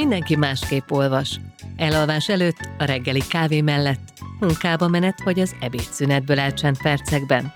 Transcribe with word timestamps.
Mindenki 0.00 0.36
másképp 0.36 0.90
olvas. 0.90 1.40
Elalvás 1.76 2.28
előtt, 2.28 2.68
a 2.78 2.84
reggeli 2.84 3.22
kávé 3.28 3.60
mellett, 3.60 4.12
munkába 4.38 4.88
menet 4.88 5.22
vagy 5.22 5.40
az 5.40 5.54
ebédszünetből 5.60 6.38
elcsent 6.38 6.82
percekben. 6.82 7.52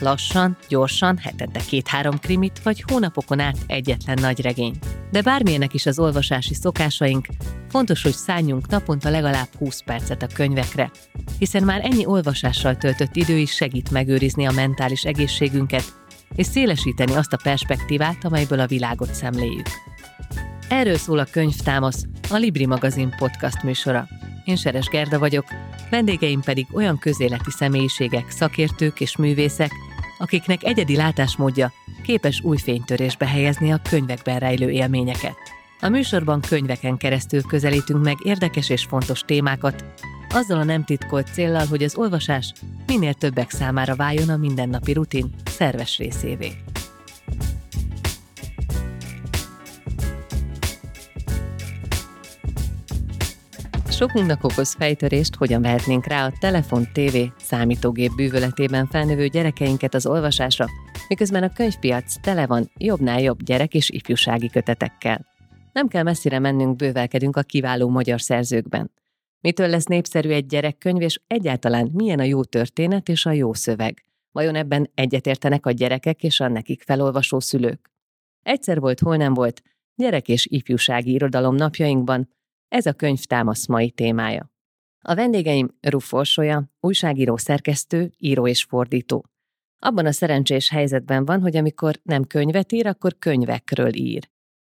Lassan, 0.00 0.56
gyorsan, 0.68 1.18
hetente 1.18 1.60
két-három 1.68 2.18
krimit, 2.18 2.62
vagy 2.62 2.84
hónapokon 2.86 3.40
át 3.40 3.56
egyetlen 3.66 4.18
nagy 4.20 4.40
regény. 4.40 4.74
De 5.10 5.22
bármilyenek 5.22 5.74
is 5.74 5.86
az 5.86 5.98
olvasási 5.98 6.54
szokásaink, 6.54 7.26
fontos, 7.68 8.02
hogy 8.02 8.12
szálljunk 8.12 8.68
naponta 8.68 9.10
legalább 9.10 9.48
20 9.58 9.82
percet 9.82 10.22
a 10.22 10.34
könyvekre, 10.34 10.90
hiszen 11.38 11.62
már 11.62 11.84
ennyi 11.84 12.06
olvasással 12.06 12.76
töltött 12.76 13.16
idő 13.16 13.36
is 13.36 13.54
segít 13.54 13.90
megőrizni 13.90 14.46
a 14.46 14.52
mentális 14.52 15.02
egészségünket, 15.02 15.84
és 16.36 16.46
szélesíteni 16.46 17.14
azt 17.14 17.32
a 17.32 17.40
perspektívát, 17.42 18.24
amelyből 18.24 18.60
a 18.60 18.66
világot 18.66 19.14
szemléljük. 19.14 19.66
Erről 20.68 20.96
szól 20.96 21.18
a 21.18 21.26
Könyvtámasz, 21.30 22.04
a 22.30 22.36
Libri 22.36 22.66
magazin 22.66 23.14
podcast 23.18 23.62
műsora. 23.62 24.06
Én 24.44 24.56
Seres 24.56 24.86
Gerda 24.86 25.18
vagyok, 25.18 25.44
vendégeim 25.90 26.40
pedig 26.40 26.66
olyan 26.72 26.98
közéleti 26.98 27.50
személyiségek, 27.50 28.30
szakértők 28.30 29.00
és 29.00 29.16
művészek, 29.16 29.70
akiknek 30.18 30.64
egyedi 30.64 30.96
látásmódja 30.96 31.72
képes 32.02 32.40
új 32.42 32.56
fénytörésbe 32.56 33.26
helyezni 33.26 33.72
a 33.72 33.80
könyvekben 33.88 34.38
rejlő 34.38 34.70
élményeket. 34.70 35.36
A 35.80 35.88
műsorban 35.88 36.40
könyveken 36.40 36.96
keresztül 36.96 37.42
közelítünk 37.42 38.04
meg 38.04 38.16
érdekes 38.22 38.68
és 38.68 38.84
fontos 38.84 39.20
témákat, 39.20 39.84
azzal 40.30 40.58
a 40.58 40.64
nem 40.64 40.84
titkolt 40.84 41.32
céllal, 41.32 41.66
hogy 41.66 41.82
az 41.82 41.96
olvasás 41.96 42.52
minél 42.86 43.14
többek 43.14 43.50
számára 43.50 43.96
váljon 43.96 44.28
a 44.28 44.36
mindennapi 44.36 44.92
rutin 44.92 45.34
szerves 45.44 45.98
részévé. 45.98 46.52
Sokunknak 54.04 54.44
okoz 54.44 54.74
fejtörést, 54.74 55.34
hogyan 55.34 55.62
vehetnénk 55.62 56.06
rá 56.06 56.26
a 56.26 56.32
telefon, 56.40 56.88
tévé, 56.92 57.32
számítógép 57.38 58.14
bűvöletében 58.16 58.86
felnövő 58.86 59.26
gyerekeinket 59.26 59.94
az 59.94 60.06
olvasásra, 60.06 60.66
miközben 61.08 61.42
a 61.42 61.52
könyvpiac 61.52 62.20
tele 62.20 62.46
van 62.46 62.70
jobbnál 62.78 63.20
jobb 63.20 63.42
gyerek 63.42 63.74
és 63.74 63.90
ifjúsági 63.90 64.50
kötetekkel. 64.50 65.26
Nem 65.72 65.88
kell 65.88 66.02
messzire 66.02 66.38
mennünk, 66.38 66.76
bővelkedünk 66.76 67.36
a 67.36 67.42
kiváló 67.42 67.88
magyar 67.88 68.20
szerzőkben. 68.20 68.90
Mitől 69.40 69.68
lesz 69.68 69.84
népszerű 69.84 70.30
egy 70.30 70.46
gyerekkönyv, 70.46 71.00
és 71.00 71.20
egyáltalán 71.26 71.90
milyen 71.92 72.18
a 72.18 72.24
jó 72.24 72.44
történet 72.44 73.08
és 73.08 73.26
a 73.26 73.32
jó 73.32 73.52
szöveg? 73.52 74.04
Vajon 74.32 74.54
ebben 74.54 74.90
egyetértenek 74.94 75.66
a 75.66 75.70
gyerekek 75.70 76.22
és 76.22 76.40
a 76.40 76.48
nekik 76.48 76.82
felolvasó 76.82 77.40
szülők? 77.40 77.90
Egyszer 78.42 78.80
volt, 78.80 79.00
hol 79.00 79.16
nem 79.16 79.34
volt, 79.34 79.62
gyerek 79.94 80.28
és 80.28 80.46
ifjúsági 80.50 81.12
irodalom 81.12 81.54
napjainkban, 81.54 82.28
ez 82.74 82.86
a 82.86 82.92
könyv 82.92 83.24
támasz 83.24 83.66
mai 83.66 83.90
témája. 83.90 84.50
A 85.00 85.14
vendégeim 85.14 85.68
Ruf 85.80 86.12
Orsolya, 86.12 86.70
újságíró, 86.80 87.36
szerkesztő, 87.36 88.12
író 88.18 88.46
és 88.46 88.62
fordító. 88.62 89.24
Abban 89.78 90.06
a 90.06 90.12
szerencsés 90.12 90.68
helyzetben 90.68 91.24
van, 91.24 91.40
hogy 91.40 91.56
amikor 91.56 92.00
nem 92.02 92.24
könyvet 92.24 92.72
ír, 92.72 92.86
akkor 92.86 93.18
könyvekről 93.18 93.94
ír. 93.94 94.28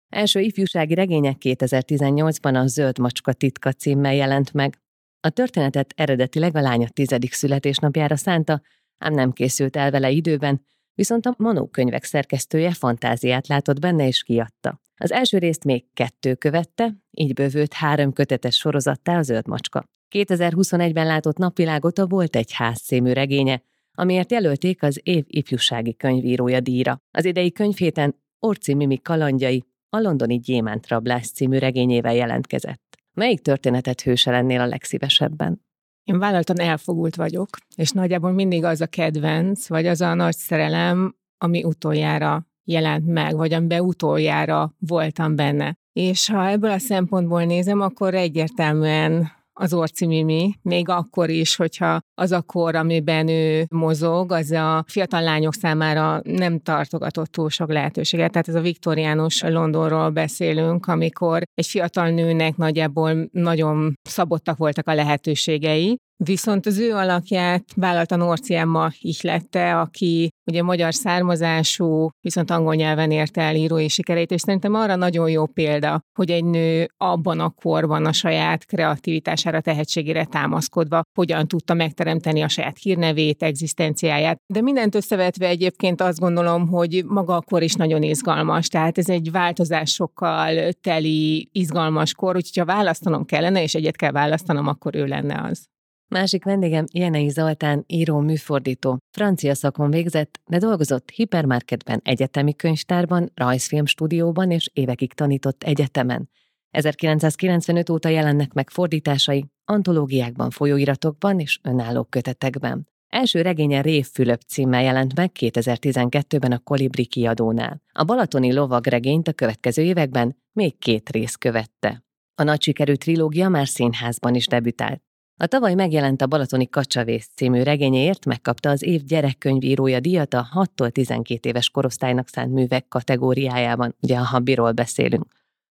Első 0.09 0.41
ifjúsági 0.41 0.95
regények 0.95 1.37
2018-ban 1.41 2.63
a 2.63 2.67
Zöld 2.67 2.99
Macska 2.99 3.33
titka 3.33 3.73
címmel 3.73 4.15
jelent 4.15 4.53
meg. 4.53 4.79
A 5.21 5.31
történetet 5.31 5.93
eredetileg 5.97 6.57
a 6.57 6.61
lánya 6.61 6.89
tizedik 6.89 7.33
születésnapjára 7.33 8.17
szánta, 8.17 8.63
ám 8.99 9.13
nem 9.13 9.33
készült 9.33 9.77
el 9.77 9.91
vele 9.91 10.11
időben, 10.11 10.67
viszont 10.95 11.27
a 11.27 11.35
Manó 11.37 11.67
könyvek 11.67 12.05
szerkesztője 12.05 12.73
fantáziát 12.73 13.47
látott 13.47 13.81
benne 13.81 14.07
és 14.07 14.23
kiadta. 14.23 14.81
Az 15.03 15.13
első 15.13 15.39
részt 15.39 15.65
még 15.65 15.85
kettő 15.95 16.35
követte, 16.35 16.97
így 17.11 17.33
bővült 17.33 17.73
három 17.73 18.13
kötetes 18.13 18.57
sorozattá 18.57 19.19
a 19.19 19.23
Zöld 19.23 19.47
Macska. 19.47 19.85
2021-ben 20.15 21.07
látott 21.07 21.37
napvilágot 21.37 21.99
a 21.99 22.07
Volt 22.07 22.37
egy 22.37 22.53
ház 22.53 22.81
című 22.81 23.13
regénye, 23.13 23.63
amiért 23.95 24.31
jelölték 24.31 24.83
az 24.83 25.01
év 25.03 25.25
ifjúsági 25.27 25.97
könyvírója 25.97 26.61
díjra. 26.61 26.99
Az 27.11 27.25
idei 27.25 27.53
könyvhéten 27.53 28.23
Orci 28.39 28.75
Mimi 28.75 28.99
kalandjai 28.99 29.65
a 29.89 30.01
londoni 30.01 30.39
Gyémántrablás 30.39 31.31
című 31.31 31.59
regényével 31.59 32.15
jelentkezett. 32.15 32.99
Melyik 33.13 33.41
történetet 33.41 34.01
hőse 34.01 34.31
lennél 34.31 34.61
a 34.61 34.67
legszívesebben? 34.67 35.65
Én 36.05 36.19
vállaltan 36.19 36.61
elfogult 36.61 37.17
vagyok, 37.17 37.49
és 37.77 37.91
nagyjából 37.91 38.33
mindig 38.33 38.65
az 38.65 38.81
a 38.81 38.87
kedvenc, 38.87 39.69
vagy 39.69 39.87
az 39.87 40.01
a 40.01 40.15
nagy 40.15 40.37
szerelem, 40.37 41.17
ami 41.39 41.65
utoljára 41.65 42.47
jelent 42.65 43.07
meg, 43.07 43.37
vagy 43.37 43.53
amiben 43.53 43.81
utoljára 43.81 44.75
voltam 44.79 45.37
benne. 45.37 45.77
És 45.93 46.29
ha 46.29 46.49
ebből 46.49 46.71
a 46.71 46.79
szempontból 46.79 47.45
nézem, 47.45 47.81
akkor 47.81 48.15
egyértelműen 48.15 49.31
az 49.53 49.75
Orci 49.75 50.07
Mimi, 50.07 50.55
még 50.63 50.89
akkor 50.89 51.31
is, 51.31 51.57
hogyha 51.57 52.01
az 52.15 52.33
a 52.33 52.43
kor, 52.43 52.75
amiben 52.75 53.29
ő 53.29 53.65
mozog, 53.71 54.33
az 54.33 54.51
a 54.51 54.85
fiatal 54.87 55.23
lányok 55.23 55.55
számára 55.55 56.21
nem 56.25 56.61
tartogatott 56.61 57.33
túl 57.33 57.51
sok 57.51 57.73
lehetőséget. 57.73 58.31
Tehát 58.33 58.49
ez 58.49 58.55
a 58.55 58.61
viktoriánus 58.61 59.43
Londonról 59.43 60.11
beszélünk, 60.11 60.87
amikor 60.87 61.43
egy 61.55 61.67
fiatal 61.67 62.09
nőnek 62.09 62.57
nagyjából 62.57 63.29
nagyon 63.33 63.95
szabottak 64.03 64.57
voltak 64.57 64.89
a 64.89 64.95
lehetőségei, 64.95 65.97
Viszont 66.25 66.67
az 66.67 66.79
ő 66.79 66.95
alakját 66.95 67.65
vállalta 67.77 68.17
Norci 68.17 68.55
Emma 68.55 68.91
ihlette, 69.01 69.81
aki 69.81 70.29
ugye 70.51 70.63
magyar 70.63 70.95
származású, 70.95 72.09
viszont 72.21 72.51
angol 72.51 72.75
nyelven 72.75 73.11
érte 73.11 73.41
el 73.41 73.55
írói 73.55 73.89
sikerét, 73.89 74.31
és 74.31 74.41
szerintem 74.41 74.75
arra 74.75 74.97
nagyon 74.97 75.31
jó 75.31 75.47
példa, 75.47 76.01
hogy 76.19 76.31
egy 76.31 76.45
nő 76.45 76.89
abban 76.97 77.41
a 77.41 77.51
korban 77.51 78.07
a 78.07 78.13
saját 78.13 78.65
kreativitására, 78.65 79.61
tehetségére 79.61 80.25
támaszkodva 80.25 81.03
hogyan 81.19 81.49
tudta 81.49 81.75
megteremteni 81.75 82.43
a 82.43 82.49
saját 82.49 82.79
hírnevét, 82.79 83.43
egzisztenciáját. 83.43 84.37
De 84.53 84.61
mindent 84.61 84.95
összevetve 84.95 85.47
egyébként 85.47 86.01
azt 86.01 86.19
gondolom, 86.19 86.69
hogy 86.69 87.05
maga 87.07 87.37
a 87.37 87.43
kor 87.43 87.63
is 87.63 87.75
nagyon 87.75 88.03
izgalmas, 88.03 88.69
tehát 88.69 88.99
ez 88.99 89.09
egy 89.09 89.31
változásokkal 89.31 90.73
teli, 90.81 91.49
izgalmas 91.53 92.15
kor, 92.15 92.37
úgyhogy 92.37 92.67
ha 92.67 92.75
választanom 92.75 93.25
kellene, 93.25 93.63
és 93.63 93.75
egyet 93.75 93.97
kell 93.97 94.13
választanom, 94.13 94.67
akkor 94.67 94.95
ő 94.95 95.07
lenne 95.07 95.49
az. 95.51 95.72
Másik 96.13 96.45
vendégem 96.45 96.85
Jenei 96.93 97.29
Zoltán, 97.29 97.85
író, 97.87 98.19
műfordító. 98.19 98.99
Francia 99.11 99.55
szakon 99.55 99.91
végzett, 99.91 100.41
de 100.47 100.59
dolgozott 100.59 101.11
hipermarketben, 101.11 102.01
egyetemi 102.05 102.55
könyvtárban, 102.55 103.31
rajzfilm 103.35 103.87
stúdióban 103.87 104.51
és 104.51 104.71
évekig 104.73 105.13
tanított 105.13 105.63
egyetemen. 105.63 106.31
1995 106.71 107.91
óta 107.91 108.09
jelennek 108.09 108.53
meg 108.53 108.71
fordításai, 108.71 109.45
antológiákban, 109.65 110.51
folyóiratokban 110.51 111.41
és 111.41 111.59
önálló 111.63 112.05
kötetekben. 112.05 112.89
Első 113.09 113.43
regénye 113.43 113.81
Rév 113.81 114.07
Fülöp 114.13 114.41
címmel 114.41 114.83
jelent 114.83 115.15
meg 115.15 115.31
2012-ben 115.41 116.53
a 116.53 116.59
Kolibri 116.59 117.07
kiadónál. 117.07 117.83
A 117.93 118.05
Balatoni 118.05 118.53
lovag 118.53 118.87
regényt 118.87 119.29
a 119.29 119.33
következő 119.33 119.83
években 119.83 120.37
még 120.53 120.79
két 120.79 121.11
rész 121.11 121.35
követte. 121.35 122.05
A 122.35 122.43
nagy 122.43 122.63
sikerű 122.63 122.95
trilógia 122.95 123.49
már 123.49 123.69
színházban 123.69 124.35
is 124.35 124.47
debütált. 124.47 125.03
A 125.43 125.47
tavaly 125.47 125.75
megjelent 125.75 126.23
a 126.23 126.27
Balatoni 126.27 126.69
Kacsavész 126.69 127.31
című 127.35 127.63
regényéért 127.63 128.25
megkapta 128.25 128.71
az 128.71 128.83
év 128.83 129.05
gyerekkönyvírója 129.05 130.01
díjat 130.01 130.35
a 130.35 130.49
6-tól 130.55 130.91
12 130.91 131.49
éves 131.49 131.71
korosztálynak 131.71 132.29
szánt 132.29 132.53
művek 132.53 132.89
kategóriájában, 132.89 133.95
ugye 134.01 134.17
a 134.17 134.25
Habbiról 134.25 134.73
beszélünk. 134.73 135.27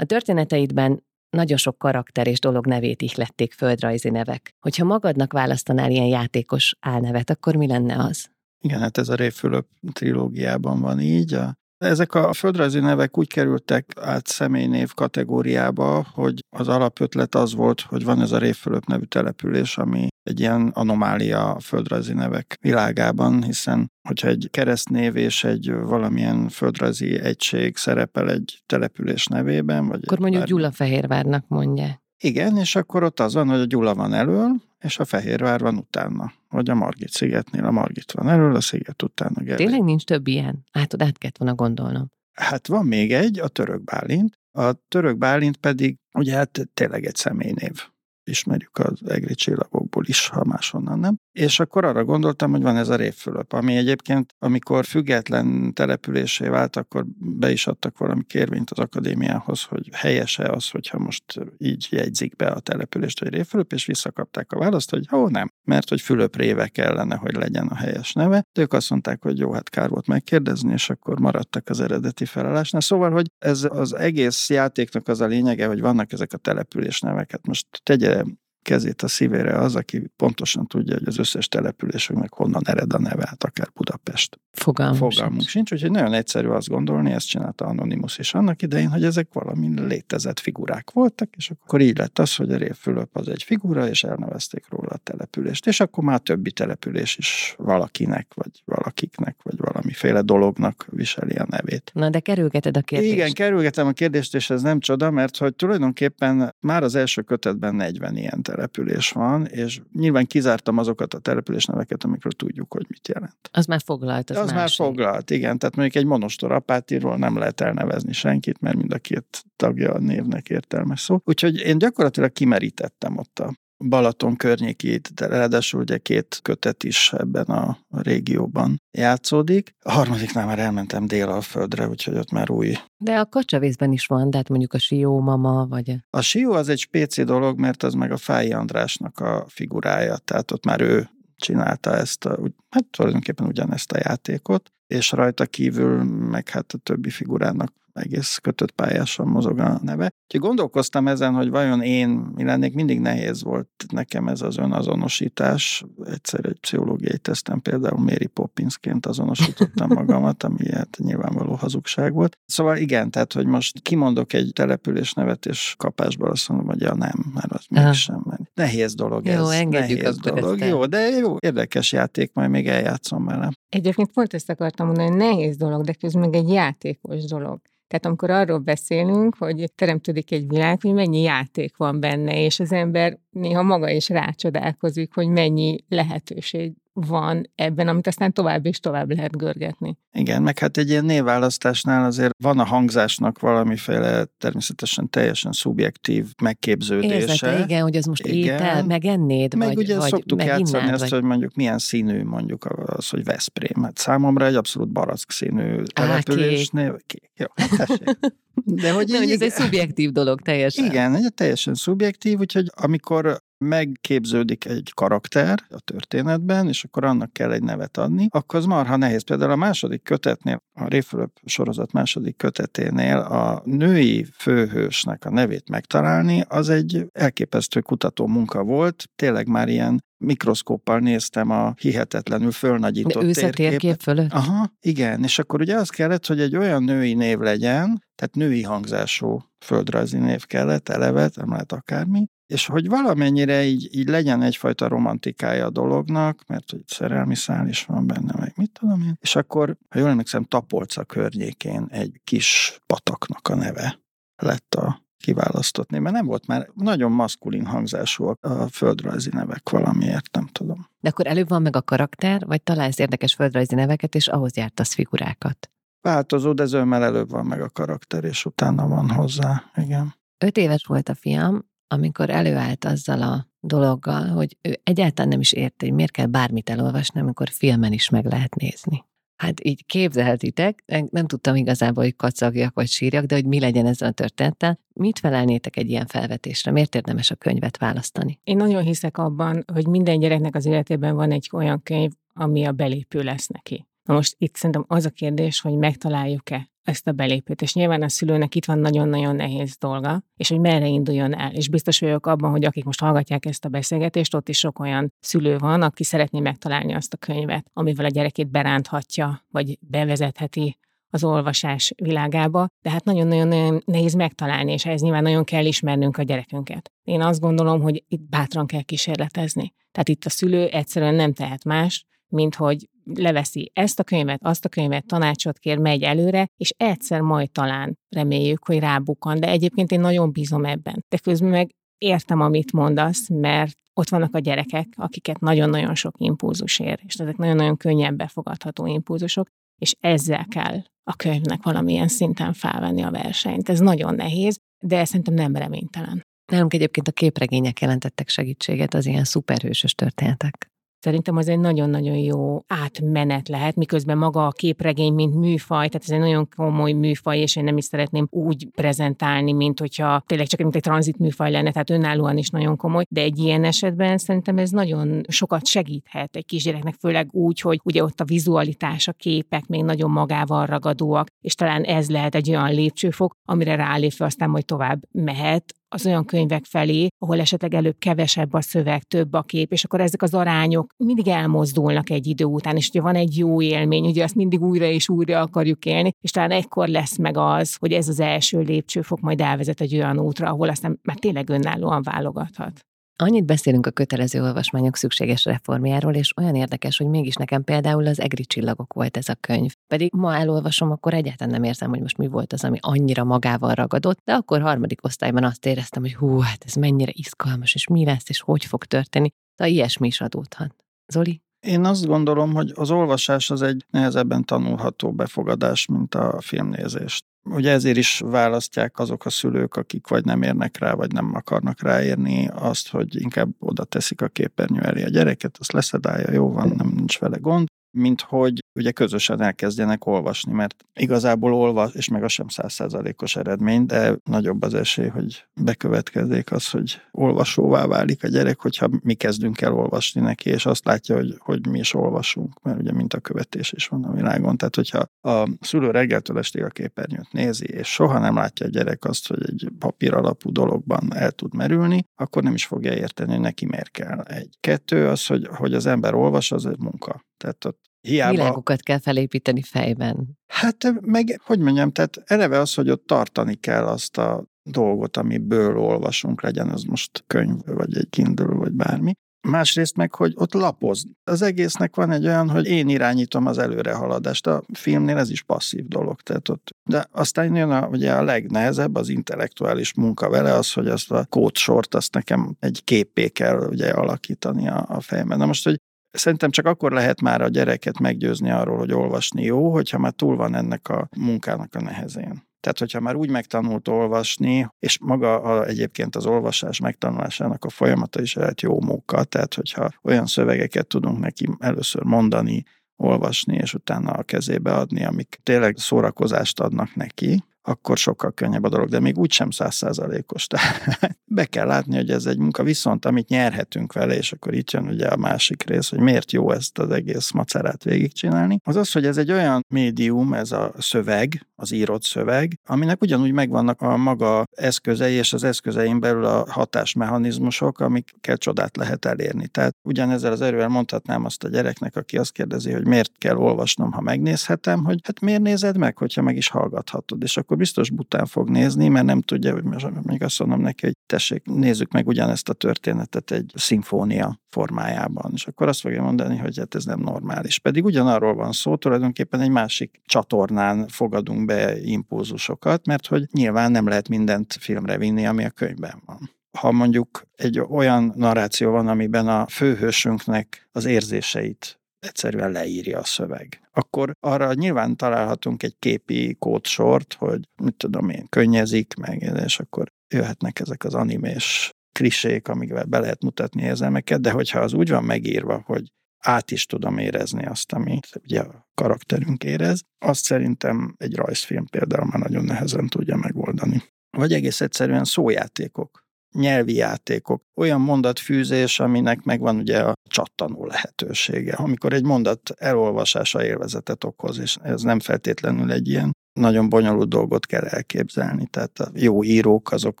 A 0.00 0.04
történeteidben 0.04 1.04
nagyon 1.30 1.56
sok 1.56 1.78
karakter 1.78 2.26
és 2.26 2.38
dolog 2.38 2.66
nevét 2.66 3.02
ihlették 3.02 3.52
földrajzi 3.52 4.10
nevek. 4.10 4.54
Hogyha 4.60 4.84
magadnak 4.84 5.32
választanál 5.32 5.90
ilyen 5.90 6.06
játékos 6.06 6.76
álnevet, 6.80 7.30
akkor 7.30 7.56
mi 7.56 7.66
lenne 7.66 7.96
az? 7.96 8.30
Igen, 8.60 8.80
hát 8.80 8.98
ez 8.98 9.08
a 9.08 9.14
Réfülöp 9.14 9.66
trilógiában 9.92 10.80
van 10.80 11.00
így. 11.00 11.34
A 11.34 11.59
ezek 11.84 12.14
a 12.14 12.32
földrajzi 12.32 12.80
nevek 12.80 13.18
úgy 13.18 13.28
kerültek 13.28 13.92
át 14.00 14.26
személynév 14.26 14.94
kategóriába, 14.94 16.06
hogy 16.14 16.44
az 16.56 16.68
alapötlet 16.68 17.34
az 17.34 17.54
volt, 17.54 17.80
hogy 17.80 18.04
van 18.04 18.20
ez 18.20 18.32
a 18.32 18.38
Révfölöp 18.38 18.86
nevű 18.86 19.04
település, 19.04 19.78
ami 19.78 20.08
egy 20.22 20.40
ilyen 20.40 20.68
anomália 20.74 21.50
a 21.50 21.60
földrajzi 21.60 22.12
nevek 22.12 22.56
világában, 22.60 23.42
hiszen 23.42 23.90
hogyha 24.08 24.28
egy 24.28 24.48
keresztnév 24.50 25.16
és 25.16 25.44
egy 25.44 25.72
valamilyen 25.72 26.48
földrajzi 26.48 27.20
egység 27.20 27.76
szerepel 27.76 28.30
egy 28.30 28.62
település 28.66 29.26
nevében, 29.26 29.88
vagy 29.88 30.00
akkor 30.04 30.18
mondjuk 30.18 30.42
bármi... 30.42 30.56
Gyulafehérvárnak 30.56 31.44
mondja. 31.48 32.02
Igen, 32.22 32.56
és 32.56 32.76
akkor 32.76 33.02
ott 33.02 33.20
az 33.20 33.34
van, 33.34 33.48
hogy 33.48 33.60
a 33.60 33.64
Gyula 33.64 33.94
van 33.94 34.12
elől, 34.12 34.50
és 34.80 34.98
a 34.98 35.04
Fehérvár 35.04 35.60
van 35.60 35.76
utána. 35.76 36.32
Vagy 36.48 36.70
a 36.70 36.74
Margit 36.74 37.10
szigetnél 37.10 37.64
a 37.64 37.70
Margit 37.70 38.12
van 38.12 38.28
elől, 38.28 38.54
a 38.54 38.60
sziget 38.60 39.02
utána. 39.02 39.42
Gerli. 39.42 39.64
Tényleg 39.64 39.82
nincs 39.82 40.04
több 40.04 40.26
ilyen? 40.26 40.64
Hát 40.72 41.02
át 41.02 41.18
kellett 41.18 41.38
volna 41.38 41.54
gondolnom. 41.54 42.06
Hát 42.32 42.66
van 42.66 42.86
még 42.86 43.12
egy, 43.12 43.38
a 43.38 43.48
török 43.48 43.84
Bálint. 43.84 44.38
A 44.52 44.72
török 44.72 45.18
Bálint 45.18 45.56
pedig 45.56 45.96
ugye 46.12 46.34
hát 46.34 46.68
tényleg 46.74 47.04
egy 47.04 47.14
személynév 47.14 47.88
ismerjük 48.24 48.78
az 48.78 49.00
egri 49.08 49.34
csillagokból 49.34 50.04
is, 50.06 50.28
ha 50.28 50.44
máshonnan 50.44 50.98
nem. 50.98 51.16
és 51.32 51.60
akkor 51.60 51.84
arra 51.84 52.04
gondoltam, 52.04 52.50
hogy 52.50 52.62
van 52.62 52.76
ez 52.76 52.88
a 52.88 52.96
Révfülöp, 52.96 53.52
ami 53.52 53.76
egyébként, 53.76 54.34
amikor 54.38 54.84
független 54.84 55.74
településé 55.74 56.48
vált, 56.48 56.76
akkor 56.76 57.04
be 57.18 57.50
is 57.50 57.66
adtak 57.66 57.98
valami 57.98 58.24
kérvényt 58.24 58.70
az 58.70 58.78
akadémiához, 58.78 59.62
hogy 59.62 59.88
helyese 59.92 60.44
az, 60.44 60.70
hogyha 60.70 60.98
most 60.98 61.24
így 61.58 61.86
jegyzik 61.90 62.36
be 62.36 62.46
a 62.46 62.60
települést, 62.60 63.18
hogy 63.18 63.28
Révfülöp, 63.28 63.72
és 63.72 63.86
visszakapták 63.86 64.52
a 64.52 64.58
választ, 64.58 64.90
hogy 64.90 65.06
ó, 65.12 65.28
nem, 65.28 65.50
mert 65.64 65.88
hogy 65.88 66.00
Fülöp 66.00 66.36
Réve 66.36 66.68
kellene, 66.68 67.16
hogy 67.16 67.34
legyen 67.34 67.66
a 67.66 67.74
helyes 67.74 68.12
neve. 68.12 68.42
De 68.52 68.62
ők 68.62 68.72
azt 68.72 68.90
mondták, 68.90 69.22
hogy 69.22 69.38
jó, 69.38 69.52
hát 69.52 69.68
kár 69.68 69.88
volt 69.88 70.06
megkérdezni, 70.06 70.72
és 70.72 70.90
akkor 70.90 71.20
maradtak 71.20 71.68
az 71.68 71.80
eredeti 71.80 72.24
felállásnál. 72.24 72.80
Szóval, 72.80 73.10
hogy 73.10 73.26
ez 73.38 73.66
az 73.68 73.94
egész 73.94 74.50
játéknak 74.50 75.08
az 75.08 75.20
a 75.20 75.26
lényege, 75.26 75.66
hogy 75.66 75.80
vannak 75.80 76.12
ezek 76.12 76.32
a 76.32 76.36
település 76.36 77.00
neveket. 77.00 77.46
Most 77.46 77.66
tegye 77.82 78.19
um, 78.20 78.38
kezét 78.62 79.02
a 79.02 79.08
szívére 79.08 79.58
az, 79.58 79.76
aki 79.76 80.10
pontosan 80.16 80.66
tudja, 80.66 80.94
hogy 80.94 81.06
az 81.06 81.18
összes 81.18 81.48
településünknek 81.48 82.32
honnan 82.32 82.62
ered 82.64 82.92
a 82.92 82.98
neve, 82.98 83.26
hát 83.26 83.44
akár 83.44 83.68
Budapest. 83.74 84.38
Fogalmunk, 84.52 84.98
Fogalmunk 84.98 85.40
sincs. 85.40 85.50
sincs, 85.50 85.72
úgyhogy 85.72 85.90
nagyon 85.90 86.12
egyszerű 86.12 86.48
azt 86.48 86.68
gondolni, 86.68 87.12
ezt 87.12 87.28
csinálta 87.28 87.64
Anonymous 87.64 88.18
is 88.18 88.34
annak 88.34 88.62
idején, 88.62 88.88
hogy 88.88 89.04
ezek 89.04 89.28
valami 89.32 89.80
létezett 89.80 90.40
figurák 90.40 90.90
voltak, 90.90 91.28
és 91.36 91.50
akkor 91.50 91.80
így 91.80 91.98
lett 91.98 92.18
az, 92.18 92.36
hogy 92.36 92.52
a 92.52 92.56
Rév 92.56 92.74
Fülöp 92.74 93.16
az 93.16 93.28
egy 93.28 93.42
figura, 93.42 93.88
és 93.88 94.04
elnevezték 94.04 94.64
róla 94.68 94.88
a 94.88 94.96
települést. 94.96 95.66
És 95.66 95.80
akkor 95.80 96.04
már 96.04 96.18
többi 96.18 96.52
település 96.52 97.16
is 97.16 97.54
valakinek, 97.58 98.26
vagy 98.34 98.62
valakiknek, 98.64 99.36
vagy 99.42 99.56
valamiféle 99.56 100.20
dolognak 100.20 100.86
viseli 100.90 101.34
a 101.34 101.46
nevét. 101.48 101.90
Na, 101.94 102.10
de 102.10 102.20
kerülgeted 102.20 102.76
a 102.76 102.80
kérdést. 102.80 103.12
Igen, 103.12 103.32
kerülgetem 103.32 103.86
a 103.86 103.92
kérdést, 103.92 104.34
és 104.34 104.50
ez 104.50 104.62
nem 104.62 104.80
csoda, 104.80 105.10
mert 105.10 105.36
hogy 105.36 105.54
tulajdonképpen 105.54 106.54
már 106.60 106.82
az 106.82 106.94
első 106.94 107.22
kötetben 107.22 107.74
40 107.74 108.16
ilyen 108.16 108.42
település 108.50 109.10
van, 109.10 109.46
és 109.46 109.80
nyilván 109.92 110.26
kizártam 110.26 110.78
azokat 110.78 111.14
a 111.14 111.18
település 111.18 111.64
neveket, 111.64 112.04
amikről 112.04 112.32
tudjuk, 112.32 112.72
hogy 112.72 112.86
mit 112.88 113.08
jelent. 113.08 113.50
Az 113.52 113.66
már 113.66 113.80
foglalt, 113.84 114.30
az, 114.30 114.36
az 114.36 114.52
már 114.52 114.70
foglalt, 114.70 115.30
igen. 115.30 115.58
Tehát 115.58 115.76
mondjuk 115.76 116.02
egy 116.02 116.08
monostor 116.08 116.52
apátiról 116.52 117.16
nem 117.16 117.38
lehet 117.38 117.60
elnevezni 117.60 118.12
senkit, 118.12 118.60
mert 118.60 118.76
mind 118.76 118.92
a 118.92 118.98
két 118.98 119.44
tagja 119.56 119.92
a 119.92 119.98
névnek 119.98 120.48
értelmes 120.48 121.00
szó. 121.00 121.20
Úgyhogy 121.24 121.56
én 121.56 121.78
gyakorlatilag 121.78 122.32
kimerítettem 122.32 123.16
ott 123.16 123.38
a 123.38 123.54
Balaton 123.88 124.36
környékét, 124.36 125.14
de 125.14 125.26
ráadásul 125.26 125.80
ugye 125.80 125.98
két 125.98 126.38
kötet 126.42 126.84
is 126.84 127.12
ebben 127.12 127.44
a 127.44 127.78
régióban 127.90 128.80
játszódik. 128.90 129.74
A 129.80 129.92
harmadiknál 129.92 130.46
már 130.46 130.58
elmentem 130.58 131.06
Délalföldre, 131.06 131.88
úgyhogy 131.88 132.16
ott 132.16 132.30
már 132.30 132.50
új. 132.50 132.74
De 132.98 133.18
a 133.18 133.26
kacsavészben 133.26 133.92
is 133.92 134.06
van, 134.06 134.30
tehát 134.30 134.48
mondjuk 134.48 134.72
a 134.72 134.78
Sió 134.78 135.20
mama, 135.20 135.66
vagy... 135.66 135.96
A 136.10 136.20
Sió 136.20 136.52
az 136.52 136.68
egy 136.68 136.78
spéci 136.78 137.22
dolog, 137.22 137.58
mert 137.58 137.82
az 137.82 137.94
meg 137.94 138.12
a 138.12 138.16
Fáji 138.16 138.52
Andrásnak 138.52 139.18
a 139.18 139.44
figurája, 139.48 140.16
tehát 140.16 140.50
ott 140.50 140.64
már 140.64 140.80
ő 140.80 141.10
csinálta 141.36 141.96
ezt, 141.96 142.24
a, 142.24 142.38
hát 142.70 142.84
tulajdonképpen 142.90 143.46
ugyanezt 143.46 143.92
a 143.92 143.98
játékot, 143.98 144.72
és 144.86 145.10
rajta 145.10 145.46
kívül 145.46 146.02
meg 146.04 146.48
hát 146.48 146.72
a 146.72 146.78
többi 146.78 147.10
figurának 147.10 147.72
egész 147.92 148.36
kötött 148.36 148.70
pályásan 148.70 149.26
mozog 149.26 149.58
a 149.58 149.80
neve. 149.82 150.10
Úgyhogy 150.24 150.48
gondolkoztam 150.48 151.08
ezen, 151.08 151.34
hogy 151.34 151.50
vajon 151.50 151.82
én 151.82 152.08
mi 152.08 152.44
lennék, 152.44 152.74
mindig 152.74 153.00
nehéz 153.00 153.42
volt 153.42 153.68
nekem 153.92 154.28
ez 154.28 154.40
az 154.40 154.58
önazonosítás. 154.58 155.84
Egyszer 156.04 156.44
egy 156.44 156.58
pszichológiai 156.60 157.18
tesztem 157.18 157.60
például 157.60 157.98
Mary 157.98 158.26
Poppinsként 158.26 159.06
azonosítottam 159.06 159.88
magamat, 159.94 160.42
ami 160.42 160.70
hát 160.70 160.96
nyilvánvaló 160.98 161.54
hazugság 161.54 162.12
volt. 162.12 162.38
Szóval 162.46 162.76
igen, 162.76 163.10
tehát, 163.10 163.32
hogy 163.32 163.46
most 163.46 163.80
kimondok 163.80 164.32
egy 164.32 164.50
település 164.52 165.12
nevet, 165.12 165.46
és 165.46 165.74
kapásból 165.78 166.30
azt 166.30 166.48
mondom, 166.48 166.66
hogy 166.66 166.80
ja 166.80 166.94
nem, 166.94 167.30
mert 167.34 167.52
az 167.52 167.64
mégsem 167.70 168.22
menni. 168.24 168.44
Nehéz 168.54 168.94
dolog 168.94 169.26
jó, 169.26 169.32
ez. 169.32 169.48
engedjük 169.48 170.00
nehéz 170.00 170.18
dolog. 170.18 170.58
Jó, 170.58 170.86
de 170.86 171.08
jó, 171.08 171.36
érdekes 171.38 171.92
játék, 171.92 172.32
majd 172.34 172.50
még 172.50 172.68
eljátszom 172.68 173.24
vele. 173.24 173.50
Egyébként 173.68 174.12
pont 174.12 174.34
ezt 174.34 174.50
akartam 174.50 174.86
mondani, 174.86 175.08
hogy 175.08 175.16
nehéz 175.16 175.56
dolog, 175.56 175.84
de 175.84 175.92
közben 175.92 176.20
meg 176.22 176.34
egy 176.34 176.48
játékos 176.48 177.24
dolog. 177.24 177.60
Tehát 177.90 178.06
amikor 178.06 178.30
arról 178.30 178.58
beszélünk, 178.58 179.36
hogy 179.38 179.72
teremtődik 179.74 180.32
egy 180.32 180.48
világ, 180.48 180.80
hogy 180.80 180.92
mennyi 180.92 181.20
játék 181.20 181.76
van 181.76 182.00
benne, 182.00 182.44
és 182.44 182.60
az 182.60 182.72
ember 182.72 183.18
néha 183.30 183.62
maga 183.62 183.90
is 183.90 184.08
rácsodálkozik, 184.08 185.14
hogy 185.14 185.28
mennyi 185.28 185.84
lehetőség 185.88 186.72
van 186.92 187.50
ebben, 187.54 187.88
amit 187.88 188.06
aztán 188.06 188.32
tovább 188.32 188.66
és 188.66 188.80
tovább 188.80 189.10
lehet 189.10 189.36
görgetni. 189.36 189.98
Igen, 190.12 190.42
meg 190.42 190.58
hát 190.58 190.76
egy 190.76 190.88
ilyen 190.88 191.04
névválasztásnál 191.04 192.04
azért 192.04 192.32
van 192.42 192.58
a 192.58 192.64
hangzásnak 192.64 193.38
valamiféle 193.38 194.24
természetesen 194.38 195.10
teljesen 195.10 195.52
szubjektív 195.52 196.26
megképződése. 196.42 197.14
Érzete, 197.14 197.62
igen, 197.64 197.82
hogy 197.82 197.96
az 197.96 198.04
most 198.04 198.26
igen. 198.26 198.54
étel, 198.54 198.84
megennéd, 198.84 199.54
meg 199.54 199.68
vagy, 199.68 199.76
ugye 199.76 199.96
vagy 199.96 200.10
szoktuk 200.10 200.38
meg 200.38 200.46
játszani 200.46 200.82
innád, 200.82 200.92
ezt, 200.92 201.00
vagy... 201.00 201.10
hogy 201.10 201.22
mondjuk 201.22 201.54
milyen 201.54 201.78
színű 201.78 202.24
mondjuk 202.24 202.64
az, 202.64 203.08
hogy 203.08 203.24
Veszprém. 203.24 203.82
Hát 203.82 203.98
számomra 203.98 204.46
egy 204.46 204.54
abszolút 204.54 204.88
barack 204.88 205.30
színű 205.30 205.82
település. 205.82 206.58
kék. 206.58 206.72
Név, 206.72 206.92
kék. 207.06 207.30
Jó, 207.36 207.46
hát 207.54 207.76
tessék. 207.76 208.18
De 208.64 208.92
hogy, 208.92 209.06
De, 209.10 209.18
hogy 209.18 209.30
ez 209.30 209.42
egy 209.42 209.50
szubjektív 209.50 210.10
dolog 210.10 210.40
teljesen. 210.40 210.84
igen, 210.84 211.14
egy 211.14 211.34
teljesen 211.34 211.74
szubjektív, 211.74 212.38
úgyhogy 212.38 212.70
amikor 212.74 213.40
megképződik 213.64 214.64
egy 214.64 214.92
karakter 214.94 215.58
a 215.70 215.80
történetben, 215.80 216.68
és 216.68 216.84
akkor 216.84 217.04
annak 217.04 217.32
kell 217.32 217.52
egy 217.52 217.62
nevet 217.62 217.96
adni, 217.96 218.26
akkor 218.30 218.58
az 218.58 218.64
marha 218.64 218.96
nehéz. 218.96 219.22
Például 219.22 219.50
a 219.50 219.56
második 219.56 220.02
kötetnél, 220.02 220.62
a 220.72 220.88
Réfülöp 220.88 221.30
sorozat 221.44 221.92
második 221.92 222.36
köteténél 222.36 223.16
a 223.16 223.62
női 223.64 224.26
főhősnek 224.38 225.24
a 225.24 225.30
nevét 225.30 225.68
megtalálni, 225.68 226.44
az 226.48 226.68
egy 226.68 227.06
elképesztő 227.12 227.80
kutató 227.80 228.26
munka 228.26 228.62
volt. 228.62 229.04
Tényleg 229.16 229.46
már 229.46 229.68
ilyen 229.68 230.04
mikroszkóppal 230.24 230.98
néztem 230.98 231.50
a 231.50 231.74
hihetetlenül 231.80 232.48
De 232.48 232.54
fölnagyított 232.54 233.22
térképet. 233.22 233.54
térkép 233.54 234.00
fölött? 234.00 234.32
Aha, 234.32 234.72
igen, 234.80 235.22
és 235.22 235.38
akkor 235.38 235.60
ugye 235.60 235.76
az 235.76 235.88
kellett, 235.88 236.26
hogy 236.26 236.40
egy 236.40 236.56
olyan 236.56 236.82
női 236.82 237.14
név 237.14 237.38
legyen, 237.38 238.04
tehát 238.14 238.34
női 238.34 238.62
hangzású 238.62 239.42
földrajzi 239.64 240.18
név 240.18 240.46
kellett, 240.46 240.88
eleve, 240.88 241.30
nem 241.34 241.50
lehet 241.50 241.72
akármi, 241.72 242.26
és 242.50 242.66
hogy 242.66 242.88
valamennyire 242.88 243.64
így, 243.64 243.88
így 243.92 244.08
legyen 244.08 244.42
egyfajta 244.42 244.88
romantikája 244.88 245.66
a 245.66 245.70
dolognak, 245.70 246.44
mert 246.46 246.70
hogy 246.70 246.82
szerelmi 246.86 247.34
szál 247.34 247.68
is 247.68 247.84
van 247.84 248.06
benne, 248.06 248.32
meg 248.38 248.52
mit 248.56 248.72
tudom 248.72 249.02
én, 249.02 249.16
és 249.20 249.36
akkor, 249.36 249.76
ha 249.88 249.98
jól 249.98 250.08
emlékszem, 250.08 250.44
Tapolca 250.44 251.04
környékén 251.04 251.86
egy 251.90 252.20
kis 252.24 252.78
pataknak 252.86 253.48
a 253.48 253.54
neve 253.54 253.98
lett 254.36 254.74
a 254.74 255.02
kiválasztott 255.16 255.90
név, 255.90 256.00
mert 256.00 256.14
nem 256.14 256.26
volt 256.26 256.46
már 256.46 256.68
nagyon 256.74 257.12
maszkulin 257.12 257.66
hangzásúak 257.66 258.44
a 258.44 258.68
földrajzi 258.68 259.30
nevek 259.32 259.70
valamiért, 259.70 260.28
nem 260.32 260.46
tudom. 260.46 260.88
De 261.00 261.08
akkor 261.08 261.26
előbb 261.26 261.48
van 261.48 261.62
meg 261.62 261.76
a 261.76 261.82
karakter, 261.82 262.46
vagy 262.46 262.62
találsz 262.62 262.98
érdekes 262.98 263.34
földrajzi 263.34 263.74
neveket, 263.74 264.14
és 264.14 264.28
ahhoz 264.28 264.56
jártasz 264.56 264.94
figurákat. 264.94 265.70
Változó, 266.00 266.52
de 266.52 266.64
zömmel 266.64 267.04
előbb 267.04 267.30
van 267.30 267.46
meg 267.46 267.60
a 267.60 267.68
karakter, 267.68 268.24
és 268.24 268.44
utána 268.44 268.88
van 268.88 269.10
hozzá, 269.10 269.62
igen. 269.76 270.14
Öt 270.38 270.56
éves 270.56 270.84
volt 270.86 271.08
a 271.08 271.14
fiam, 271.14 271.69
amikor 271.92 272.30
előállt 272.30 272.84
azzal 272.84 273.22
a 273.22 273.48
dologgal, 273.60 274.26
hogy 274.26 274.56
ő 274.62 274.80
egyáltalán 274.82 275.30
nem 275.30 275.40
is 275.40 275.52
érti, 275.52 275.86
hogy 275.86 275.94
miért 275.94 276.10
kell 276.10 276.26
bármit 276.26 276.70
elolvasni, 276.70 277.20
amikor 277.20 277.48
filmen 277.48 277.92
is 277.92 278.08
meg 278.08 278.24
lehet 278.24 278.54
nézni. 278.54 279.04
Hát 279.36 279.64
így 279.64 279.86
képzelhetitek, 279.86 280.84
nem 281.10 281.26
tudtam 281.26 281.56
igazából, 281.56 282.02
hogy 282.02 282.16
kacagjak 282.16 282.74
vagy 282.74 282.88
sírjak, 282.88 283.24
de 283.24 283.34
hogy 283.34 283.44
mi 283.44 283.60
legyen 283.60 283.86
ezzel 283.86 284.08
a 284.08 284.12
történettel. 284.12 284.78
Mit 284.92 285.18
felelnétek 285.18 285.76
egy 285.76 285.90
ilyen 285.90 286.06
felvetésre? 286.06 286.70
Miért 286.70 286.94
érdemes 286.94 287.30
a 287.30 287.34
könyvet 287.34 287.78
választani? 287.78 288.38
Én 288.44 288.56
nagyon 288.56 288.82
hiszek 288.82 289.18
abban, 289.18 289.64
hogy 289.72 289.86
minden 289.86 290.18
gyereknek 290.18 290.54
az 290.54 290.66
életében 290.66 291.14
van 291.14 291.30
egy 291.30 291.48
olyan 291.52 291.82
könyv, 291.82 292.10
ami 292.32 292.64
a 292.64 292.72
belépő 292.72 293.22
lesz 293.22 293.46
neki. 293.46 293.86
Na 294.04 294.14
most 294.14 294.34
itt 294.38 294.56
szerintem 294.56 294.84
az 294.88 295.04
a 295.04 295.10
kérdés, 295.10 295.60
hogy 295.60 295.76
megtaláljuk-e 295.76 296.70
ezt 296.90 297.08
a 297.08 297.12
belépőt, 297.12 297.62
és 297.62 297.74
nyilván 297.74 298.02
a 298.02 298.08
szülőnek 298.08 298.54
itt 298.54 298.64
van 298.64 298.78
nagyon-nagyon 298.78 299.36
nehéz 299.36 299.76
dolga, 299.76 300.22
és 300.36 300.48
hogy 300.48 300.60
merre 300.60 300.86
induljon 300.86 301.38
el. 301.38 301.52
És 301.52 301.68
biztos 301.68 301.98
vagyok 302.00 302.26
abban, 302.26 302.50
hogy 302.50 302.64
akik 302.64 302.84
most 302.84 303.00
hallgatják 303.00 303.46
ezt 303.46 303.64
a 303.64 303.68
beszélgetést, 303.68 304.34
ott 304.34 304.48
is 304.48 304.58
sok 304.58 304.78
olyan 304.78 305.12
szülő 305.20 305.58
van, 305.58 305.82
aki 305.82 306.04
szeretné 306.04 306.40
megtalálni 306.40 306.94
azt 306.94 307.12
a 307.12 307.16
könyvet, 307.16 307.70
amivel 307.72 308.04
a 308.04 308.08
gyerekét 308.08 308.50
beránthatja, 308.50 309.44
vagy 309.50 309.78
bevezetheti 309.80 310.78
az 311.10 311.24
olvasás 311.24 311.92
világába, 311.96 312.66
de 312.82 312.90
hát 312.90 313.04
nagyon-nagyon 313.04 313.82
nehéz 313.84 314.14
megtalálni, 314.14 314.72
és 314.72 314.86
ehhez 314.86 315.00
nyilván 315.00 315.22
nagyon 315.22 315.44
kell 315.44 315.64
ismernünk 315.64 316.16
a 316.16 316.22
gyerekünket. 316.22 316.92
Én 317.02 317.20
azt 317.20 317.40
gondolom, 317.40 317.80
hogy 317.80 318.04
itt 318.08 318.28
bátran 318.28 318.66
kell 318.66 318.82
kísérletezni. 318.82 319.72
Tehát 319.92 320.08
itt 320.08 320.24
a 320.24 320.30
szülő 320.30 320.66
egyszerűen 320.66 321.14
nem 321.14 321.32
tehet 321.32 321.64
más, 321.64 322.06
mint 322.30 322.54
hogy 322.54 322.88
leveszi 323.14 323.70
ezt 323.74 323.98
a 323.98 324.04
könyvet, 324.04 324.40
azt 324.42 324.64
a 324.64 324.68
könyvet, 324.68 325.06
tanácsot 325.06 325.58
kér, 325.58 325.78
megy 325.78 326.02
előre, 326.02 326.46
és 326.56 326.72
egyszer 326.76 327.20
majd 327.20 327.50
talán 327.50 327.98
reméljük, 328.08 328.66
hogy 328.66 328.78
rábukkan. 328.78 329.40
De 329.40 329.48
egyébként 329.48 329.92
én 329.92 330.00
nagyon 330.00 330.32
bízom 330.32 330.64
ebben. 330.64 331.04
De 331.08 331.18
közben 331.18 331.50
meg 331.50 331.70
értem, 331.98 332.40
amit 332.40 332.72
mondasz, 332.72 333.28
mert 333.28 333.78
ott 333.94 334.08
vannak 334.08 334.34
a 334.34 334.38
gyerekek, 334.38 334.86
akiket 334.96 335.40
nagyon-nagyon 335.40 335.94
sok 335.94 336.14
impulzus 336.18 336.78
ér, 336.78 337.00
és 337.06 337.14
ezek 337.14 337.36
nagyon-nagyon 337.36 337.76
könnyen 337.76 338.16
befogadható 338.16 338.86
impulzusok, 338.86 339.48
és 339.78 339.94
ezzel 340.00 340.46
kell 340.48 340.82
a 341.10 341.16
könyvnek 341.16 341.62
valamilyen 341.62 342.08
szinten 342.08 342.52
felvenni 342.52 343.02
a 343.02 343.10
versenyt. 343.10 343.68
Ez 343.68 343.80
nagyon 343.80 344.14
nehéz, 344.14 344.58
de 344.84 345.04
szerintem 345.04 345.34
nem 345.34 345.56
reménytelen. 345.56 346.24
Nálunk 346.52 346.74
egyébként 346.74 347.08
a 347.08 347.12
képregények 347.12 347.80
jelentettek 347.80 348.28
segítséget, 348.28 348.94
az 348.94 349.06
ilyen 349.06 349.24
szuperhősös 349.24 349.94
történetek. 349.94 350.69
Szerintem 351.00 351.36
az 351.36 351.48
egy 351.48 351.58
nagyon-nagyon 351.58 352.16
jó 352.16 352.58
átmenet 352.66 353.48
lehet, 353.48 353.76
miközben 353.76 354.18
maga 354.18 354.46
a 354.46 354.50
képregény, 354.50 355.12
mint 355.12 355.34
műfaj, 355.34 355.88
tehát 355.88 356.08
ez 356.08 356.10
egy 356.10 356.18
nagyon 356.18 356.48
komoly 356.56 356.92
műfaj, 356.92 357.38
és 357.38 357.56
én 357.56 357.64
nem 357.64 357.76
is 357.76 357.84
szeretném 357.84 358.26
úgy 358.30 358.68
prezentálni, 358.74 359.52
mint 359.52 359.80
hogyha 359.80 360.22
tényleg 360.26 360.46
csak 360.46 360.60
mint 360.60 360.74
egy 360.76 360.82
tranzit 360.82 361.18
műfaj 361.18 361.50
lenne, 361.50 361.70
tehát 361.70 361.90
önállóan 361.90 362.36
is 362.36 362.48
nagyon 362.48 362.76
komoly, 362.76 363.04
de 363.08 363.20
egy 363.20 363.38
ilyen 363.38 363.64
esetben 363.64 364.18
szerintem 364.18 364.58
ez 364.58 364.70
nagyon 364.70 365.22
sokat 365.28 365.66
segíthet 365.66 366.36
egy 366.36 366.46
kisgyereknek, 366.46 366.94
főleg 366.94 367.28
úgy, 367.30 367.60
hogy 367.60 367.80
ugye 367.84 368.02
ott 368.02 368.20
a 368.20 368.24
vizualitás, 368.24 369.08
a 369.08 369.12
képek 369.12 369.66
még 369.66 369.82
nagyon 369.82 370.10
magával 370.10 370.66
ragadóak, 370.66 371.28
és 371.40 371.54
talán 371.54 371.82
ez 371.82 372.10
lehet 372.10 372.34
egy 372.34 372.50
olyan 372.50 372.72
lépcsőfok, 372.72 373.34
amire 373.44 373.74
rálépve 373.74 374.24
aztán 374.24 374.50
majd 374.50 374.64
tovább 374.64 375.02
mehet, 375.12 375.74
az 375.92 376.06
olyan 376.06 376.24
könyvek 376.24 376.64
felé, 376.64 377.08
ahol 377.18 377.40
esetleg 377.40 377.74
előbb 377.74 377.96
kevesebb 377.98 378.52
a 378.52 378.60
szöveg, 378.60 379.02
több 379.02 379.32
a 379.32 379.42
kép, 379.42 379.72
és 379.72 379.84
akkor 379.84 380.00
ezek 380.00 380.22
az 380.22 380.34
arányok 380.34 380.94
mindig 380.96 381.28
elmozdulnak 381.28 382.10
egy 382.10 382.26
idő 382.26 382.44
után, 382.44 382.76
és 382.76 382.88
ugye 382.88 383.00
van 383.00 383.14
egy 383.14 383.36
jó 383.36 383.62
élmény, 383.62 384.06
ugye 384.06 384.22
azt 384.22 384.34
mindig 384.34 384.62
újra 384.62 384.84
és 384.84 385.08
újra 385.08 385.40
akarjuk 385.40 385.84
élni, 385.84 386.10
és 386.20 386.30
talán 386.30 386.50
ekkor 386.50 386.88
lesz 386.88 387.16
meg 387.16 387.36
az, 387.36 387.76
hogy 387.76 387.92
ez 387.92 388.08
az 388.08 388.20
első 388.20 388.60
lépcsőfok 388.60 389.20
majd 389.20 389.40
elvezet 389.40 389.80
egy 389.80 389.94
olyan 389.94 390.18
útra, 390.18 390.48
ahol 390.48 390.68
aztán 390.68 391.00
már 391.02 391.16
tényleg 391.16 391.48
önállóan 391.48 392.02
válogathat. 392.02 392.89
Annyit 393.22 393.44
beszélünk 393.44 393.86
a 393.86 393.90
kötelező 393.90 394.42
olvasmányok 394.42 394.96
szükséges 394.96 395.44
reformjáról, 395.44 396.14
és 396.14 396.36
olyan 396.36 396.54
érdekes, 396.54 396.96
hogy 396.96 397.06
mégis 397.06 397.34
nekem 397.34 397.64
például 397.64 398.06
az 398.06 398.20
egri 398.20 398.44
csillagok 398.44 398.92
volt 398.92 399.16
ez 399.16 399.28
a 399.28 399.34
könyv. 399.34 399.72
Pedig 399.86 400.12
ma 400.12 400.34
elolvasom, 400.34 400.90
akkor 400.90 401.14
egyáltalán 401.14 401.52
nem 401.52 401.62
érzem, 401.62 401.88
hogy 401.88 402.00
most 402.00 402.16
mi 402.16 402.26
volt 402.26 402.52
az, 402.52 402.64
ami 402.64 402.78
annyira 402.80 403.24
magával 403.24 403.74
ragadott, 403.74 404.18
de 404.24 404.32
akkor 404.32 404.60
harmadik 404.60 405.04
osztályban 405.04 405.44
azt 405.44 405.66
éreztem, 405.66 406.02
hogy 406.02 406.14
hú, 406.14 406.38
hát 406.38 406.64
ez 406.66 406.74
mennyire 406.74 407.12
izgalmas, 407.14 407.74
és 407.74 407.86
mi 407.86 408.04
lesz, 408.04 408.28
és 408.28 408.40
hogy 408.40 408.64
fog 408.64 408.84
történni. 408.84 409.30
De 409.56 409.68
ilyesmi 409.68 410.06
is 410.06 410.20
adódhat. 410.20 410.74
Zoli? 411.12 411.42
Én 411.66 411.84
azt 411.84 412.06
gondolom, 412.06 412.54
hogy 412.54 412.72
az 412.74 412.90
olvasás 412.90 413.50
az 413.50 413.62
egy 413.62 413.86
nehezebben 413.90 414.44
tanulható 414.44 415.12
befogadás, 415.12 415.86
mint 415.86 416.14
a 416.14 416.40
filmnézést. 416.40 417.24
Ugye 417.44 417.70
ezért 417.70 417.96
is 417.96 418.20
választják 418.24 418.98
azok 418.98 419.24
a 419.24 419.30
szülők, 419.30 419.74
akik 419.74 420.08
vagy 420.08 420.24
nem 420.24 420.42
érnek 420.42 420.78
rá, 420.78 420.94
vagy 420.94 421.12
nem 421.12 421.34
akarnak 421.34 421.82
ráérni 421.82 422.48
azt, 422.48 422.88
hogy 422.88 423.20
inkább 423.20 423.48
oda 423.58 423.84
teszik 423.84 424.20
a 424.20 424.28
képernyő 424.28 424.80
elé 424.80 425.04
a 425.04 425.08
gyereket, 425.08 425.56
azt 425.58 425.72
leszedálja, 425.72 426.32
jó 426.32 426.52
van, 426.52 426.68
nem 426.76 426.92
nincs 426.96 427.18
vele 427.18 427.36
gond, 427.36 427.68
mint 427.90 428.20
hogy 428.20 428.64
ugye 428.74 428.90
közösen 428.90 429.40
elkezdjenek 429.40 430.06
olvasni, 430.06 430.52
mert 430.52 430.84
igazából 430.94 431.54
olvas, 431.54 431.94
és 431.94 432.08
meg 432.08 432.22
az 432.22 432.32
sem 432.32 432.48
százszázalékos 432.48 433.36
eredmény, 433.36 433.86
de 433.86 434.16
nagyobb 434.24 434.62
az 434.62 434.74
esély, 434.74 435.08
hogy 435.08 435.44
bekövetkezik 435.54 436.52
az, 436.52 436.70
hogy 436.70 437.00
olvasóvá 437.10 437.86
válik 437.86 438.24
a 438.24 438.28
gyerek, 438.28 438.60
hogyha 438.60 438.88
mi 439.02 439.14
kezdünk 439.14 439.60
el 439.60 439.74
olvasni 439.74 440.20
neki, 440.20 440.50
és 440.50 440.66
azt 440.66 440.84
látja, 440.84 441.16
hogy, 441.16 441.34
hogy 441.38 441.66
mi 441.66 441.78
is 441.78 441.94
olvasunk, 441.94 442.62
mert 442.62 442.80
ugye 442.80 442.92
mint 442.92 443.14
a 443.14 443.20
követés 443.20 443.72
is 443.72 443.86
van 443.86 444.04
a 444.04 444.12
világon. 444.12 444.56
Tehát, 444.56 444.76
hogyha 444.76 445.04
a 445.20 445.48
szülő 445.60 445.90
reggeltől 445.90 446.38
estig 446.38 446.62
a 446.62 446.68
képernyőt 446.68 447.32
nézi, 447.32 447.66
és 447.66 447.88
soha 447.88 448.18
nem 448.18 448.34
látja 448.34 448.66
a 448.66 448.70
gyerek 448.70 449.04
azt, 449.04 449.28
hogy 449.28 449.42
egy 449.46 449.68
papír 449.78 450.14
alapú 450.14 450.52
dologban 450.52 451.14
el 451.14 451.30
tud 451.30 451.54
merülni, 451.54 452.04
akkor 452.14 452.42
nem 452.42 452.54
is 452.54 452.66
fogja 452.66 452.92
érteni, 452.92 453.30
hogy 453.32 453.40
neki 453.40 453.66
miért 453.66 453.90
kell. 453.90 454.20
Egy. 454.20 454.56
Kettő 454.60 455.08
az, 455.08 455.26
hogy, 455.26 455.46
hogy 455.46 455.74
az 455.74 455.86
ember 455.86 456.14
olvas, 456.14 456.52
az 456.52 456.66
egy 456.66 456.78
munka. 456.78 457.24
Tehát 457.36 457.64
ott 457.64 457.79
Hiába... 458.00 458.30
Világokat 458.30 458.82
kell 458.82 458.98
felépíteni 458.98 459.62
fejben. 459.62 460.38
Hát 460.46 461.00
meg, 461.00 461.40
hogy 461.44 461.58
mondjam, 461.58 461.90
tehát 461.90 462.22
eleve 462.24 462.58
az, 462.58 462.74
hogy 462.74 462.90
ott 462.90 463.06
tartani 463.06 463.54
kell 463.54 463.86
azt 463.86 464.18
a 464.18 464.44
dolgot, 464.62 465.16
amiből 465.16 465.78
olvasunk, 465.78 466.42
legyen 466.42 466.68
az 466.68 466.82
most 466.82 467.24
könyv, 467.26 467.60
vagy 467.64 467.96
egy 467.96 468.08
Kindle, 468.10 468.46
vagy 468.46 468.72
bármi. 468.72 469.12
Másrészt 469.48 469.96
meg, 469.96 470.14
hogy 470.14 470.32
ott 470.36 470.52
lapoz. 470.52 471.04
Az 471.24 471.42
egésznek 471.42 471.96
van 471.96 472.10
egy 472.10 472.26
olyan, 472.26 472.50
hogy 472.50 472.66
én 472.66 472.88
irányítom 472.88 473.46
az 473.46 473.58
előrehaladást. 473.58 474.46
A 474.46 474.62
filmnél 474.72 475.16
ez 475.16 475.30
is 475.30 475.42
passzív 475.42 475.88
dolog. 475.88 476.20
Tehát 476.20 476.48
ott. 476.48 476.70
De 476.90 477.06
aztán 477.12 477.56
jön 477.56 477.70
a, 477.70 477.86
ugye 477.86 478.12
a 478.12 478.22
legnehezebb, 478.22 478.94
az 478.94 479.08
intellektuális 479.08 479.94
munka 479.94 480.28
vele, 480.28 480.52
az, 480.52 480.72
hogy 480.72 480.88
azt 480.88 481.10
a 481.10 481.26
kódsort, 481.28 481.94
azt 481.94 482.14
nekem 482.14 482.56
egy 482.58 482.84
képé 482.84 483.28
kell 483.28 483.68
ugye 483.68 483.90
alakítani 483.90 484.68
a, 484.68 484.84
a 484.88 485.00
fejemben. 485.00 485.38
Na 485.38 485.46
most, 485.46 485.64
hogy 485.64 485.76
Szerintem 486.10 486.50
csak 486.50 486.66
akkor 486.66 486.92
lehet 486.92 487.20
már 487.20 487.40
a 487.40 487.48
gyereket 487.48 487.98
meggyőzni 487.98 488.50
arról, 488.50 488.78
hogy 488.78 488.92
olvasni 488.92 489.42
jó, 489.42 489.72
hogyha 489.72 489.98
már 489.98 490.12
túl 490.12 490.36
van 490.36 490.54
ennek 490.54 490.88
a 490.88 491.08
munkának 491.16 491.74
a 491.74 491.80
nehezén. 491.80 492.48
Tehát, 492.60 492.78
hogyha 492.78 493.00
már 493.00 493.16
úgy 493.16 493.30
megtanult 493.30 493.88
olvasni, 493.88 494.66
és 494.78 494.98
maga 495.00 495.40
a, 495.40 495.66
egyébként 495.66 496.16
az 496.16 496.26
olvasás 496.26 496.80
megtanulásának 496.80 497.64
a 497.64 497.68
folyamata 497.68 498.20
is 498.20 498.34
lehet 498.34 498.60
jó 498.60 498.80
munka, 498.80 499.24
tehát 499.24 499.54
hogyha 499.54 499.88
olyan 500.02 500.26
szövegeket 500.26 500.86
tudunk 500.86 501.18
neki 501.18 501.48
először 501.58 502.02
mondani, 502.02 502.62
olvasni, 502.96 503.56
és 503.56 503.74
utána 503.74 504.10
a 504.10 504.22
kezébe 504.22 504.74
adni, 504.74 505.04
amik 505.04 505.40
tényleg 505.42 505.76
szórakozást 505.78 506.60
adnak 506.60 506.94
neki, 506.94 507.44
akkor 507.62 507.96
sokkal 507.96 508.32
könnyebb 508.32 508.64
a 508.64 508.68
dolog, 508.68 508.88
de 508.88 509.00
még 509.00 509.18
úgysem 509.18 509.50
százszázalékos. 509.50 510.46
Tehát 510.50 511.18
be 511.24 511.44
kell 511.44 511.66
látni, 511.66 511.96
hogy 511.96 512.10
ez 512.10 512.26
egy 512.26 512.38
munka, 512.38 512.62
viszont 512.62 513.04
amit 513.04 513.28
nyerhetünk 513.28 513.92
vele, 513.92 514.16
és 514.16 514.32
akkor 514.32 514.54
itt 514.54 514.70
jön 514.70 514.88
ugye 514.88 515.06
a 515.06 515.16
másik 515.16 515.62
rész, 515.62 515.88
hogy 515.88 515.98
miért 515.98 516.32
jó 516.32 516.50
ezt 516.50 516.78
az 516.78 516.90
egész 516.90 517.30
macerát 517.30 517.84
végigcsinálni, 517.84 518.60
az 518.64 518.76
az, 518.76 518.92
hogy 518.92 519.06
ez 519.06 519.16
egy 519.16 519.32
olyan 519.32 519.64
médium, 519.68 520.34
ez 520.34 520.52
a 520.52 520.72
szöveg, 520.78 521.46
az 521.60 521.72
írott 521.72 522.02
szöveg, 522.02 522.58
aminek 522.68 523.02
ugyanúgy 523.02 523.32
megvannak 523.32 523.80
a 523.80 523.96
maga 523.96 524.44
eszközei, 524.50 525.14
és 525.14 525.32
az 525.32 525.44
eszközein 525.44 526.00
belül 526.00 526.24
a 526.24 526.44
hatásmechanizmusok, 526.50 527.80
amikkel 527.80 528.36
csodát 528.36 528.76
lehet 528.76 529.04
elérni. 529.04 529.48
Tehát 529.48 529.76
ugyanezzel 529.82 530.32
az 530.32 530.40
erővel 530.40 530.68
mondhatnám 530.68 531.24
azt 531.24 531.44
a 531.44 531.48
gyereknek, 531.48 531.96
aki 531.96 532.18
azt 532.18 532.32
kérdezi, 532.32 532.72
hogy 532.72 532.86
miért 532.86 533.12
kell 533.18 533.36
olvasnom, 533.36 533.92
ha 533.92 534.00
megnézhetem, 534.00 534.84
hogy 534.84 534.98
hát 535.02 535.20
miért 535.20 535.42
nézed 535.42 535.76
meg, 535.76 535.98
hogyha 535.98 536.22
meg 536.22 536.36
is 536.36 536.48
hallgathatod. 536.48 537.22
És 537.22 537.36
akkor 537.36 537.49
biztos 537.56 537.90
bután 537.90 538.26
fog 538.26 538.48
nézni, 538.48 538.88
mert 538.88 539.06
nem 539.06 539.20
tudja, 539.20 539.52
hogy 539.52 539.64
még 540.02 540.22
azt 540.22 540.38
mondom 540.38 540.60
neki, 540.60 540.84
hogy 540.84 540.96
tessék, 541.06 541.42
nézzük 541.44 541.92
meg 541.92 542.06
ugyanezt 542.06 542.48
a 542.48 542.52
történetet 542.52 543.30
egy 543.30 543.52
szimfónia 543.54 544.40
formájában. 544.48 545.30
És 545.34 545.46
akkor 545.46 545.68
azt 545.68 545.80
fogja 545.80 546.02
mondani, 546.02 546.36
hogy 546.36 546.58
hát 546.58 546.74
ez 546.74 546.84
nem 546.84 547.00
normális. 547.00 547.58
Pedig 547.58 547.84
ugyanarról 547.84 548.34
van 548.34 548.52
szó, 548.52 548.76
tulajdonképpen 548.76 549.40
egy 549.40 549.50
másik 549.50 550.00
csatornán 550.04 550.88
fogadunk 550.88 551.44
be 551.44 551.80
impulzusokat, 551.80 552.86
mert 552.86 553.06
hogy 553.06 553.28
nyilván 553.32 553.70
nem 553.70 553.88
lehet 553.88 554.08
mindent 554.08 554.56
filmre 554.60 554.98
vinni, 554.98 555.26
ami 555.26 555.44
a 555.44 555.50
könyvben 555.50 556.02
van 556.06 556.30
ha 556.58 556.72
mondjuk 556.72 557.26
egy 557.36 557.60
olyan 557.60 558.12
narráció 558.16 558.70
van, 558.70 558.88
amiben 558.88 559.28
a 559.28 559.46
főhősünknek 559.46 560.68
az 560.72 560.84
érzéseit 560.84 561.79
egyszerűen 562.00 562.52
leírja 562.52 562.98
a 562.98 563.04
szöveg. 563.04 563.60
Akkor 563.72 564.16
arra 564.20 564.54
nyilván 564.54 564.96
találhatunk 564.96 565.62
egy 565.62 565.76
képi 565.78 566.36
kódsort, 566.38 567.14
hogy 567.14 567.48
mit 567.62 567.76
tudom 567.76 568.08
én, 568.08 568.26
könnyezik 568.28 568.94
meg, 568.94 569.22
és 569.44 569.58
akkor 569.58 569.92
jöhetnek 570.14 570.60
ezek 570.60 570.84
az 570.84 570.94
animés 570.94 571.70
klisék, 571.92 572.48
amikvel 572.48 572.84
be 572.84 572.98
lehet 572.98 573.22
mutatni 573.22 573.62
érzelmeket, 573.62 574.20
de 574.20 574.30
hogyha 574.30 574.60
az 574.60 574.72
úgy 574.72 574.90
van 574.90 575.04
megírva, 575.04 575.62
hogy 575.66 575.92
át 576.18 576.50
is 576.50 576.66
tudom 576.66 576.98
érezni 576.98 577.46
azt, 577.46 577.72
amit 577.72 578.08
ugye 578.22 578.40
a 578.40 578.68
karakterünk 578.74 579.44
érez, 579.44 579.82
azt 579.98 580.24
szerintem 580.24 580.94
egy 580.96 581.16
rajzfilm 581.16 581.66
például 581.66 582.06
már 582.06 582.20
nagyon 582.20 582.44
nehezen 582.44 582.86
tudja 582.86 583.16
megoldani. 583.16 583.82
Vagy 584.10 584.32
egész 584.32 584.60
egyszerűen 584.60 585.04
szójátékok 585.04 586.04
nyelvi 586.32 586.74
játékok, 586.74 587.42
olyan 587.54 587.80
mondatfűzés, 587.80 588.80
aminek 588.80 589.22
megvan 589.22 589.56
ugye 589.56 589.78
a 589.78 589.94
csattanó 590.08 590.66
lehetősége. 590.66 591.52
Amikor 591.52 591.92
egy 591.92 592.04
mondat 592.04 592.50
elolvasása 592.58 593.44
élvezetet 593.44 594.04
okoz, 594.04 594.38
és 594.38 594.56
ez 594.62 594.82
nem 594.82 595.00
feltétlenül 595.00 595.72
egy 595.72 595.88
ilyen 595.88 596.12
nagyon 596.32 596.68
bonyolult 596.68 597.08
dolgot 597.08 597.46
kell 597.46 597.64
elképzelni. 597.64 598.46
Tehát 598.46 598.78
a 598.78 598.90
jó 598.94 599.24
írók 599.24 599.72
azok 599.72 600.00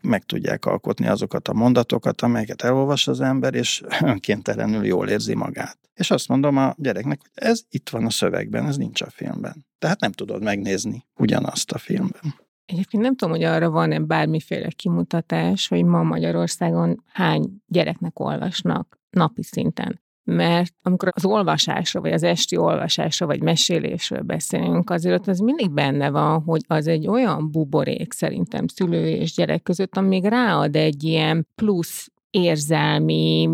meg 0.00 0.24
tudják 0.24 0.64
alkotni 0.64 1.06
azokat 1.06 1.48
a 1.48 1.52
mondatokat, 1.52 2.20
amelyeket 2.20 2.62
elolvas 2.62 3.08
az 3.08 3.20
ember, 3.20 3.54
és 3.54 3.82
önkéntelenül 4.00 4.84
jól 4.84 5.08
érzi 5.08 5.34
magát. 5.34 5.78
És 5.94 6.10
azt 6.10 6.28
mondom 6.28 6.56
a 6.56 6.74
gyereknek, 6.76 7.20
hogy 7.20 7.30
ez 7.48 7.62
itt 7.68 7.88
van 7.88 8.06
a 8.06 8.10
szövegben, 8.10 8.66
ez 8.66 8.76
nincs 8.76 9.00
a 9.00 9.10
filmben. 9.10 9.66
Tehát 9.78 10.00
nem 10.00 10.12
tudod 10.12 10.42
megnézni 10.42 11.06
ugyanazt 11.16 11.70
a 11.70 11.78
filmben. 11.78 12.34
Egyébként 12.70 13.02
nem 13.02 13.16
tudom, 13.16 13.34
hogy 13.34 13.44
arra 13.44 13.70
van-e 13.70 13.98
bármiféle 13.98 14.68
kimutatás, 14.68 15.68
hogy 15.68 15.84
ma 15.84 16.02
Magyarországon 16.02 17.02
hány 17.12 17.44
gyereknek 17.66 18.18
olvasnak 18.18 18.98
napi 19.10 19.42
szinten. 19.42 20.00
Mert 20.24 20.74
amikor 20.82 21.08
az 21.14 21.24
olvasásra, 21.24 22.00
vagy 22.00 22.12
az 22.12 22.22
esti 22.22 22.56
olvasásra, 22.56 23.26
vagy 23.26 23.42
mesélésről 23.42 24.22
beszélünk, 24.22 24.90
azért 24.90 25.18
ott 25.18 25.26
az 25.26 25.38
mindig 25.38 25.70
benne 25.70 26.10
van, 26.10 26.42
hogy 26.42 26.60
az 26.66 26.86
egy 26.86 27.06
olyan 27.06 27.50
buborék 27.50 28.12
szerintem 28.12 28.66
szülő 28.66 29.08
és 29.08 29.34
gyerek 29.34 29.62
között, 29.62 29.96
ami 29.96 30.08
még 30.08 30.24
ráad 30.24 30.76
egy 30.76 31.04
ilyen 31.04 31.46
plusz 31.54 32.10
érzelmi, 32.30 33.48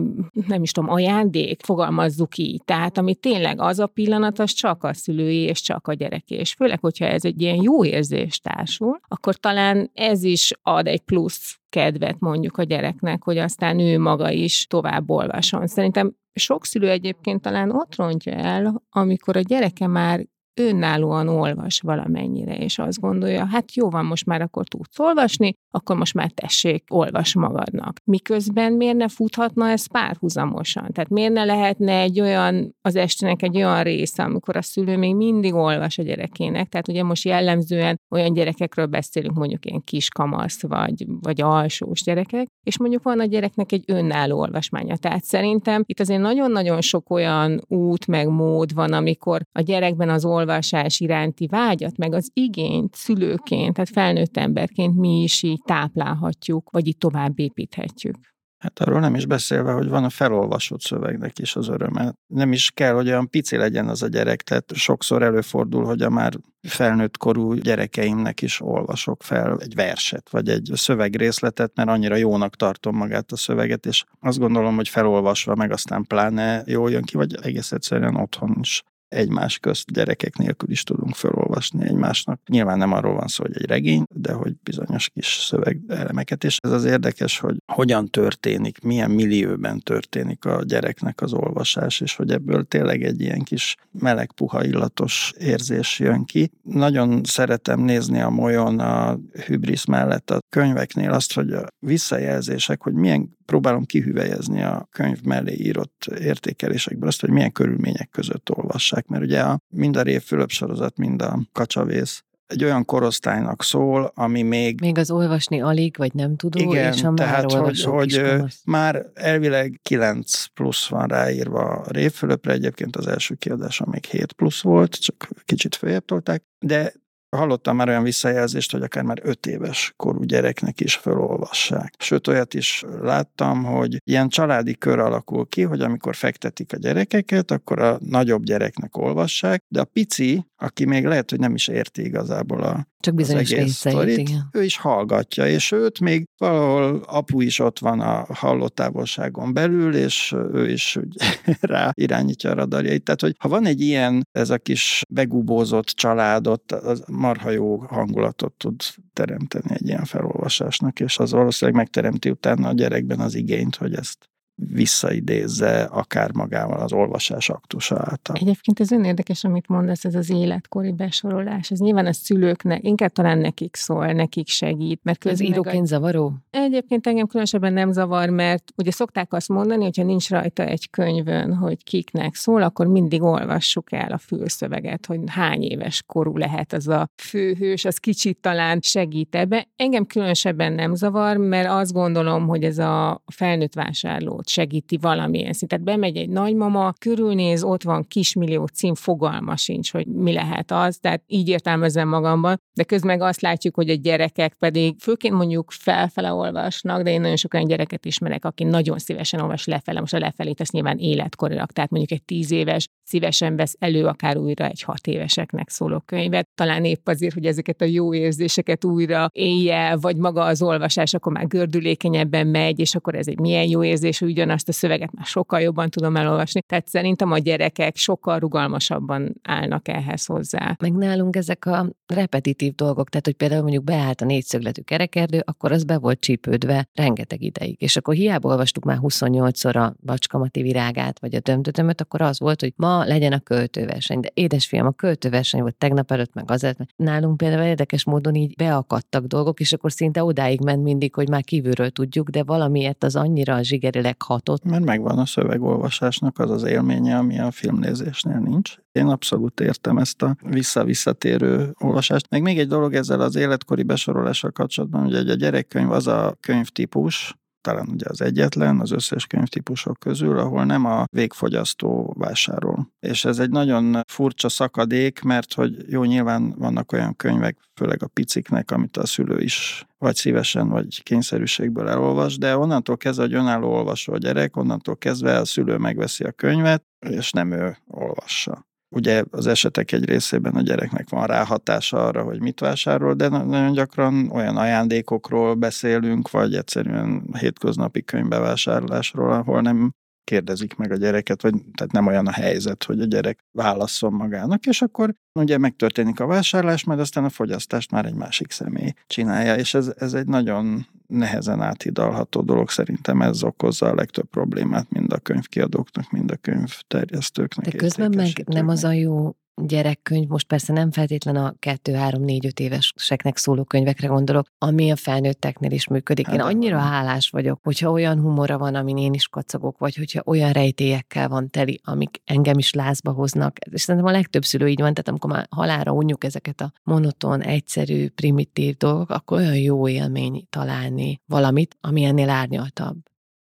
nem 0.47 0.63
is 0.63 0.73
tudom, 0.73 0.91
ajándék, 0.91 1.63
fogalmazzuk 1.63 2.37
így. 2.37 2.65
Tehát 2.65 2.99
ami 2.99 3.15
tényleg 3.15 3.61
az 3.61 3.79
a 3.79 3.87
pillanat, 3.87 4.39
az 4.39 4.51
csak 4.51 4.85
a 4.85 4.93
szülői 4.93 5.41
és 5.41 5.61
csak 5.61 5.89
a 5.89 5.93
gyereké. 5.93 6.35
És 6.35 6.53
főleg, 6.53 6.81
hogyha 6.81 7.05
ez 7.05 7.25
egy 7.25 7.43
ilyen 7.43 7.63
jó 7.63 7.85
érzés 7.85 8.39
társul, 8.39 9.01
akkor 9.09 9.35
talán 9.35 9.91
ez 9.95 10.23
is 10.23 10.53
ad 10.63 10.87
egy 10.87 11.01
plusz 11.01 11.59
kedvet 11.69 12.17
mondjuk 12.19 12.57
a 12.57 12.63
gyereknek, 12.63 13.23
hogy 13.23 13.39
aztán 13.39 13.79
ő 13.79 13.99
maga 13.99 14.31
is 14.31 14.67
tovább 14.67 15.11
olvason. 15.11 15.67
Szerintem 15.67 16.15
sok 16.35 16.65
szülő 16.65 16.91
egyébként 16.91 17.43
talán 17.43 17.71
ott 17.71 17.97
rontja 17.97 18.33
el, 18.33 18.83
amikor 18.91 19.37
a 19.37 19.41
gyereke 19.41 19.87
már 19.87 20.27
önállóan 20.57 21.29
olvas 21.29 21.81
valamennyire, 21.81 22.57
és 22.57 22.79
azt 22.79 23.01
gondolja, 23.01 23.45
hát 23.45 23.75
jó 23.75 23.91
van, 23.91 24.05
most 24.05 24.27
már 24.27 24.41
akkor 24.41 24.67
tudsz 24.69 24.99
olvasni, 24.99 25.55
akkor 25.71 25.97
most 25.97 26.15
már 26.15 26.31
tessék, 26.31 26.85
olvas 26.91 27.35
magadnak. 27.35 27.97
Miközben 28.05 28.73
miért 28.73 28.97
ne 28.97 29.09
futhatna 29.09 29.69
ez 29.69 29.87
párhuzamosan? 29.87 30.91
Tehát 30.93 31.11
miért 31.11 31.33
ne 31.33 31.45
lehetne 31.45 32.01
egy 32.01 32.21
olyan, 32.21 32.77
az 32.81 32.97
estének 32.97 33.43
egy 33.43 33.57
olyan 33.57 33.83
része, 33.83 34.23
amikor 34.23 34.57
a 34.57 34.63
szülő 34.63 34.97
még 34.97 35.17
mindig 35.17 35.55
olvas 35.55 35.99
a 35.99 36.03
gyerekének, 36.03 36.69
tehát 36.69 36.89
ugye 36.89 37.03
most 37.03 37.25
jellemzően 37.25 38.01
olyan 38.11 38.33
gyerekekről 38.33 38.87
beszélünk, 38.87 39.37
mondjuk 39.37 39.67
ilyen 39.67 39.85
kiskamasz, 39.85 40.63
vagy, 40.63 41.07
vagy 41.21 41.41
alsós 41.41 42.03
gyerekek, 42.03 42.47
és 42.63 42.79
mondjuk 42.79 43.03
van 43.03 43.21
a 43.21 43.25
gyereknek 43.25 43.73
egy 43.73 43.85
önálló 43.87 44.39
olvasmánya. 44.39 44.97
Tehát 44.97 45.25
szerintem 45.25 45.83
itt 45.87 46.01
azért 46.01 46.21
nagyon-nagyon 46.21 46.81
sok 46.81 47.11
olyan 47.11 47.61
út, 47.69 48.07
meg 48.07 48.29
mód 48.29 48.75
van, 48.75 48.93
amikor 48.93 49.41
a 49.53 49.61
gyerekben 49.61 50.09
az 50.09 50.25
olvasás 50.47 51.01
iránti 51.01 51.47
vágyat, 51.47 51.97
meg 51.97 52.13
az 52.13 52.31
igényt 52.33 52.95
szülőként, 52.95 53.75
tehát 53.75 53.91
felnőtt 53.91 54.37
emberként 54.37 54.97
mi 54.97 55.23
is 55.23 55.43
így 55.43 55.63
táplálhatjuk, 55.65 56.71
vagy 56.71 56.87
itt 56.87 56.99
tovább 56.99 57.39
építhetjük. 57.39 58.17
Hát 58.59 58.79
arról 58.79 59.01
nem 59.01 59.15
is 59.15 59.27
beszélve, 59.27 59.73
hogy 59.73 59.89
van 59.89 60.05
a 60.05 60.09
felolvasott 60.09 60.81
szövegnek 60.81 61.39
is 61.39 61.57
az 61.57 61.69
öröme. 61.69 62.15
Nem 62.27 62.53
is 62.53 62.71
kell, 62.71 62.95
hogy 62.95 63.07
olyan 63.07 63.31
pici 63.31 63.57
legyen 63.57 63.89
az 63.89 64.03
a 64.03 64.09
gyerek, 64.09 64.43
tehát 64.43 64.75
sokszor 64.75 65.23
előfordul, 65.23 65.85
hogy 65.85 66.03
a 66.03 66.11
már 66.11 66.33
felnőtt 66.69 67.17
korú 67.17 67.53
gyerekeimnek 67.53 68.43
is 68.43 68.61
olvasok 68.61 69.23
fel 69.23 69.59
egy 69.61 69.75
verset, 69.75 70.31
vagy 70.31 70.49
egy 70.49 70.71
szövegrészletet, 70.75 71.73
mert 71.75 71.89
annyira 71.89 72.17
jónak 72.17 72.57
tartom 72.57 72.97
magát 72.97 73.33
a 73.33 73.37
szöveget, 73.37 73.87
és 73.87 74.05
azt 74.21 74.39
gondolom, 74.39 74.75
hogy 74.77 74.89
felolvasva 74.89 75.55
meg 75.55 75.73
aztán 75.73 76.05
pláne 76.05 76.63
jól 76.67 76.91
jön 76.91 77.03
ki, 77.03 77.17
vagy 77.17 77.35
egész 77.43 77.73
egyszerűen 77.73 78.17
otthon 78.17 78.57
is 78.61 78.83
egymás 79.09 79.59
közt 79.59 79.93
gyerekek 79.93 80.37
nélkül 80.37 80.71
is 80.71 80.83
tudunk 80.83 81.15
felolvasni 81.15 81.85
egymásnak. 81.85 82.41
Nyilván 82.49 82.79
nem 82.79 82.93
arról 82.93 83.15
van 83.15 83.27
szó, 83.27 83.45
hogy 83.45 83.57
egy 83.57 83.67
regény, 83.67 84.05
de 84.15 84.33
hogy 84.33 84.55
bizonyos 84.63 85.09
kis 85.09 85.27
szövegelemeket, 85.27 86.45
és 86.45 86.59
ez 86.61 86.71
az 86.71 86.85
érdekes, 86.85 87.39
hogy 87.39 87.57
hogyan 87.73 88.09
történik, 88.09 88.81
milyen 88.83 89.11
millióben 89.11 89.81
történik 89.81 90.45
a 90.45 90.63
gyereknek 90.65 91.21
az 91.21 91.33
olvasás, 91.33 92.01
és 92.01 92.17
hogy 92.17 92.31
ebből 92.31 92.65
tényleg 92.65 93.03
egy 93.03 93.21
ilyen 93.21 93.43
kis 93.43 93.77
meleg, 93.93 94.33
puha, 94.33 94.65
illatos 94.65 95.33
érzés 95.39 95.99
jön 95.99 96.25
ki. 96.25 96.51
Nagyon 96.63 97.21
szeretem 97.25 97.81
nézni 97.81 98.21
a 98.21 98.31
molyon 98.31 98.79
a 98.79 99.19
hübrisz 99.47 99.85
mellett 99.85 100.31
a 100.31 100.39
könyveknél 100.49 101.11
azt, 101.11 101.33
hogy 101.33 101.53
a 101.53 101.67
visszajelzések, 101.79 102.83
hogy 102.83 102.95
milyen 102.95 103.37
próbálom 103.47 103.85
kihüvelyezni 103.85 104.63
a 104.63 104.89
könyv 104.91 105.23
mellé 105.23 105.55
írott 105.55 106.07
értékelésekből 106.21 107.09
azt, 107.09 107.21
hogy 107.21 107.31
milyen 107.31 107.53
körülmények 107.53 108.09
között 108.11 108.51
olvassák, 108.51 109.07
mert 109.07 109.23
ugye 109.23 109.41
a, 109.41 109.61
mind 109.69 109.97
a 109.97 110.03
Rév 110.03 110.23
Fülöp 110.23 110.51
sorozat, 110.51 110.97
mind 110.97 111.23
a 111.23 111.41
Kacsavész 111.53 112.25
egy 112.47 112.65
olyan 112.65 112.85
korosztálynak 112.85 113.63
szól, 113.63 114.13
ami 114.15 114.43
még... 114.43 114.81
Még 114.81 114.99
az 114.99 115.11
olvasni 115.11 115.61
alig, 115.61 115.97
vagy 115.97 116.15
nem 116.15 116.37
tudó, 116.37 116.61
igen, 116.61 116.93
és 116.93 117.03
a 117.03 117.13
tehát, 117.15 117.53
már 117.53 117.63
hogy, 117.63 117.83
hogy 117.83 118.23
már 118.65 119.07
elvileg 119.15 119.81
9 119.83 120.45
plusz 120.45 120.89
van 120.89 121.07
ráírva 121.07 121.61
a 121.61 121.85
Révfülöpre, 121.91 122.53
egyébként 122.53 122.97
az 122.97 123.07
első 123.07 123.35
kiadása 123.35 123.87
még 123.91 124.05
7 124.05 124.33
plusz 124.33 124.63
volt, 124.63 125.01
csak 125.01 125.29
kicsit 125.45 125.75
följebb 125.75 126.05
tolták, 126.05 126.43
de 126.59 126.93
Hallottam 127.37 127.77
már 127.77 127.89
olyan 127.89 128.03
visszajelzést, 128.03 128.73
hogy 128.73 128.83
akár 128.83 129.05
már 129.05 129.19
öt 129.23 129.47
éves 129.47 129.93
korú 129.97 130.23
gyereknek 130.23 130.81
is 130.81 130.95
felolvassák. 130.95 131.95
Sőt, 131.99 132.29
olyat 132.29 132.55
is 132.55 132.85
láttam, 133.01 133.65
hogy 133.65 133.97
ilyen 134.05 134.29
családi 134.29 134.75
kör 134.75 134.99
alakul 134.99 135.47
ki, 135.49 135.63
hogy 135.63 135.81
amikor 135.81 136.15
fektetik 136.15 136.73
a 136.73 136.77
gyerekeket, 136.77 137.51
akkor 137.51 137.81
a 137.81 137.99
nagyobb 138.01 138.43
gyereknek 138.43 138.97
olvassák, 138.97 139.63
de 139.69 139.81
a 139.81 139.85
pici, 139.85 140.47
aki 140.57 140.85
még 140.85 141.05
lehet, 141.05 141.31
hogy 141.31 141.39
nem 141.39 141.55
is 141.55 141.69
érti 141.69 142.05
igazából 142.05 142.63
a 142.63 142.87
csak 143.01 143.15
bizonyos 143.15 143.53
az 143.53 143.59
egész 143.59 143.75
sztorit, 143.75 144.19
igen. 144.19 144.49
ő 144.53 144.65
is 144.65 144.77
hallgatja, 144.77 145.49
és 145.49 145.73
őt 145.73 146.01
még 146.01 146.25
valahol 146.39 147.03
apu 147.07 147.41
is 147.41 147.59
ott 147.59 147.79
van 147.79 148.01
a 148.01 148.27
hallótávolságon 148.35 149.53
belül, 149.53 149.95
és 149.95 150.35
ő 150.53 150.71
is 150.71 150.97
úgy, 150.97 151.17
rá 151.61 151.91
irányítja 151.95 152.51
a 152.51 152.55
radarjait. 152.55 153.05
Tehát, 153.05 153.21
hogy 153.21 153.35
ha 153.39 153.49
van 153.49 153.67
egy 153.67 153.81
ilyen, 153.81 154.27
ez 154.33 154.51
a 154.51 154.59
kis 154.59 155.03
begubózott 155.09 155.87
családot, 155.87 156.73
az 156.73 157.03
marha 157.09 157.51
jó 157.51 157.77
hangulatot 157.77 158.53
tud 158.53 158.83
teremteni 159.13 159.75
egy 159.75 159.87
ilyen 159.87 160.05
felolvasásnak, 160.05 161.01
és 161.01 161.19
az 161.19 161.31
valószínűleg 161.31 161.81
megteremti 161.81 162.31
utána 162.31 162.69
a 162.69 162.73
gyerekben 162.73 163.21
az 163.21 163.35
igényt, 163.35 163.77
hogy 163.77 163.95
ezt 163.95 164.29
visszaidézze 164.57 165.83
akár 165.83 166.33
magával 166.33 166.81
az 166.81 166.93
olvasás 166.93 167.49
aktusa 167.49 167.97
által. 167.99 168.37
Egyébként 168.37 168.81
ez 168.81 168.93
érdekes, 168.93 169.45
amit 169.45 169.69
mondasz, 169.69 170.05
ez 170.05 170.15
az 170.15 170.31
életkori 170.31 170.93
besorolás. 170.93 171.71
Ez 171.71 171.79
nyilván 171.79 172.07
a 172.07 172.13
szülőknek, 172.13 172.85
inkább 172.85 173.13
talán 173.13 173.39
nekik 173.39 173.77
szól, 173.77 174.07
nekik 174.07 174.49
segít. 174.49 175.01
Mert 175.03 175.27
ez 175.27 175.41
íróként 175.41 175.83
a... 175.83 175.87
zavaró? 175.87 176.33
Egyébként 176.51 177.07
engem 177.07 177.27
különösebben 177.27 177.73
nem 177.73 177.93
zavar, 177.93 178.29
mert 178.29 178.73
ugye 178.77 178.91
szokták 178.91 179.33
azt 179.33 179.49
mondani, 179.49 179.83
hogyha 179.83 180.03
nincs 180.03 180.31
rajta 180.31 180.65
egy 180.65 180.91
könyvön, 180.91 181.55
hogy 181.55 181.85
kiknek 181.85 182.35
szól, 182.35 182.63
akkor 182.63 182.87
mindig 182.87 183.23
olvassuk 183.23 183.93
el 183.93 184.13
a 184.13 184.19
fülszöveget, 184.19 185.07
hogy 185.07 185.21
hány 185.27 185.63
éves 185.63 186.03
korú 186.07 186.37
lehet 186.37 186.73
az 186.73 186.89
a 186.89 187.09
főhős, 187.17 187.85
az 187.85 187.99
kicsit 187.99 188.39
talán 188.39 188.81
segít 188.83 189.35
ebbe. 189.35 189.67
Engem 189.77 190.07
különösebben 190.07 190.73
nem 190.73 190.95
zavar, 190.95 191.37
mert 191.37 191.69
azt 191.69 191.93
gondolom, 191.93 192.47
hogy 192.47 192.63
ez 192.63 192.79
a 192.79 193.23
felnőtt 193.27 193.75
vásárló 193.75 194.43
segíti 194.49 194.97
valamilyen 194.97 195.53
szinten. 195.53 195.85
Tehát 195.85 195.99
bemegy 195.99 196.17
egy 196.17 196.29
nagymama, 196.29 196.93
körülnéz, 196.99 197.63
ott 197.63 197.83
van 197.83 198.05
kismillió 198.09 198.67
cím, 198.67 198.95
fogalma 198.95 199.57
sincs, 199.57 199.93
hogy 199.93 200.07
mi 200.07 200.33
lehet 200.33 200.71
az, 200.71 200.99
tehát 200.99 201.23
így 201.27 201.49
értelmezem 201.49 202.09
magamban, 202.09 202.61
de 202.75 202.85
közben 202.85 203.21
azt 203.21 203.41
látjuk, 203.41 203.75
hogy 203.75 203.91
a 203.91 203.95
gyerekek 203.95 204.55
pedig 204.55 204.97
főként 204.99 205.35
mondjuk 205.35 205.71
felfele 205.71 206.33
olvasnak, 206.33 207.03
de 207.03 207.11
én 207.11 207.21
nagyon 207.21 207.37
sok 207.37 207.55
olyan 207.55 207.67
gyereket 207.67 208.05
ismerek, 208.05 208.45
aki 208.45 208.65
nagyon 208.65 208.99
szívesen 208.99 209.41
olvas 209.41 209.65
lefele, 209.65 210.01
most 210.01 210.15
a 210.15 210.19
lefelét 210.19 210.61
ezt 210.61 210.73
nyilván 210.73 210.99
életkorilag, 210.99 211.71
tehát 211.71 211.91
mondjuk 211.91 212.13
egy 212.13 212.25
tíz 212.25 212.51
éves 212.51 212.89
szívesen 213.07 213.57
vesz 213.57 213.77
elő 213.79 214.05
akár 214.05 214.37
újra 214.37 214.67
egy 214.67 214.83
hat 214.83 215.07
éveseknek 215.07 215.69
szóló 215.69 216.03
könyvet, 216.07 216.49
talán 216.55 216.85
épp 216.85 217.09
azért, 217.09 217.35
hogy 217.35 217.47
ezeket 217.47 217.81
a 217.81 217.85
jó 217.85 218.15
érzéseket 218.15 218.85
újra 218.85 219.29
élje, 219.33 219.97
vagy 220.01 220.17
maga 220.17 220.45
az 220.45 220.63
olvasás, 220.63 221.15
akkor 221.15 221.33
már 221.33 221.47
gördülékenyebben 221.47 222.47
megy, 222.47 222.79
és 222.79 222.95
akkor 222.95 223.15
ez 223.15 223.29
egy 223.29 223.41
milyen 223.41 223.69
jó 223.69 223.85
érzés, 223.85 224.19
hogy 224.19 224.31
ugyanazt 224.31 224.69
a 224.69 224.73
szöveget 224.73 225.13
már 225.13 225.27
sokkal 225.27 225.61
jobban 225.61 225.91
tudom 225.91 226.17
elolvasni. 226.17 226.63
Tehát 226.67 226.89
szerintem 226.89 227.33
a 227.33 227.39
gyerekek 227.39 227.97
sokkal 227.97 228.39
rugalmasabban 228.39 229.35
állnak 229.43 229.89
ehhez 229.89 230.25
hozzá. 230.25 230.77
Meg 230.81 230.93
nálunk 230.93 231.37
ezek 231.37 231.67
a 231.67 231.91
repetitív 232.07 232.75
dolgok, 232.75 233.09
tehát 233.09 233.27
hogy 233.27 233.37
például 233.37 233.63
mondjuk 233.63 233.85
beállt 233.85 234.21
a 234.21 234.25
négyszögletű 234.25 234.83
kerekerdő, 234.83 235.43
akkor 235.45 235.73
az 235.73 235.85
be 235.85 235.99
volt 235.99 236.21
csípődve 236.21 236.89
rengeteg 236.95 237.43
ideig. 237.43 237.77
És 237.79 237.97
akkor 237.97 238.15
hiába 238.15 238.49
olvastuk 238.49 238.85
már 238.85 238.99
28-szor 239.03 239.77
a 239.77 239.95
Bacskamati 240.05 240.63
virágát, 240.63 241.21
vagy 241.21 241.35
a 241.35 241.41
dömtödömöt, 241.41 242.01
akkor 242.01 242.21
az 242.21 242.39
volt, 242.39 242.61
hogy 242.61 242.73
ma 242.77 242.96
legyen 243.05 243.33
a 243.33 243.39
költőverseny. 243.39 244.21
De 244.21 244.31
édesfiam, 244.35 244.87
a 244.87 244.91
költőverseny 244.91 245.61
volt 245.61 245.77
tegnap 245.77 246.11
előtt, 246.11 246.35
meg 246.35 246.51
azért, 246.51 246.79
mert 246.79 246.91
nálunk 246.97 247.37
például 247.37 247.63
érdekes 247.63 248.05
módon 248.05 248.35
így 248.35 248.55
beakadtak 248.57 249.25
dolgok, 249.25 249.61
és 249.61 249.73
akkor 249.73 249.93
szinte 249.93 250.25
odáig 250.25 250.61
ment 250.61 250.83
mindig, 250.83 251.15
hogy 251.15 251.29
már 251.29 251.45
kívülről 251.45 251.91
tudjuk, 251.91 252.29
de 252.29 252.43
valamiért 252.43 253.05
az 253.05 253.17
annyira 253.17 253.63
zsigerileg 253.63 254.23
hatott. 254.23 254.65
Mert 254.65 254.85
megvan 254.85 255.19
a 255.19 255.27
szövegolvasásnak 255.27 256.39
az 256.39 256.51
az 256.51 256.65
élménye, 256.65 257.17
ami 257.17 257.39
a 257.39 257.51
filmnézésnél 257.51 258.39
nincs. 258.39 258.75
Én 258.93 259.07
abszolút 259.07 259.61
értem 259.61 259.99
ezt 259.99 260.23
a 260.23 260.37
vissza-visszatérő 260.43 261.75
olvasást. 261.81 262.31
Meg 262.31 262.43
még 262.43 262.59
egy 262.59 262.69
dolog 262.69 262.95
ezzel 262.95 263.21
az 263.21 263.37
életkori 263.37 263.83
besorolással 263.83 264.51
kapcsolatban, 264.51 265.03
hogy 265.03 265.15
a 265.15 265.35
gyerekkönyv 265.35 265.91
az 265.91 266.07
a 266.07 266.37
könyvtípus, 266.41 267.35
talán 267.67 267.89
ugye 267.89 268.07
az 268.09 268.21
egyetlen 268.21 268.81
az 268.81 268.91
összes 268.91 269.27
könyvtípusok 269.27 269.99
közül, 269.99 270.39
ahol 270.39 270.65
nem 270.65 270.85
a 270.85 271.05
végfogyasztó 271.11 272.15
vásárol. 272.19 272.93
És 273.01 273.25
ez 273.25 273.39
egy 273.39 273.51
nagyon 273.51 274.01
furcsa 274.09 274.49
szakadék, 274.49 275.21
mert 275.21 275.53
hogy 275.53 275.93
jó, 275.93 276.05
nyilván 276.05 276.55
vannak 276.59 276.93
olyan 276.93 277.17
könyvek, 277.17 277.59
főleg 277.75 278.03
a 278.03 278.07
piciknek, 278.07 278.71
amit 278.71 278.97
a 278.97 279.07
szülő 279.07 279.41
is 279.41 279.87
vagy 279.99 280.15
szívesen, 280.15 280.69
vagy 280.69 281.03
kényszerűségből 281.03 281.89
elolvas, 281.89 282.39
de 282.39 282.57
onnantól 282.57 282.97
kezdve, 282.97 283.25
hogy 283.25 283.35
önálló 283.35 283.73
olvasó 283.73 284.13
a 284.13 284.19
gyerek, 284.19 284.57
onnantól 284.57 284.97
kezdve 284.97 285.39
a 285.39 285.45
szülő 285.45 285.77
megveszi 285.77 286.25
a 286.25 286.33
könyvet, 286.33 286.85
és 287.09 287.31
nem 287.31 287.53
ő 287.53 287.77
olvassa. 287.87 288.67
Ugye 288.97 289.25
az 289.31 289.47
esetek 289.47 289.93
egy 289.93 290.05
részében 290.05 290.55
a 290.55 290.61
gyereknek 290.61 291.09
van 291.09 291.27
ráhatása 291.27 292.07
arra, 292.07 292.23
hogy 292.23 292.41
mit 292.41 292.61
vásárol, 292.61 293.15
de 293.15 293.29
nagyon 293.29 293.73
gyakran 293.73 294.31
olyan 294.31 294.57
ajándékokról 294.57 295.55
beszélünk, 295.55 296.31
vagy 296.31 296.55
egyszerűen 296.55 297.23
hétköznapi 297.39 298.03
könyvbevásárlásról, 298.05 299.33
ahol 299.33 299.61
nem 299.61 299.91
kérdezik 300.25 300.77
meg 300.77 300.93
a 300.93 300.97
gyereket, 300.97 301.43
vagy 301.43 301.55
tehát 301.75 301.93
nem 301.93 302.07
olyan 302.07 302.27
a 302.27 302.33
helyzet, 302.33 302.85
hogy 302.85 303.01
a 303.01 303.05
gyerek 303.05 303.39
válasszon 303.59 304.13
magának, 304.13 304.67
és 304.67 304.83
akkor 304.83 305.15
ugye 305.41 305.59
megtörténik 305.59 306.21
a 306.21 306.27
vásárlás, 306.27 306.85
majd 306.85 307.01
aztán 307.01 307.25
a 307.25 307.29
fogyasztást 307.29 307.91
már 307.91 308.07
egy 308.07 308.15
másik 308.15 308.51
személy 308.51 308.93
csinálja, 309.07 309.55
és 309.55 309.75
ez, 309.75 309.93
ez 309.99 310.15
egy 310.15 310.27
nagyon 310.27 310.87
nehezen 311.07 311.61
áthidalható 311.61 312.41
dolog. 312.41 312.71
Szerintem 312.71 313.23
ez 313.23 313.43
okozza 313.43 313.87
a 313.87 313.95
legtöbb 313.95 314.29
problémát 314.29 314.91
mind 314.91 315.13
a 315.13 315.19
könyvkiadóknak, 315.19 316.11
mind 316.11 316.31
a 316.31 316.37
könyvterjesztőknek. 316.37 317.73
De 317.73 317.77
közben 317.77 318.13
meg 318.15 318.45
nem 318.47 318.69
az 318.69 318.85
a 318.85 318.93
jó 318.93 319.37
gyerekkönyv, 319.63 320.29
most 320.29 320.47
persze 320.47 320.73
nem 320.73 320.91
feltétlen 320.91 321.37
a 321.37 321.55
2, 321.59 321.93
3, 321.93 322.23
4, 322.23 322.47
5 322.47 322.61
éveseknek 322.61 323.37
szóló 323.37 323.65
könyvekre 323.65 324.07
gondolok, 324.07 324.47
ami 324.59 324.91
a 324.91 324.97
felnőtteknél 324.97 325.71
is 325.71 325.89
működik. 325.89 326.29
Én 326.29 326.39
hát, 326.39 326.49
annyira 326.49 326.79
hálás 326.79 327.31
vagyok, 327.31 327.61
hogyha 327.63 327.91
olyan 327.91 328.21
humora 328.21 328.59
van, 328.59 328.75
amin 328.75 328.97
én 328.97 329.13
is 329.13 329.29
kacagok, 329.29 329.79
vagy 329.79 329.97
hogyha 329.97 330.23
olyan 330.25 330.53
rejtélyekkel 330.53 331.29
van 331.29 331.51
teli, 331.51 331.81
amik 331.85 332.21
engem 332.25 332.59
is 332.59 332.73
lázba 332.73 333.13
hoznak. 333.13 333.59
És 333.71 333.81
szerintem 333.81 334.11
a 334.11 334.17
legtöbb 334.17 334.45
szülő 334.45 334.69
így 334.69 334.81
van, 334.81 334.95
tehát 334.95 335.09
amikor 335.09 335.31
már 335.31 335.47
halára 335.51 335.93
unjuk 335.93 336.25
ezeket 336.25 336.61
a 336.61 336.73
monoton, 336.83 337.43
egyszerű, 337.43 338.09
primitív 338.09 338.77
dolgok, 338.77 339.11
akkor 339.11 339.39
olyan 339.39 339.57
jó 339.57 339.89
élmény 339.89 340.47
találni 340.51 341.21
valamit, 341.27 341.77
ami 341.81 342.05
ennél 342.05 342.29
árnyaltabb. 342.29 342.97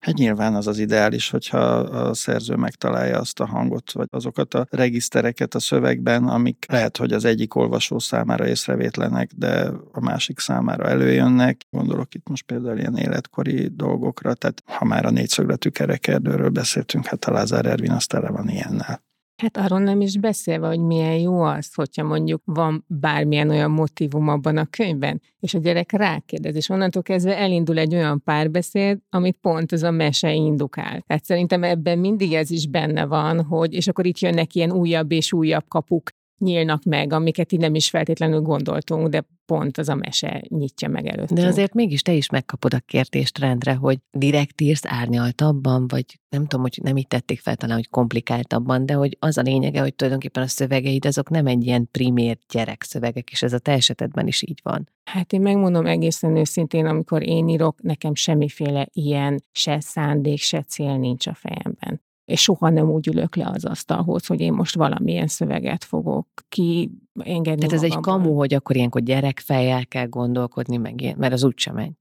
Hát 0.00 0.14
nyilván 0.14 0.54
az 0.54 0.66
az 0.66 0.78
ideális, 0.78 1.30
hogyha 1.30 1.58
a 1.58 2.14
szerző 2.14 2.54
megtalálja 2.54 3.18
azt 3.18 3.40
a 3.40 3.46
hangot, 3.46 3.92
vagy 3.92 4.06
azokat 4.10 4.54
a 4.54 4.66
regisztereket 4.70 5.54
a 5.54 5.60
szövegben, 5.60 6.28
amik 6.28 6.64
lehet, 6.68 6.96
hogy 6.96 7.12
az 7.12 7.24
egyik 7.24 7.54
olvasó 7.54 7.98
számára 7.98 8.46
észrevétlenek, 8.46 9.30
de 9.36 9.70
a 9.92 10.00
másik 10.00 10.38
számára 10.38 10.88
előjönnek. 10.88 11.60
Gondolok 11.70 12.14
itt 12.14 12.28
most 12.28 12.46
például 12.46 12.78
ilyen 12.78 12.96
életkori 12.96 13.68
dolgokra, 13.68 14.34
tehát 14.34 14.62
ha 14.66 14.84
már 14.84 15.04
a 15.04 15.10
négyszögletű 15.10 15.68
kerekerdőről 15.68 16.50
beszéltünk, 16.50 17.06
hát 17.06 17.24
a 17.24 17.32
Lázár 17.32 17.66
Ervin 17.66 17.90
az 17.90 18.06
tele 18.06 18.30
van 18.30 18.48
ilyennel. 18.48 19.09
Hát 19.40 19.56
arról 19.56 19.78
nem 19.78 20.00
is 20.00 20.18
beszélve, 20.18 20.66
hogy 20.66 20.80
milyen 20.80 21.18
jó 21.18 21.40
az, 21.40 21.74
hogyha 21.74 22.04
mondjuk 22.04 22.42
van 22.44 22.84
bármilyen 22.86 23.50
olyan 23.50 23.70
motivum 23.70 24.28
abban 24.28 24.56
a 24.56 24.66
könyvben, 24.70 25.20
és 25.40 25.54
a 25.54 25.58
gyerek 25.58 25.92
rákérdez, 25.92 26.54
és 26.54 26.68
onnantól 26.68 27.02
kezdve 27.02 27.38
elindul 27.38 27.78
egy 27.78 27.94
olyan 27.94 28.22
párbeszéd, 28.22 28.98
amit 29.10 29.38
pont 29.40 29.72
ez 29.72 29.82
a 29.82 29.90
mese 29.90 30.32
indukál. 30.32 31.00
Tehát 31.06 31.24
szerintem 31.24 31.62
ebben 31.64 31.98
mindig 31.98 32.32
ez 32.32 32.50
is 32.50 32.66
benne 32.66 33.06
van, 33.06 33.42
hogy, 33.42 33.74
és 33.74 33.88
akkor 33.88 34.06
itt 34.06 34.18
jönnek 34.18 34.54
ilyen 34.54 34.72
újabb 34.72 35.12
és 35.12 35.32
újabb 35.32 35.64
kapuk, 35.68 36.10
nyílnak 36.40 36.82
meg, 36.84 37.12
amiket 37.12 37.52
így 37.52 37.60
nem 37.60 37.74
is 37.74 37.90
feltétlenül 37.90 38.40
gondoltunk, 38.40 39.08
de 39.08 39.24
pont 39.46 39.78
az 39.78 39.88
a 39.88 39.94
mese 39.94 40.42
nyitja 40.48 40.88
meg 40.88 41.06
előtt. 41.06 41.32
De 41.32 41.46
azért 41.46 41.74
mégis 41.74 42.02
te 42.02 42.12
is 42.12 42.30
megkapod 42.30 42.74
a 42.74 42.80
kérdést 42.86 43.38
rendre, 43.38 43.74
hogy 43.74 43.98
direkt 44.10 44.60
írsz 44.60 44.84
árnyaltabban, 44.86 45.88
vagy 45.88 46.04
nem 46.28 46.42
tudom, 46.42 46.60
hogy 46.60 46.78
nem 46.82 46.96
így 46.96 47.08
tették 47.08 47.40
fel 47.40 47.56
talán, 47.56 47.76
hogy 47.76 47.88
komplikáltabban, 47.88 48.86
de 48.86 48.94
hogy 48.94 49.16
az 49.20 49.38
a 49.38 49.42
lényege, 49.42 49.80
hogy 49.80 49.94
tulajdonképpen 49.94 50.42
a 50.42 50.46
szövegeid 50.46 51.06
azok 51.06 51.30
nem 51.30 51.46
egy 51.46 51.66
ilyen 51.66 51.88
primér 51.90 52.38
gyerek 52.52 52.82
szövegek, 52.82 53.30
és 53.30 53.42
ez 53.42 53.52
a 53.52 53.58
te 53.58 53.72
esetedben 53.72 54.26
is 54.26 54.42
így 54.42 54.60
van. 54.62 54.88
Hát 55.04 55.32
én 55.32 55.40
megmondom 55.40 55.86
egészen 55.86 56.36
őszintén, 56.36 56.86
amikor 56.86 57.28
én 57.28 57.48
írok, 57.48 57.82
nekem 57.82 58.14
semmiféle 58.14 58.88
ilyen 58.92 59.44
se 59.52 59.80
szándék, 59.80 60.38
se 60.38 60.62
cél 60.62 60.96
nincs 60.96 61.26
a 61.26 61.34
fejemben 61.34 62.00
és 62.30 62.40
soha 62.40 62.70
nem 62.70 62.90
úgy 62.90 63.06
ülök 63.06 63.36
le 63.36 63.50
az 63.54 63.64
asztalhoz, 63.64 64.26
hogy 64.26 64.40
én 64.40 64.52
most 64.52 64.74
valamilyen 64.74 65.26
szöveget 65.26 65.84
fogok 65.84 66.26
ki 66.48 66.90
engedni 67.18 67.66
Tehát 67.66 67.84
ez 67.84 67.92
egy 67.92 68.00
kamu, 68.00 68.34
hogy 68.34 68.54
akkor 68.54 68.76
ilyenkor 68.76 69.00
gyerekfejjel 69.02 69.86
kell 69.86 70.06
gondolkodni, 70.06 70.76
meg 70.76 71.00
ilyen, 71.00 71.14
mert 71.18 71.32
az 71.32 71.44
úgysem 71.44 71.74
megy. 71.74 71.92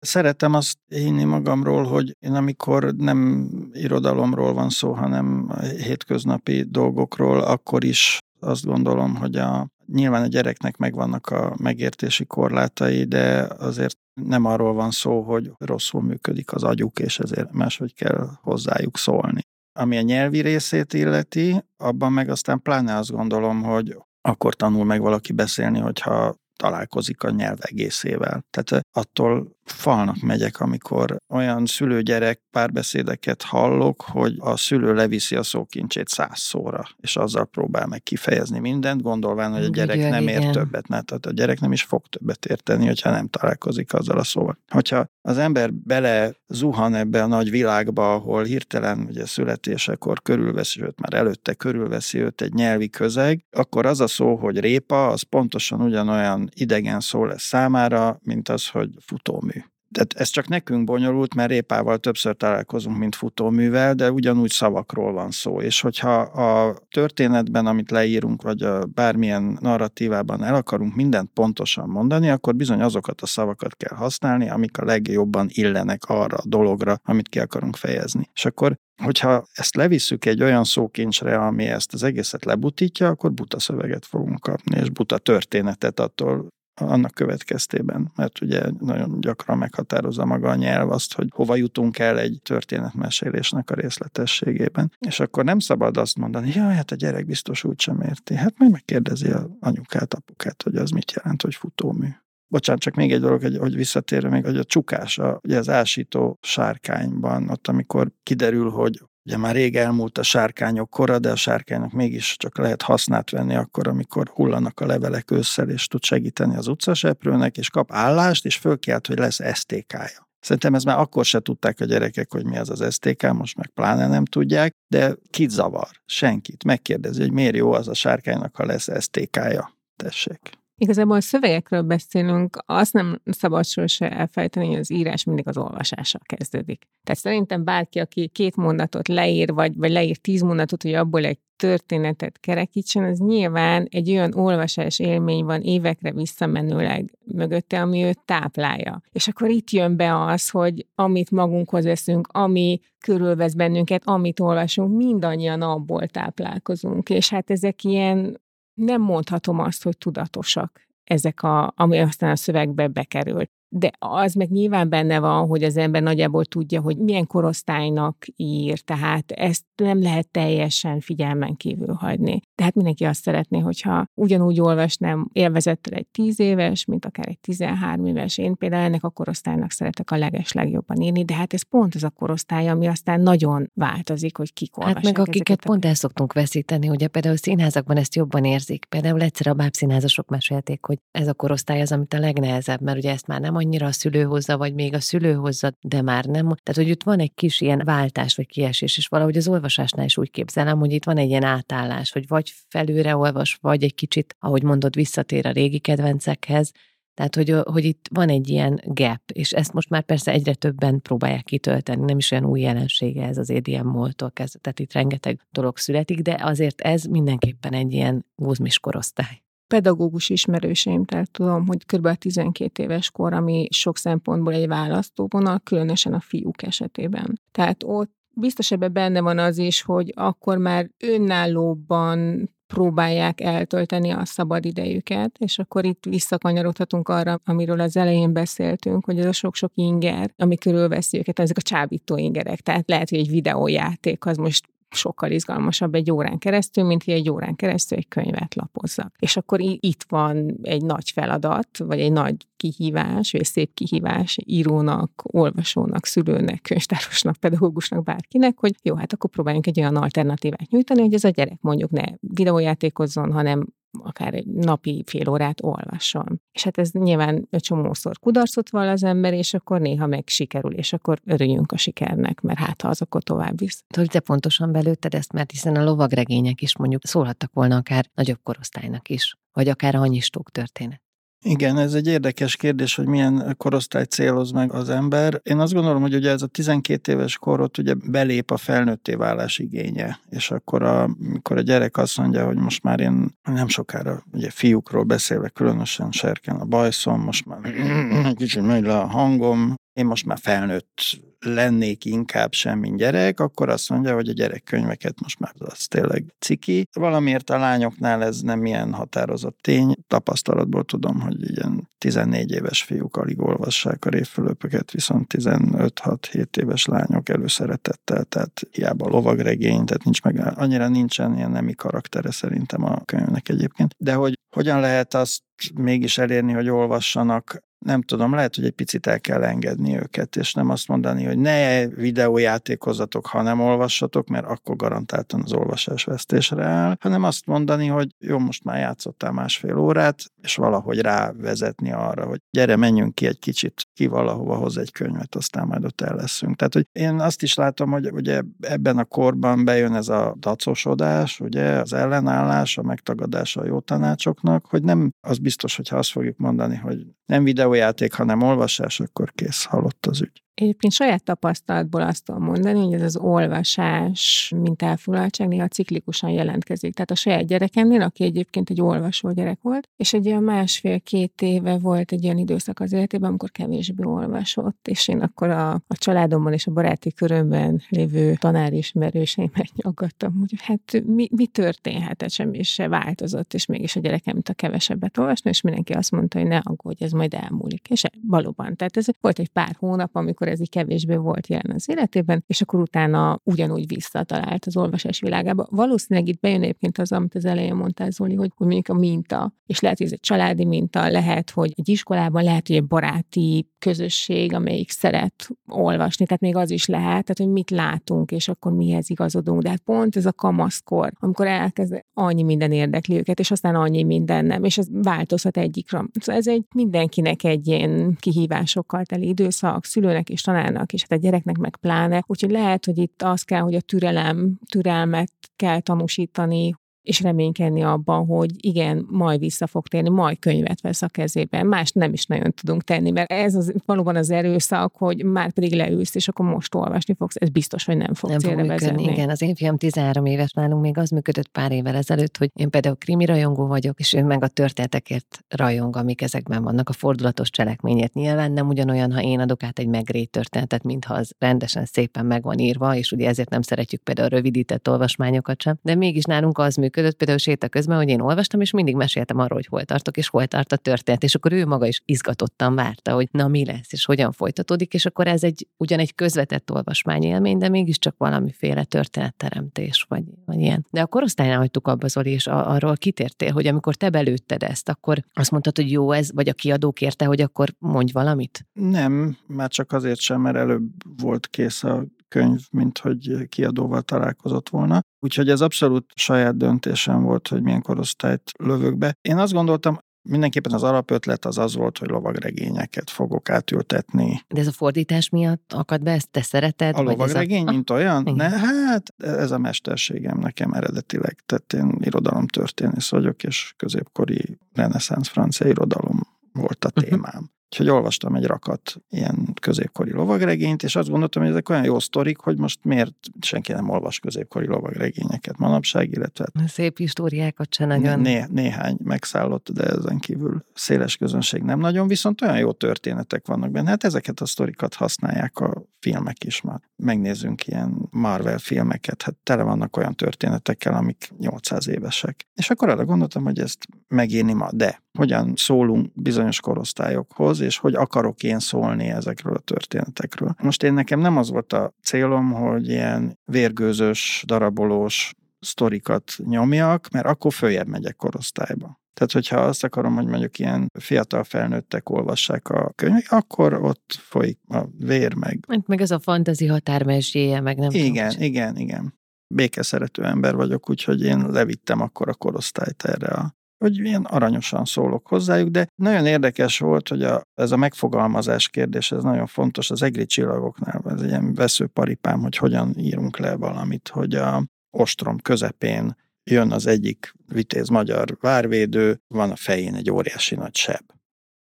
Szeretem 0.00 0.54
azt 0.54 0.78
hinni 0.88 1.24
magamról, 1.24 1.84
hogy 1.84 2.16
én 2.18 2.34
amikor 2.34 2.94
nem 2.94 3.50
irodalomról 3.72 4.52
van 4.52 4.68
szó, 4.68 4.92
hanem 4.92 5.52
hétköznapi 5.84 6.62
dolgokról, 6.62 7.40
akkor 7.40 7.84
is 7.84 8.18
azt 8.40 8.64
gondolom, 8.64 9.16
hogy 9.16 9.36
a, 9.36 9.68
nyilván 9.86 10.22
a 10.22 10.26
gyereknek 10.26 10.76
megvannak 10.76 11.26
a 11.26 11.54
megértési 11.62 12.24
korlátai, 12.24 13.04
de 13.04 13.48
azért 13.58 13.96
nem 14.22 14.44
arról 14.44 14.72
van 14.72 14.90
szó, 14.90 15.22
hogy 15.22 15.50
rosszul 15.58 16.02
működik 16.02 16.52
az 16.52 16.62
agyuk, 16.62 16.98
és 16.98 17.18
ezért 17.18 17.52
máshogy 17.52 17.94
kell 17.94 18.28
hozzájuk 18.42 18.98
szólni. 18.98 19.40
Ami 19.78 19.96
a 19.96 20.00
nyelvi 20.00 20.40
részét 20.40 20.92
illeti, 20.92 21.64
abban 21.76 22.12
meg 22.12 22.28
aztán 22.28 22.62
pláne 22.62 22.96
azt 22.96 23.10
gondolom, 23.10 23.62
hogy 23.62 23.96
akkor 24.20 24.54
tanul 24.54 24.84
meg 24.84 25.00
valaki 25.00 25.32
beszélni, 25.32 25.78
hogyha 25.78 26.34
találkozik 26.58 27.22
a 27.22 27.30
nyelv 27.30 27.58
egészével. 27.60 28.44
Tehát 28.50 28.86
attól 28.92 29.56
falnak 29.64 30.20
megyek, 30.20 30.60
amikor 30.60 31.16
olyan 31.28 31.66
szülőgyerek 31.66 32.40
párbeszédeket 32.50 33.42
hallok, 33.42 34.00
hogy 34.00 34.36
a 34.38 34.56
szülő 34.56 34.94
leviszi 34.94 35.36
a 35.36 35.42
szókincsét 35.42 36.08
száz 36.08 36.38
szóra, 36.38 36.82
és 37.00 37.16
azzal 37.16 37.44
próbál 37.44 37.86
meg 37.86 38.02
kifejezni 38.02 38.58
mindent, 38.58 39.02
gondolván, 39.02 39.52
hogy 39.52 39.64
a 39.64 39.68
gyerek 39.68 39.96
igen, 39.96 40.10
nem 40.10 40.28
ér 40.28 40.38
igen. 40.38 40.52
többet, 40.52 40.86
tehát 40.86 41.26
a 41.26 41.32
gyerek 41.32 41.60
nem 41.60 41.72
is 41.72 41.82
fog 41.82 42.06
többet 42.06 42.46
érteni, 42.46 42.86
hogyha 42.86 43.10
nem 43.10 43.28
találkozik 43.28 43.94
azzal 43.94 44.18
a 44.18 44.24
szóval. 44.24 44.58
Hogyha 44.68 45.06
az 45.22 45.38
ember 45.38 45.72
bele 45.72 46.32
zuhan 46.48 46.94
ebbe 46.94 47.22
a 47.22 47.26
nagy 47.26 47.50
világba, 47.50 48.14
ahol 48.14 48.44
hirtelen 48.44 49.06
ugye 49.08 49.26
születésekor 49.26 50.22
körülveszi, 50.22 50.78
sőt 50.78 51.00
már 51.00 51.14
előtte 51.14 51.54
körülveszi 51.54 52.18
őt 52.18 52.40
egy 52.40 52.52
nyelvi 52.52 52.88
közeg, 52.88 53.44
akkor 53.50 53.86
az 53.86 54.00
a 54.00 54.06
szó, 54.06 54.36
hogy 54.36 54.60
répa, 54.60 55.08
az 55.08 55.22
pontosan 55.22 55.80
ugyanolyan 55.80 56.47
idegen 56.54 57.00
szó 57.00 57.24
lesz 57.24 57.42
számára, 57.42 58.18
mint 58.22 58.48
az, 58.48 58.68
hogy 58.68 58.90
futómű. 59.00 59.64
Tehát 59.92 60.12
ez 60.14 60.28
csak 60.28 60.48
nekünk 60.48 60.84
bonyolult, 60.84 61.34
mert 61.34 61.50
répával 61.50 61.98
többször 61.98 62.36
találkozunk, 62.36 62.98
mint 62.98 63.14
futóművel, 63.14 63.94
de 63.94 64.12
ugyanúgy 64.12 64.50
szavakról 64.50 65.12
van 65.12 65.30
szó. 65.30 65.60
És 65.60 65.80
hogyha 65.80 66.20
a 66.20 66.76
történetben, 66.90 67.66
amit 67.66 67.90
leírunk, 67.90 68.42
vagy 68.42 68.62
a 68.62 68.84
bármilyen 68.84 69.58
narratívában 69.60 70.44
el 70.44 70.54
akarunk 70.54 70.94
mindent 70.94 71.30
pontosan 71.34 71.88
mondani, 71.88 72.30
akkor 72.30 72.54
bizony 72.56 72.80
azokat 72.80 73.20
a 73.20 73.26
szavakat 73.26 73.76
kell 73.76 73.96
használni, 73.96 74.50
amik 74.50 74.78
a 74.78 74.84
legjobban 74.84 75.46
illenek 75.50 76.04
arra 76.04 76.36
a 76.36 76.46
dologra, 76.46 77.00
amit 77.04 77.28
ki 77.28 77.38
akarunk 77.38 77.76
fejezni. 77.76 78.30
És 78.34 78.44
akkor 78.44 78.76
hogyha 79.02 79.46
ezt 79.52 79.76
levisszük 79.76 80.24
egy 80.24 80.42
olyan 80.42 80.64
szókincsre, 80.64 81.38
ami 81.38 81.64
ezt 81.64 81.92
az 81.92 82.02
egészet 82.02 82.44
lebutítja, 82.44 83.08
akkor 83.08 83.32
buta 83.32 83.58
szöveget 83.58 84.06
fogunk 84.06 84.40
kapni, 84.40 84.78
és 84.78 84.90
buta 84.90 85.18
történetet 85.18 86.00
attól 86.00 86.48
annak 86.78 87.14
következtében, 87.14 88.12
mert 88.16 88.40
ugye 88.40 88.62
nagyon 88.80 89.20
gyakran 89.20 89.58
meghatározza 89.58 90.24
maga 90.24 90.50
a 90.50 90.54
nyelv 90.54 90.90
azt, 90.90 91.14
hogy 91.14 91.28
hova 91.30 91.56
jutunk 91.56 91.98
el 91.98 92.18
egy 92.18 92.40
történetmesélésnek 92.42 93.70
a 93.70 93.74
részletességében. 93.74 94.92
És 94.98 95.20
akkor 95.20 95.44
nem 95.44 95.58
szabad 95.58 95.96
azt 95.96 96.16
mondani, 96.16 96.52
hogy 96.52 96.74
hát 96.74 96.90
a 96.90 96.94
gyerek 96.94 97.26
biztos 97.26 97.64
úgy 97.64 97.80
sem 97.80 98.00
érti. 98.00 98.34
Hát 98.34 98.58
majd 98.58 98.70
megkérdezi 98.70 99.30
a 99.30 99.56
anyukát, 99.60 100.14
apukát, 100.14 100.62
hogy 100.62 100.76
az 100.76 100.90
mit 100.90 101.12
jelent, 101.12 101.42
hogy 101.42 101.54
futómű. 101.54 102.08
Bocsánat, 102.50 102.82
csak 102.82 102.94
még 102.94 103.12
egy 103.12 103.20
dolog, 103.20 103.42
hogy, 103.42 103.56
hogy 103.56 103.74
visszatérve 103.74 104.28
még, 104.28 104.44
hogy 104.44 104.56
a 104.56 104.64
csukás, 104.64 105.18
a, 105.18 105.40
ugye 105.42 105.58
az 105.58 105.68
ásító 105.68 106.38
sárkányban, 106.42 107.48
ott 107.48 107.68
amikor 107.68 108.10
kiderül, 108.22 108.70
hogy 108.70 109.02
Ugye 109.28 109.36
már 109.36 109.54
rég 109.54 109.76
elmúlt 109.76 110.18
a 110.18 110.22
sárkányok 110.22 110.90
kora, 110.90 111.18
de 111.18 111.30
a 111.30 111.36
sárkánynak 111.36 111.92
mégis 111.92 112.36
csak 112.36 112.58
lehet 112.58 112.82
hasznát 112.82 113.30
venni 113.30 113.54
akkor, 113.54 113.88
amikor 113.88 114.28
hullanak 114.28 114.80
a 114.80 114.86
levelek 114.86 115.30
ősszel, 115.30 115.68
és 115.68 115.86
tud 115.86 116.02
segíteni 116.02 116.56
az 116.56 116.66
utcaseprőnek, 116.66 117.56
és 117.56 117.70
kap 117.70 117.92
állást, 117.92 118.44
és 118.44 118.56
fölkelt, 118.56 119.06
hogy 119.06 119.18
lesz 119.18 119.40
STK-ja. 119.54 120.28
Szerintem 120.40 120.74
ez 120.74 120.82
már 120.82 120.98
akkor 120.98 121.24
se 121.24 121.40
tudták 121.40 121.80
a 121.80 121.84
gyerekek, 121.84 122.32
hogy 122.32 122.44
mi 122.44 122.58
az 122.58 122.70
az 122.70 122.94
STK, 122.94 123.32
most 123.32 123.56
meg 123.56 123.68
pláne 123.68 124.06
nem 124.06 124.24
tudják, 124.24 124.74
de 124.88 125.14
kit 125.30 125.50
zavar? 125.50 125.90
Senkit. 126.06 126.64
Megkérdezi, 126.64 127.20
hogy 127.20 127.32
miért 127.32 127.56
jó 127.56 127.72
az 127.72 127.88
a 127.88 127.94
sárkánynak, 127.94 128.56
ha 128.56 128.64
lesz 128.64 128.88
STK-ja. 129.00 129.72
Tessék. 129.96 130.58
Igazából 130.80 131.16
a 131.16 131.20
szövegekről 131.20 131.82
beszélünk, 131.82 132.58
azt 132.66 132.92
nem 132.92 133.20
szabad 133.24 133.64
se 133.64 134.10
elfejteni, 134.10 134.66
hogy 134.66 134.78
az 134.78 134.92
írás 134.92 135.24
mindig 135.24 135.48
az 135.48 135.56
olvasással 135.56 136.20
kezdődik. 136.24 136.86
Tehát 137.04 137.20
szerintem 137.20 137.64
bárki, 137.64 137.98
aki 137.98 138.28
két 138.28 138.56
mondatot 138.56 139.08
leír, 139.08 139.52
vagy, 139.52 139.76
vagy 139.76 139.90
leír 139.90 140.16
tíz 140.16 140.42
mondatot, 140.42 140.82
hogy 140.82 140.94
abból 140.94 141.24
egy 141.24 141.38
történetet 141.56 142.40
kerekítsen, 142.40 143.04
az 143.04 143.18
nyilván 143.18 143.86
egy 143.90 144.10
olyan 144.10 144.34
olvasás 144.34 144.98
élmény 144.98 145.44
van 145.44 145.62
évekre 145.62 146.12
visszamenőleg 146.12 147.18
mögötte, 147.24 147.80
ami 147.80 148.02
őt 148.02 148.20
táplálja. 148.24 149.02
És 149.12 149.28
akkor 149.28 149.48
itt 149.48 149.70
jön 149.70 149.96
be 149.96 150.24
az, 150.24 150.50
hogy 150.50 150.86
amit 150.94 151.30
magunkhoz 151.30 151.84
veszünk, 151.84 152.28
ami 152.32 152.80
körülvesz 153.00 153.54
bennünket, 153.54 154.02
amit 154.04 154.40
olvasunk, 154.40 154.96
mindannyian 154.96 155.62
abból 155.62 156.06
táplálkozunk. 156.06 157.10
És 157.10 157.28
hát 157.28 157.50
ezek 157.50 157.84
ilyen 157.84 158.40
nem 158.78 159.00
mondhatom 159.00 159.58
azt, 159.58 159.82
hogy 159.82 159.98
tudatosak 159.98 160.86
ezek, 161.04 161.42
a, 161.42 161.72
ami 161.76 161.98
aztán 161.98 162.30
a 162.30 162.36
szövegbe 162.36 162.88
bekerül 162.88 163.48
de 163.68 163.90
az 163.98 164.34
meg 164.34 164.50
nyilván 164.50 164.88
benne 164.88 165.18
van, 165.18 165.46
hogy 165.46 165.62
az 165.62 165.76
ember 165.76 166.02
nagyjából 166.02 166.44
tudja, 166.44 166.80
hogy 166.80 166.96
milyen 166.96 167.26
korosztálynak 167.26 168.16
ír, 168.36 168.80
tehát 168.80 169.30
ezt 169.30 169.64
nem 169.76 170.02
lehet 170.02 170.28
teljesen 170.28 171.00
figyelmen 171.00 171.56
kívül 171.56 171.94
hagyni. 171.94 172.40
Tehát 172.54 172.74
mindenki 172.74 173.04
azt 173.04 173.22
szeretné, 173.22 173.58
hogyha 173.58 174.06
ugyanúgy 174.14 174.60
olvasnám 174.60 175.28
élvezettel 175.32 175.98
egy 175.98 176.06
tíz 176.06 176.40
éves, 176.40 176.84
mint 176.84 177.04
akár 177.04 177.28
egy 177.28 177.38
13 177.38 178.06
éves. 178.06 178.38
Én 178.38 178.56
például 178.56 178.82
ennek 178.82 179.04
a 179.04 179.10
korosztálynak 179.10 179.70
szeretek 179.70 180.10
a 180.10 180.16
leges 180.16 180.52
legjobban 180.52 181.00
írni, 181.00 181.24
de 181.24 181.34
hát 181.34 181.52
ez 181.52 181.62
pont 181.62 181.94
az 181.94 182.04
a 182.04 182.10
korosztály, 182.10 182.68
ami 182.68 182.86
aztán 182.86 183.20
nagyon 183.20 183.70
változik, 183.74 184.36
hogy 184.36 184.52
kik 184.52 184.76
Hát 184.80 185.02
meg 185.02 185.18
akiket 185.18 185.64
pont 185.64 185.84
el 185.84 185.94
szoktunk 185.94 186.32
veszíteni, 186.32 186.88
ugye 186.88 187.08
például 187.08 187.36
színházakban 187.36 187.96
ezt 187.96 188.14
jobban 188.14 188.44
érzik. 188.44 188.84
Például 188.84 189.20
egyszer 189.20 189.46
a 189.46 189.54
bábszínházasok 189.54 190.28
mesélték, 190.28 190.84
hogy 190.84 190.98
ez 191.10 191.28
a 191.28 191.34
korosztály 191.34 191.80
az, 191.80 191.92
amit 191.92 192.14
a 192.14 192.18
legnehezebb, 192.18 192.80
mert 192.80 192.98
ugye 192.98 193.10
ezt 193.10 193.26
már 193.26 193.40
nem 193.40 193.54
annyira 193.58 193.86
a 193.86 193.92
szülő 193.92 194.22
hozza, 194.22 194.56
vagy 194.56 194.74
még 194.74 194.94
a 194.94 195.00
szülő 195.00 195.32
hozza, 195.32 195.72
de 195.80 196.02
már 196.02 196.24
nem. 196.24 196.44
Tehát, 196.44 196.74
hogy 196.74 196.88
itt 196.88 197.02
van 197.02 197.18
egy 197.18 197.34
kis 197.34 197.60
ilyen 197.60 197.82
váltás, 197.84 198.36
vagy 198.36 198.46
kiesés, 198.46 198.96
és 198.96 199.06
valahogy 199.06 199.36
az 199.36 199.48
olvasásnál 199.48 200.04
is 200.04 200.16
úgy 200.16 200.30
képzelem, 200.30 200.78
hogy 200.78 200.92
itt 200.92 201.04
van 201.04 201.16
egy 201.16 201.28
ilyen 201.28 201.44
átállás, 201.44 202.12
hogy 202.12 202.28
vagy 202.28 202.52
felőre 202.68 203.16
olvas, 203.16 203.58
vagy 203.60 203.82
egy 203.82 203.94
kicsit, 203.94 204.36
ahogy 204.38 204.62
mondod, 204.62 204.94
visszatér 204.94 205.46
a 205.46 205.50
régi 205.50 205.78
kedvencekhez, 205.78 206.72
tehát, 207.14 207.34
hogy, 207.34 207.54
hogy 207.64 207.84
itt 207.84 208.08
van 208.10 208.28
egy 208.28 208.48
ilyen 208.48 208.80
gap, 208.84 209.20
és 209.32 209.52
ezt 209.52 209.72
most 209.72 209.88
már 209.88 210.02
persze 210.02 210.32
egyre 210.32 210.54
többen 210.54 211.00
próbálják 211.00 211.44
kitölteni, 211.44 212.04
nem 212.04 212.18
is 212.18 212.30
olyan 212.30 212.44
új 212.44 212.60
jelensége 212.60 213.22
ez 213.26 213.38
az 213.38 213.50
EDM 213.50 213.86
moltól 213.86 214.30
kezdve, 214.30 214.58
tehát 214.58 214.78
itt 214.78 214.92
rengeteg 214.92 215.40
dolog 215.50 215.76
születik, 215.76 216.20
de 216.20 216.38
azért 216.42 216.80
ez 216.80 217.04
mindenképpen 217.04 217.72
egy 217.72 217.92
ilyen 217.92 218.26
guzmis 218.34 218.78
korosztály 218.78 219.42
pedagógus 219.68 220.30
ismerőseim, 220.30 221.04
tehát 221.04 221.30
tudom, 221.30 221.66
hogy 221.66 221.86
kb. 221.86 222.12
12 222.12 222.82
éves 222.82 223.10
kor, 223.10 223.32
ami 223.32 223.66
sok 223.70 223.96
szempontból 223.96 224.52
egy 224.52 224.68
választóvonal, 224.68 225.60
különösen 225.64 226.12
a 226.12 226.20
fiúk 226.20 226.62
esetében. 226.62 227.40
Tehát 227.52 227.82
ott 227.86 228.10
biztos 228.30 228.70
ebben 228.70 228.92
benne 228.92 229.20
van 229.20 229.38
az 229.38 229.58
is, 229.58 229.82
hogy 229.82 230.12
akkor 230.16 230.58
már 230.58 230.90
önállóban 230.98 232.50
próbálják 232.66 233.40
eltölteni 233.40 234.10
a 234.10 234.24
szabad 234.24 234.64
idejüket, 234.64 235.36
és 235.38 235.58
akkor 235.58 235.84
itt 235.84 236.04
visszakanyarodhatunk 236.08 237.08
arra, 237.08 237.40
amiről 237.44 237.80
az 237.80 237.96
elején 237.96 238.32
beszéltünk, 238.32 239.04
hogy 239.04 239.18
ez 239.18 239.24
a 239.24 239.32
sok-sok 239.32 239.72
inger, 239.74 240.32
ami 240.36 240.56
körülveszi 240.56 241.18
őket, 241.18 241.38
ezek 241.38 241.56
a 241.56 241.62
csábító 241.62 242.16
ingerek. 242.16 242.60
Tehát 242.60 242.88
lehet, 242.88 243.08
hogy 243.08 243.18
egy 243.18 243.30
videójáték 243.30 244.26
az 244.26 244.36
most 244.36 244.68
sokkal 244.90 245.30
izgalmasabb 245.30 245.94
egy 245.94 246.10
órán 246.10 246.38
keresztül, 246.38 246.84
mint 246.84 247.04
hogy 247.04 247.14
egy 247.14 247.30
órán 247.30 247.56
keresztül 247.56 247.98
egy 247.98 248.08
könyvet 248.08 248.54
lapozzak. 248.54 249.14
És 249.18 249.36
akkor 249.36 249.60
itt 249.60 250.04
van 250.08 250.58
egy 250.62 250.82
nagy 250.82 251.10
feladat, 251.10 251.78
vagy 251.78 252.00
egy 252.00 252.12
nagy 252.12 252.36
kihívás, 252.56 253.30
vagy 253.30 253.40
egy 253.40 253.46
szép 253.46 253.74
kihívás 253.74 254.38
írónak, 254.44 255.22
olvasónak, 255.24 256.06
szülőnek, 256.06 256.60
könyvtárosnak, 256.62 257.36
pedagógusnak, 257.36 258.04
bárkinek, 258.04 258.58
hogy 258.58 258.74
jó, 258.82 258.94
hát 258.94 259.12
akkor 259.12 259.30
próbáljunk 259.30 259.66
egy 259.66 259.80
olyan 259.80 259.96
alternatívát 259.96 260.70
nyújtani, 260.70 261.00
hogy 261.00 261.14
ez 261.14 261.24
a 261.24 261.28
gyerek 261.28 261.58
mondjuk 261.60 261.90
ne 261.90 262.04
videójátékozzon, 262.20 263.32
hanem 263.32 263.66
akár 264.04 264.34
egy 264.34 264.46
napi 264.46 265.02
fél 265.06 265.28
órát 265.28 265.62
olvasson. 265.62 266.40
És 266.52 266.64
hát 266.64 266.78
ez 266.78 266.90
nyilván 266.90 267.46
egy 267.50 267.62
csomószor 267.62 268.18
kudarcot 268.18 268.70
val 268.70 268.88
az 268.88 269.02
ember, 269.02 269.32
és 269.32 269.54
akkor 269.54 269.80
néha 269.80 270.06
meg 270.06 270.22
sikerül, 270.26 270.74
és 270.74 270.92
akkor 270.92 271.20
örüljünk 271.24 271.72
a 271.72 271.76
sikernek, 271.76 272.40
mert 272.40 272.58
hát 272.58 272.82
ha 272.82 272.88
az 272.88 273.02
akkor 273.02 273.22
tovább 273.22 273.58
visz. 273.58 273.84
Hogy 273.96 274.10
te 274.10 274.20
pontosan 274.20 274.72
belőtted 274.72 275.14
ezt, 275.14 275.32
mert 275.32 275.50
hiszen 275.50 275.76
a 275.76 275.84
lovagregények 275.84 276.62
is 276.62 276.76
mondjuk 276.76 277.04
szólhattak 277.04 277.52
volna 277.52 277.76
akár 277.76 278.10
nagyobb 278.14 278.40
korosztálynak 278.42 279.08
is, 279.08 279.36
vagy 279.52 279.68
akár 279.68 279.94
a 279.94 279.98
hanyistók 279.98 280.50
történet. 280.50 281.07
Igen, 281.44 281.78
ez 281.78 281.94
egy 281.94 282.06
érdekes 282.06 282.56
kérdés, 282.56 282.94
hogy 282.94 283.06
milyen 283.06 283.54
korosztály 283.56 284.04
céloz 284.04 284.50
meg 284.50 284.72
az 284.72 284.88
ember. 284.88 285.40
Én 285.42 285.58
azt 285.58 285.72
gondolom, 285.72 286.00
hogy 286.00 286.14
ugye 286.14 286.30
ez 286.30 286.42
a 286.42 286.46
12 286.46 287.12
éves 287.12 287.38
korot 287.38 287.78
ugye 287.78 287.94
belép 287.94 288.50
a 288.50 288.56
felnőtté 288.56 289.14
válás 289.14 289.58
igénye, 289.58 290.20
és 290.30 290.50
akkor 290.50 290.82
a, 290.82 291.02
amikor 291.02 291.56
a 291.56 291.60
gyerek 291.60 291.96
azt 291.96 292.18
mondja, 292.18 292.46
hogy 292.46 292.56
most 292.56 292.82
már 292.82 293.00
én 293.00 293.38
nem 293.42 293.68
sokára, 293.68 294.22
ugye 294.32 294.50
fiúkról 294.50 295.02
beszélve, 295.02 295.48
különösen 295.48 296.10
serken 296.10 296.56
a 296.56 296.64
bajszom, 296.64 297.20
most 297.20 297.46
már 297.46 297.60
kicsit 298.34 298.62
megy 298.62 298.82
le 298.82 298.98
a 298.98 299.06
hangom, 299.06 299.74
én 299.98 300.06
most 300.06 300.26
már 300.26 300.38
felnőtt 300.40 301.00
lennék 301.40 302.04
inkább 302.04 302.52
sem, 302.52 302.78
mint 302.78 302.96
gyerek, 302.96 303.40
akkor 303.40 303.68
azt 303.68 303.88
mondja, 303.90 304.14
hogy 304.14 304.28
a 304.28 304.32
gyerekkönyveket 304.32 305.20
most 305.20 305.38
már 305.38 305.52
az 305.58 305.86
tényleg 305.86 306.34
ciki. 306.38 306.88
Valamiért 306.92 307.50
a 307.50 307.58
lányoknál 307.58 308.24
ez 308.24 308.40
nem 308.40 308.66
ilyen 308.66 308.92
határozott 308.92 309.58
tény. 309.60 309.94
Tapasztalatból 310.06 310.84
tudom, 310.84 311.20
hogy 311.20 311.50
ilyen 311.50 311.88
14 311.98 312.50
éves 312.50 312.82
fiúk 312.82 313.16
alig 313.16 313.40
olvassák 313.40 314.04
a 314.04 314.10
révfülöpöket, 314.10 314.90
viszont 314.90 315.34
15-6-7 315.38 316.56
éves 316.56 316.84
lányok 316.84 317.28
előszeretettel, 317.28 318.24
tehát 318.24 318.60
hiába 318.70 319.08
lovagregény, 319.08 319.84
tehát 319.84 320.04
nincs 320.04 320.22
meg, 320.22 320.52
annyira 320.56 320.88
nincsen 320.88 321.36
ilyen 321.36 321.50
nemi 321.50 321.74
karaktere 321.74 322.30
szerintem 322.30 322.84
a 322.84 323.04
könyvnek 323.04 323.48
egyébként. 323.48 323.94
De 323.98 324.14
hogy 324.14 324.38
hogyan 324.54 324.80
lehet 324.80 325.14
azt 325.14 325.42
mégis 325.74 326.18
elérni, 326.18 326.52
hogy 326.52 326.68
olvassanak 326.68 327.66
nem 327.78 328.02
tudom, 328.02 328.34
lehet, 328.34 328.54
hogy 328.54 328.64
egy 328.64 328.70
picit 328.70 329.06
el 329.06 329.20
kell 329.20 329.44
engedni 329.44 329.96
őket, 329.96 330.36
és 330.36 330.54
nem 330.54 330.70
azt 330.70 330.88
mondani, 330.88 331.24
hogy 331.24 331.38
ne 331.38 331.86
videójátékozatok, 331.86 333.26
ha 333.26 333.42
nem 333.42 333.60
olvassatok, 333.60 334.28
mert 334.28 334.46
akkor 334.46 334.76
garantáltan 334.76 335.42
az 335.44 335.52
olvasás 335.52 336.04
vesztésre 336.04 336.64
áll, 336.64 336.96
hanem 337.00 337.22
azt 337.22 337.46
mondani, 337.46 337.86
hogy 337.86 338.08
jó, 338.18 338.38
most 338.38 338.64
már 338.64 338.78
játszottál 338.78 339.32
másfél 339.32 339.76
órát, 339.76 340.24
és 340.42 340.56
valahogy 340.56 341.00
rávezetni 341.00 341.92
arra, 341.92 342.26
hogy 342.26 342.40
gyere, 342.50 342.76
menjünk 342.76 343.14
ki 343.14 343.26
egy 343.26 343.38
kicsit, 343.38 343.82
ki 343.94 344.06
valahova 344.06 344.56
hoz 344.56 344.78
egy 344.78 344.92
könyvet, 344.92 345.34
aztán 345.34 345.66
majd 345.66 345.84
ott 345.84 346.00
el 346.00 346.14
leszünk. 346.14 346.56
Tehát, 346.56 346.74
hogy 346.74 346.86
én 346.92 347.20
azt 347.20 347.42
is 347.42 347.54
látom, 347.54 347.90
hogy 347.90 348.10
ugye 348.12 348.42
ebben 348.60 348.98
a 348.98 349.04
korban 349.04 349.64
bejön 349.64 349.94
ez 349.94 350.08
a 350.08 350.34
dacosodás, 350.38 351.40
ugye 351.40 351.64
az 351.64 351.92
ellenállás, 351.92 352.78
a 352.78 352.82
megtagadása 352.82 353.60
a 353.60 353.66
jó 353.66 353.80
tanácsoknak, 353.80 354.66
hogy 354.66 354.82
nem 354.82 355.12
az 355.20 355.38
biztos, 355.48 355.76
hogyha 355.76 355.96
azt 355.96 356.10
fogjuk 356.10 356.36
mondani, 356.36 356.76
hogy 356.76 357.06
nem 357.26 357.44
videó 357.44 357.70
videójáték, 357.70 358.12
hanem 358.12 358.42
olvasás, 358.42 359.00
akkor 359.00 359.32
kész, 359.32 359.64
halott 359.64 360.06
az 360.06 360.20
ügy. 360.20 360.42
Egyébként 360.60 360.92
saját 360.92 361.24
tapasztalatból 361.24 362.02
azt 362.02 362.24
tudom 362.24 362.42
mondani, 362.42 362.84
hogy 362.84 362.92
ez 362.92 363.02
az 363.02 363.16
olvasás, 363.16 364.52
mint 364.56 364.82
elfoglaltság 364.82 365.48
néha 365.48 365.68
ciklikusan 365.68 366.30
jelentkezik. 366.30 366.94
Tehát 366.94 367.10
a 367.10 367.14
saját 367.14 367.46
gyerekemnél, 367.46 368.02
aki 368.02 368.24
egyébként 368.24 368.70
egy 368.70 368.80
olvasó 368.80 369.32
gyerek 369.32 369.58
volt, 369.62 369.88
és 369.96 370.12
egy 370.12 370.26
olyan 370.26 370.42
másfél-két 370.42 371.42
éve 371.42 371.78
volt 371.78 372.12
egy 372.12 372.24
olyan 372.24 372.38
időszak 372.38 372.80
az 372.80 372.92
életében, 372.92 373.28
amikor 373.28 373.50
kevésbé 373.50 374.04
olvasott, 374.04 374.88
és 374.88 375.08
én 375.08 375.20
akkor 375.20 375.50
a, 375.50 375.72
a 375.72 375.96
családomban 375.98 376.52
és 376.52 376.66
a 376.66 376.70
baráti 376.72 377.12
körömben 377.12 377.82
lévő 377.88 378.34
tanárismerőseimet 378.34 379.70
nyaggattam, 379.82 380.38
hogy 380.38 380.54
hát 380.58 381.02
mi, 381.06 381.28
mi 381.36 381.46
történhet, 381.46 382.20
hát 382.20 382.30
semmi 382.30 382.62
se 382.62 382.88
változott, 382.88 383.54
és 383.54 383.66
mégis 383.66 383.96
a 383.96 384.00
gyerekem 384.00 384.34
mint 384.34 384.48
a 384.48 384.54
kevesebbet 384.54 385.18
olvasni, 385.18 385.50
és 385.50 385.60
mindenki 385.60 385.92
azt 385.92 386.10
mondta, 386.10 386.38
hogy 386.38 386.48
ne 386.48 386.60
aggódj, 386.62 387.04
ez 387.04 387.12
majd 387.12 387.34
elmúlik. 387.34 387.88
És 387.88 388.02
valóban, 388.26 388.76
tehát 388.76 388.96
ez 388.96 389.06
volt 389.20 389.38
egy 389.38 389.48
pár 389.48 389.76
hónap, 389.78 390.16
amikor 390.16 390.46
akkor 390.48 390.52
ez 390.52 390.60
így 390.60 390.70
kevésbé 390.70 391.14
volt 391.14 391.46
jelen 391.46 391.74
az 391.74 391.88
életében, 391.88 392.44
és 392.46 392.60
akkor 392.60 392.80
utána 392.80 393.40
ugyanúgy 393.44 393.86
visszatalált 393.86 394.64
az 394.64 394.76
olvasás 394.76 395.20
világába. 395.20 395.66
Valószínűleg 395.70 396.28
itt 396.28 396.40
bejön 396.40 396.62
egyébként 396.62 396.98
az, 396.98 397.12
amit 397.12 397.34
az 397.34 397.44
elején 397.44 397.74
mondtál, 397.74 398.10
Zoli, 398.10 398.34
hogy, 398.34 398.52
hogy 398.56 398.66
mondjuk 398.66 398.88
a 398.96 399.00
minta, 399.00 399.54
és 399.66 399.80
lehet, 399.80 399.98
hogy 399.98 400.06
ez 400.06 400.12
egy 400.12 400.20
családi 400.20 400.64
minta, 400.64 401.08
lehet, 401.10 401.50
hogy 401.50 401.72
egy 401.76 401.88
iskolában, 401.88 402.42
lehet, 402.42 402.66
hogy 402.66 402.76
egy 402.76 402.86
baráti 402.86 403.70
közösség, 403.78 404.54
amelyik 404.54 404.90
szeret 404.90 405.48
olvasni, 405.66 406.24
tehát 406.24 406.42
még 406.42 406.56
az 406.56 406.70
is 406.70 406.86
lehet, 406.86 407.06
tehát 407.06 407.36
hogy 407.36 407.48
mit 407.48 407.70
látunk, 407.70 408.30
és 408.30 408.48
akkor 408.48 408.72
mihez 408.72 409.10
igazodunk. 409.10 409.62
De 409.62 409.68
hát 409.68 409.80
pont 409.80 410.16
ez 410.16 410.26
a 410.26 410.32
kamaszkor, 410.32 411.12
amikor 411.18 411.46
elkezd 411.46 412.00
annyi 412.14 412.42
minden 412.42 412.72
érdekli 412.72 413.16
őket, 413.16 413.38
és 413.38 413.50
aztán 413.50 413.74
annyi 413.74 414.02
minden 414.02 414.44
nem, 414.44 414.64
és 414.64 414.78
ez 414.78 414.86
változhat 414.90 415.56
egyikre. 415.56 416.04
Szóval 416.20 416.40
ez 416.40 416.46
egy 416.46 416.64
mindenkinek 416.74 417.44
egy 417.44 417.66
ilyen 417.66 418.16
kihívásokkal 418.20 419.04
teli 419.04 419.28
időszak, 419.28 419.84
szülőnek 419.84 420.28
és 420.28 420.40
tanárnak, 420.40 420.92
és 420.92 421.00
hát 421.02 421.18
a 421.18 421.22
gyereknek 421.22 421.56
meg 421.56 421.76
pláne. 421.76 422.22
Úgyhogy 422.26 422.50
lehet, 422.50 422.84
hogy 422.84 422.98
itt 422.98 423.22
az 423.22 423.42
kell, 423.42 423.60
hogy 423.60 423.74
a 423.74 423.80
türelem, 423.80 424.58
türelmet 424.70 425.32
kell 425.56 425.80
tanúsítani, 425.80 426.74
és 427.08 427.20
reménykedni 427.20 427.82
abban, 427.82 428.26
hogy 428.26 428.50
igen, 428.56 429.06
majd 429.10 429.40
vissza 429.40 429.66
fog 429.66 429.88
térni, 429.88 430.08
majd 430.08 430.38
könyvet 430.38 430.80
vesz 430.80 431.02
a 431.02 431.06
kezében. 431.06 431.66
Más 431.66 431.92
nem 431.92 432.12
is 432.12 432.26
nagyon 432.26 432.52
tudunk 432.52 432.82
tenni, 432.82 433.10
mert 433.10 433.32
ez 433.32 433.54
az, 433.54 433.72
valóban 433.86 434.16
az 434.16 434.30
erőszak, 434.30 434.94
hogy 434.96 435.24
már 435.24 435.52
pedig 435.52 435.72
leülsz, 435.72 436.14
és 436.14 436.28
akkor 436.28 436.46
most 436.46 436.74
olvasni 436.74 437.14
fogsz, 437.14 437.34
ez 437.38 437.48
biztos, 437.48 437.84
hogy 437.84 437.96
nem 437.96 438.14
fog 438.14 438.30
nem 438.30 438.38
célra 438.38 438.58
fog 438.58 438.68
vezetni. 438.68 439.02
Igen, 439.02 439.30
az 439.30 439.42
én 439.42 439.54
fiam 439.54 439.76
13 439.76 440.26
éves 440.26 440.52
nálunk 440.52 440.82
még 440.82 440.98
az 440.98 441.10
működött 441.10 441.48
pár 441.48 441.72
évvel 441.72 441.94
ezelőtt, 441.94 442.36
hogy 442.36 442.50
én 442.54 442.70
például 442.70 442.96
krimi 442.96 443.24
rajongó 443.24 443.66
vagyok, 443.66 443.98
és 444.00 444.12
ő 444.12 444.22
meg 444.22 444.42
a 444.42 444.48
történetekért 444.48 445.44
rajong, 445.48 445.96
amik 445.96 446.22
ezekben 446.22 446.62
vannak, 446.62 446.88
a 446.88 446.92
fordulatos 446.92 447.50
cselekményért. 447.50 448.14
Nyilván 448.14 448.52
nem 448.52 448.68
ugyanolyan, 448.68 449.12
ha 449.12 449.22
én 449.22 449.40
adok 449.40 449.62
át 449.62 449.78
egy 449.78 449.88
megrét 449.88 450.30
történetet, 450.30 450.82
mintha 450.82 451.14
az 451.14 451.32
rendesen 451.38 451.84
szépen 451.84 452.26
meg 452.26 452.42
van 452.42 452.58
írva, 452.58 452.96
és 452.96 453.12
ugye 453.12 453.28
ezért 453.28 453.50
nem 453.50 453.62
szeretjük 453.62 454.02
például 454.02 454.26
a 454.26 454.30
rövidített 454.30 454.88
olvasmányokat 454.88 455.62
sem, 455.62 455.78
de 455.82 455.94
mégis 455.94 456.24
nálunk 456.24 456.58
az 456.58 456.76
működött, 456.76 456.96
működött 456.98 457.18
például 457.18 457.38
séta 457.38 457.68
közben, 457.68 457.96
hogy 457.96 458.08
én 458.08 458.20
olvastam, 458.20 458.60
és 458.60 458.70
mindig 458.70 458.96
meséltem 458.96 459.38
arról, 459.38 459.58
hogy 459.58 459.66
hol 459.66 459.84
tartok, 459.84 460.16
és 460.16 460.28
hol 460.28 460.46
tart 460.46 460.72
a 460.72 460.76
történet, 460.76 461.22
és 461.22 461.34
akkor 461.34 461.52
ő 461.52 461.66
maga 461.66 461.86
is 461.86 462.02
izgatottan 462.04 462.74
várta, 462.74 463.12
hogy 463.12 463.28
na 463.30 463.48
mi 463.48 463.64
lesz, 463.64 463.92
és 463.92 464.04
hogyan 464.04 464.32
folytatódik, 464.32 464.94
és 464.94 465.06
akkor 465.06 465.26
ez 465.26 465.42
egy 465.42 465.66
ugyan 465.76 465.98
egy 465.98 466.14
közvetett 466.14 466.72
olvasmányélmény, 466.72 467.58
de 467.58 467.68
mégiscsak 467.68 468.14
valamiféle 468.18 468.84
történetteremtés, 468.84 470.06
vagy, 470.08 470.24
vagy 470.44 470.60
ilyen. 470.60 470.86
De 470.90 471.00
a 471.00 471.06
korosztálynál 471.06 471.58
hagytuk 471.58 471.86
abba, 471.86 472.08
Zoli, 472.08 472.30
és 472.30 472.46
a, 472.46 472.70
arról 472.70 472.96
kitértél, 472.96 473.52
hogy 473.52 473.66
amikor 473.66 473.94
te 473.94 474.10
belőtted 474.10 474.62
ezt, 474.62 474.88
akkor 474.88 475.24
azt 475.34 475.50
mondtad, 475.50 475.76
hogy 475.76 475.90
jó 475.90 476.12
ez, 476.12 476.32
vagy 476.32 476.48
a 476.48 476.52
kiadó 476.52 476.92
kérte, 476.92 477.24
hogy 477.24 477.40
akkor 477.40 477.74
mondj 477.78 478.12
valamit? 478.12 478.66
Nem, 478.72 479.36
már 479.46 479.68
csak 479.68 479.92
azért 479.92 480.20
sem, 480.20 480.40
mert 480.40 480.56
előbb 480.56 480.82
volt 481.16 481.46
kész 481.46 481.84
a 481.84 482.06
könyv, 482.28 482.60
mint 482.70 482.98
hogy 482.98 483.48
kiadóval 483.48 484.02
találkozott 484.02 484.68
volna. 484.68 485.00
Úgyhogy 485.20 485.48
ez 485.48 485.60
abszolút 485.60 486.04
saját 486.14 486.56
döntésem 486.56 487.22
volt, 487.22 487.48
hogy 487.48 487.62
milyen 487.62 487.82
korosztályt 487.82 488.50
lövök 488.58 488.98
be. 488.98 489.14
Én 489.20 489.38
azt 489.38 489.52
gondoltam, 489.52 489.98
Mindenképpen 490.28 490.72
az 490.72 490.82
alapötlet 490.82 491.44
az 491.44 491.58
az 491.58 491.74
volt, 491.74 491.98
hogy 491.98 492.08
lovagregényeket 492.08 493.10
fogok 493.10 493.50
átültetni. 493.50 494.40
De 494.48 494.60
ez 494.60 494.66
a 494.66 494.72
fordítás 494.72 495.28
miatt 495.28 495.72
akad 495.72 496.02
be, 496.02 496.12
ezt 496.12 496.30
te 496.30 496.42
szereted? 496.42 496.96
A 496.96 497.02
lovagregény, 497.02 497.66
a... 497.66 497.70
mint 497.70 497.90
olyan? 497.90 498.20
Igen. 498.26 498.34
Ne, 498.34 498.58
hát 498.58 499.14
ez 499.16 499.50
a 499.50 499.58
mesterségem 499.58 500.38
nekem 500.38 500.72
eredetileg. 500.72 501.36
Tehát 501.46 501.72
én 501.72 501.98
irodalomtörténész 502.00 503.10
vagyok, 503.10 503.42
és 503.42 503.74
középkori 503.76 504.58
reneszánsz 504.72 505.28
francia 505.28 505.66
irodalom 505.66 506.20
volt 506.52 506.84
a 506.84 506.90
témám. 506.90 507.32
Uh-huh. 507.34 507.56
Úgyhogy 507.70 507.88
olvastam 507.88 508.34
egy 508.34 508.44
rakat 508.44 508.96
ilyen 509.10 509.54
középkori 509.60 510.12
lovagregényt, 510.12 510.82
és 510.82 510.96
azt 510.96 511.08
gondoltam, 511.08 511.42
hogy 511.42 511.50
ezek 511.50 511.68
olyan 511.68 511.84
jó 511.84 511.98
sztorik, 511.98 512.38
hogy 512.38 512.58
most 512.58 512.78
miért 512.84 513.14
senki 513.40 513.72
nem 513.72 513.88
olvas 513.88 514.18
középkori 514.18 514.66
lovagregényeket 514.66 515.58
manapság, 515.58 516.10
illetve... 516.10 516.46
Szép 516.66 516.98
históriákat 516.98 517.74
se 517.74 517.86
nagyon. 517.86 518.20
Né- 518.20 518.50
néhány 518.50 518.96
megszállott, 519.04 519.70
de 519.70 519.82
ezen 519.82 520.18
kívül 520.18 520.64
széles 520.74 521.16
közönség 521.16 521.62
nem 521.62 521.78
nagyon, 521.78 522.08
viszont 522.08 522.42
olyan 522.42 522.58
jó 522.58 522.72
történetek 522.72 523.46
vannak 523.46 523.70
benne. 523.70 523.88
Hát 523.88 524.04
ezeket 524.04 524.40
a 524.40 524.46
sztorikat 524.46 524.94
használják 524.94 525.58
a 525.58 525.82
filmek 526.00 526.44
is 526.44 526.60
már. 526.60 526.80
Megnézzünk 526.96 527.66
ilyen 527.66 528.08
Marvel 528.10 528.58
filmeket, 528.58 529.22
hát 529.22 529.34
tele 529.42 529.62
vannak 529.62 529.96
olyan 529.96 530.14
történetekkel, 530.14 530.94
amik 530.94 531.32
800 531.38 531.88
évesek. 531.88 532.46
És 532.54 532.70
akkor 532.70 532.88
arra 532.88 533.04
gondoltam, 533.04 533.44
hogy 533.44 533.58
ezt 533.58 533.86
megírni 534.08 534.52
ma, 534.52 534.68
de 534.72 535.02
hogyan 535.18 535.52
szólunk 535.56 536.10
bizonyos 536.14 536.60
korosztályokhoz, 536.60 537.57
és 537.60 537.78
hogy 537.78 537.94
akarok 537.94 538.42
én 538.42 538.58
szólni 538.58 539.08
ezekről 539.08 539.54
a 539.54 539.58
történetekről. 539.60 540.54
Most 540.62 540.82
én 540.82 540.92
nekem 540.92 541.20
nem 541.20 541.36
az 541.36 541.50
volt 541.50 541.72
a 541.72 541.94
célom, 542.02 542.52
hogy 542.52 542.88
ilyen 542.88 543.38
vérgőzös, 543.44 544.42
darabolós 544.46 545.32
sztorikat 545.60 546.32
nyomjak, 546.44 547.08
mert 547.10 547.26
akkor 547.26 547.52
följebb 547.52 547.86
megyek 547.86 548.16
korosztályba. 548.16 549.00
Tehát, 549.14 549.32
hogyha 549.32 549.60
azt 549.60 549.84
akarom, 549.84 550.14
hogy 550.14 550.26
mondjuk 550.26 550.58
ilyen 550.58 550.90
fiatal 550.98 551.44
felnőttek 551.44 552.10
olvassák 552.10 552.68
a 552.68 552.92
könyvet, 552.94 553.26
akkor 553.28 553.72
ott 553.74 554.16
folyik 554.18 554.58
a 554.68 554.84
vér 554.98 555.34
meg. 555.34 555.64
Meg 555.86 556.00
ez 556.00 556.10
a 556.10 556.18
fantazi 556.18 556.66
határmesdjéje, 556.66 557.60
meg 557.60 557.78
nem 557.78 557.90
Igen, 557.92 558.28
tudom. 558.28 558.44
igen, 558.44 558.76
igen. 558.76 559.14
Békeszerető 559.54 560.24
ember 560.24 560.54
vagyok, 560.54 560.90
úgyhogy 560.90 561.22
én 561.22 561.50
levittem 561.50 562.00
akkor 562.00 562.28
a 562.28 562.34
korosztályt 562.34 563.04
erre 563.04 563.28
a 563.28 563.57
hogy 563.78 563.98
ilyen 563.98 564.24
aranyosan 564.24 564.84
szólok 564.84 565.26
hozzájuk, 565.26 565.68
de 565.68 565.88
nagyon 565.94 566.26
érdekes 566.26 566.78
volt, 566.78 567.08
hogy 567.08 567.22
a, 567.22 567.42
ez 567.54 567.70
a 567.70 567.76
megfogalmazás 567.76 568.68
kérdés, 568.68 569.12
ez 569.12 569.22
nagyon 569.22 569.46
fontos 569.46 569.90
az 569.90 570.02
egri 570.02 570.26
csillagoknál, 570.26 571.02
ez 571.04 571.22
ilyen 571.22 571.54
veszőparipám, 571.54 572.40
hogy 572.40 572.56
hogyan 572.56 572.94
írunk 572.98 573.38
le 573.38 573.56
valamit, 573.56 574.08
hogy 574.08 574.34
a 574.34 574.64
ostrom 574.90 575.38
közepén 575.38 576.16
jön 576.50 576.72
az 576.72 576.86
egyik 576.86 577.34
vitéz 577.46 577.88
magyar 577.88 578.36
várvédő, 578.40 579.20
van 579.26 579.50
a 579.50 579.56
fején 579.56 579.94
egy 579.94 580.10
óriási 580.10 580.54
nagy 580.54 580.76
seb. 580.76 581.02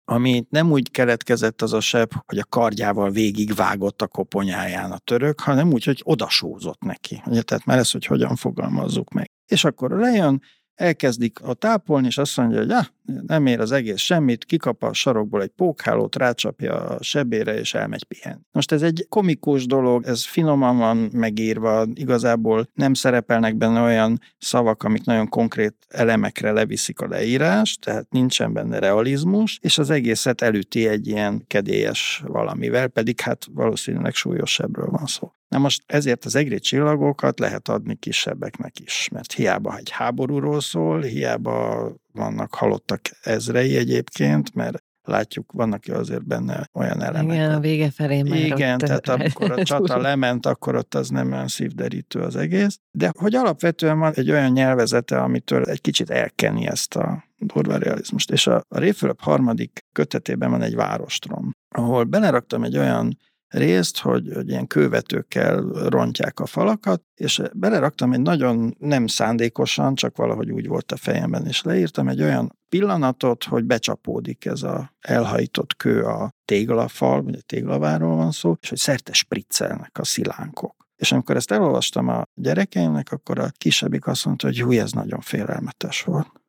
Ami 0.04 0.46
nem 0.48 0.70
úgy 0.70 0.90
keletkezett 0.90 1.62
az 1.62 1.72
a 1.72 1.80
seb, 1.80 2.12
hogy 2.26 2.38
a 2.38 2.44
kardjával 2.44 3.10
végig 3.10 3.54
vágott 3.54 4.02
a 4.02 4.06
koponyáján 4.06 4.92
a 4.92 4.98
török, 4.98 5.40
hanem 5.40 5.72
úgy, 5.72 5.84
hogy 5.84 6.00
odasózott 6.04 6.82
neki. 6.82 7.22
Ugye, 7.26 7.42
tehát 7.42 7.64
már 7.64 7.78
ez, 7.78 7.90
hogy 7.90 8.06
hogyan 8.06 8.36
fogalmazzuk 8.36 9.12
meg. 9.12 9.30
És 9.46 9.64
akkor 9.64 9.90
lejön, 9.90 10.42
elkezdik 10.74 11.40
a 11.40 11.54
tápolni, 11.54 12.06
és 12.06 12.18
azt 12.18 12.36
mondja, 12.36 12.58
hogy 12.58 12.70
ah, 12.70 12.86
nem 13.26 13.46
ér 13.46 13.60
az 13.60 13.72
egész 13.72 14.00
semmit, 14.00 14.44
kikap 14.44 14.82
a 14.82 14.92
sarokból 14.92 15.42
egy 15.42 15.52
pókhálót, 15.56 16.16
rácsapja 16.16 16.74
a 16.74 17.02
sebére, 17.02 17.58
és 17.58 17.74
elmegy 17.74 18.04
pihen. 18.04 18.46
Most 18.52 18.72
ez 18.72 18.82
egy 18.82 19.06
komikus 19.08 19.66
dolog, 19.66 20.04
ez 20.06 20.24
finoman 20.24 20.78
van 20.78 20.96
megírva, 21.12 21.86
igazából 21.94 22.68
nem 22.74 22.94
szerepelnek 22.94 23.56
benne 23.56 23.80
olyan 23.80 24.20
szavak, 24.38 24.82
amik 24.82 25.04
nagyon 25.04 25.28
konkrét 25.28 25.74
elemekre 25.88 26.52
leviszik 26.52 27.00
a 27.00 27.08
leírást, 27.08 27.80
tehát 27.80 28.10
nincsen 28.10 28.52
benne 28.52 28.78
realizmus, 28.78 29.58
és 29.62 29.78
az 29.78 29.90
egészet 29.90 30.42
elüti 30.42 30.88
egy 30.88 31.06
ilyen 31.06 31.44
kedélyes 31.46 32.22
valamivel, 32.26 32.88
pedig 32.88 33.20
hát 33.20 33.46
valószínűleg 33.52 34.14
súlyosabbról 34.14 34.90
van 34.90 35.06
szó. 35.06 35.32
Na 35.48 35.58
most 35.58 35.82
ezért 35.86 36.24
az 36.24 36.34
egri 36.34 36.58
csillagokat 36.58 37.38
lehet 37.38 37.68
adni 37.68 37.96
kisebbeknek 37.96 38.80
is, 38.80 39.08
mert 39.12 39.32
hiába 39.32 39.76
egy 39.76 39.90
háborúról 39.90 40.60
szól, 40.60 41.00
hiába 41.00 41.92
vannak 42.14 42.54
halottak 42.54 43.00
ezrei 43.22 43.76
egyébként, 43.76 44.54
mert 44.54 44.82
látjuk, 45.04 45.52
vannak 45.52 45.82
azért 45.90 46.26
benne 46.26 46.68
olyan 46.72 47.02
elemek. 47.02 47.36
Igen, 47.36 47.52
a 47.52 47.60
vége 47.60 47.90
felé 47.90 48.22
már 48.22 48.38
Igen, 48.38 48.72
ott 48.74 48.80
tehát 48.80 49.08
amikor 49.08 49.50
a 49.50 49.62
csata 49.72 50.00
lement, 50.00 50.46
akkor 50.46 50.74
ott 50.74 50.94
az 50.94 51.08
nem 51.08 51.32
olyan 51.32 51.48
szívderítő 51.48 52.20
az 52.20 52.36
egész. 52.36 52.78
De 52.90 53.12
hogy 53.18 53.34
alapvetően 53.34 53.98
van 53.98 54.12
egy 54.14 54.30
olyan 54.30 54.50
nyelvezete, 54.50 55.18
amitől 55.18 55.64
egy 55.64 55.80
kicsit 55.80 56.10
elkeni 56.10 56.66
ezt 56.66 56.96
a 56.96 57.24
durva 57.36 57.76
realizmust. 57.76 58.30
És 58.30 58.46
a, 58.46 58.64
a 58.68 59.14
harmadik 59.18 59.84
kötetében 59.92 60.50
van 60.50 60.62
egy 60.62 60.74
várostrom, 60.74 61.50
ahol 61.74 62.04
beleraktam 62.04 62.64
egy 62.64 62.76
olyan 62.76 63.18
részt, 63.54 63.98
hogy, 63.98 64.30
hogy 64.34 64.48
ilyen 64.48 64.66
kővetőkkel 64.66 65.62
rontják 65.88 66.40
a 66.40 66.46
falakat, 66.46 67.02
és 67.14 67.42
beleraktam 67.52 68.12
egy 68.12 68.20
nagyon 68.20 68.76
nem 68.78 69.06
szándékosan, 69.06 69.94
csak 69.94 70.16
valahogy 70.16 70.50
úgy 70.50 70.66
volt 70.66 70.92
a 70.92 70.96
fejemben, 70.96 71.46
és 71.46 71.62
leírtam 71.62 72.08
egy 72.08 72.22
olyan 72.22 72.58
pillanatot, 72.68 73.44
hogy 73.44 73.64
becsapódik 73.64 74.44
ez 74.44 74.62
a 74.62 74.92
elhajtott 75.00 75.76
kő 75.76 76.02
a 76.02 76.30
téglafal, 76.44 77.22
vagy 77.22 77.34
a 77.34 77.42
téglaváról 77.46 78.16
van 78.16 78.30
szó, 78.30 78.56
és 78.60 78.68
hogy 78.68 78.78
szerte 78.78 79.12
spriccelnek 79.12 79.98
a 79.98 80.04
szilánkok. 80.04 80.74
És 80.96 81.12
amikor 81.12 81.36
ezt 81.36 81.50
elolvastam 81.50 82.08
a 82.08 82.22
gyerekeimnek, 82.34 83.12
akkor 83.12 83.38
a 83.38 83.52
kisebbik 83.58 84.06
azt 84.06 84.24
mondta, 84.24 84.46
hogy 84.46 84.60
hú, 84.60 84.72
ez 84.72 84.92
nagyon 84.92 85.20
félelmetes 85.20 86.02
volt 86.02 86.42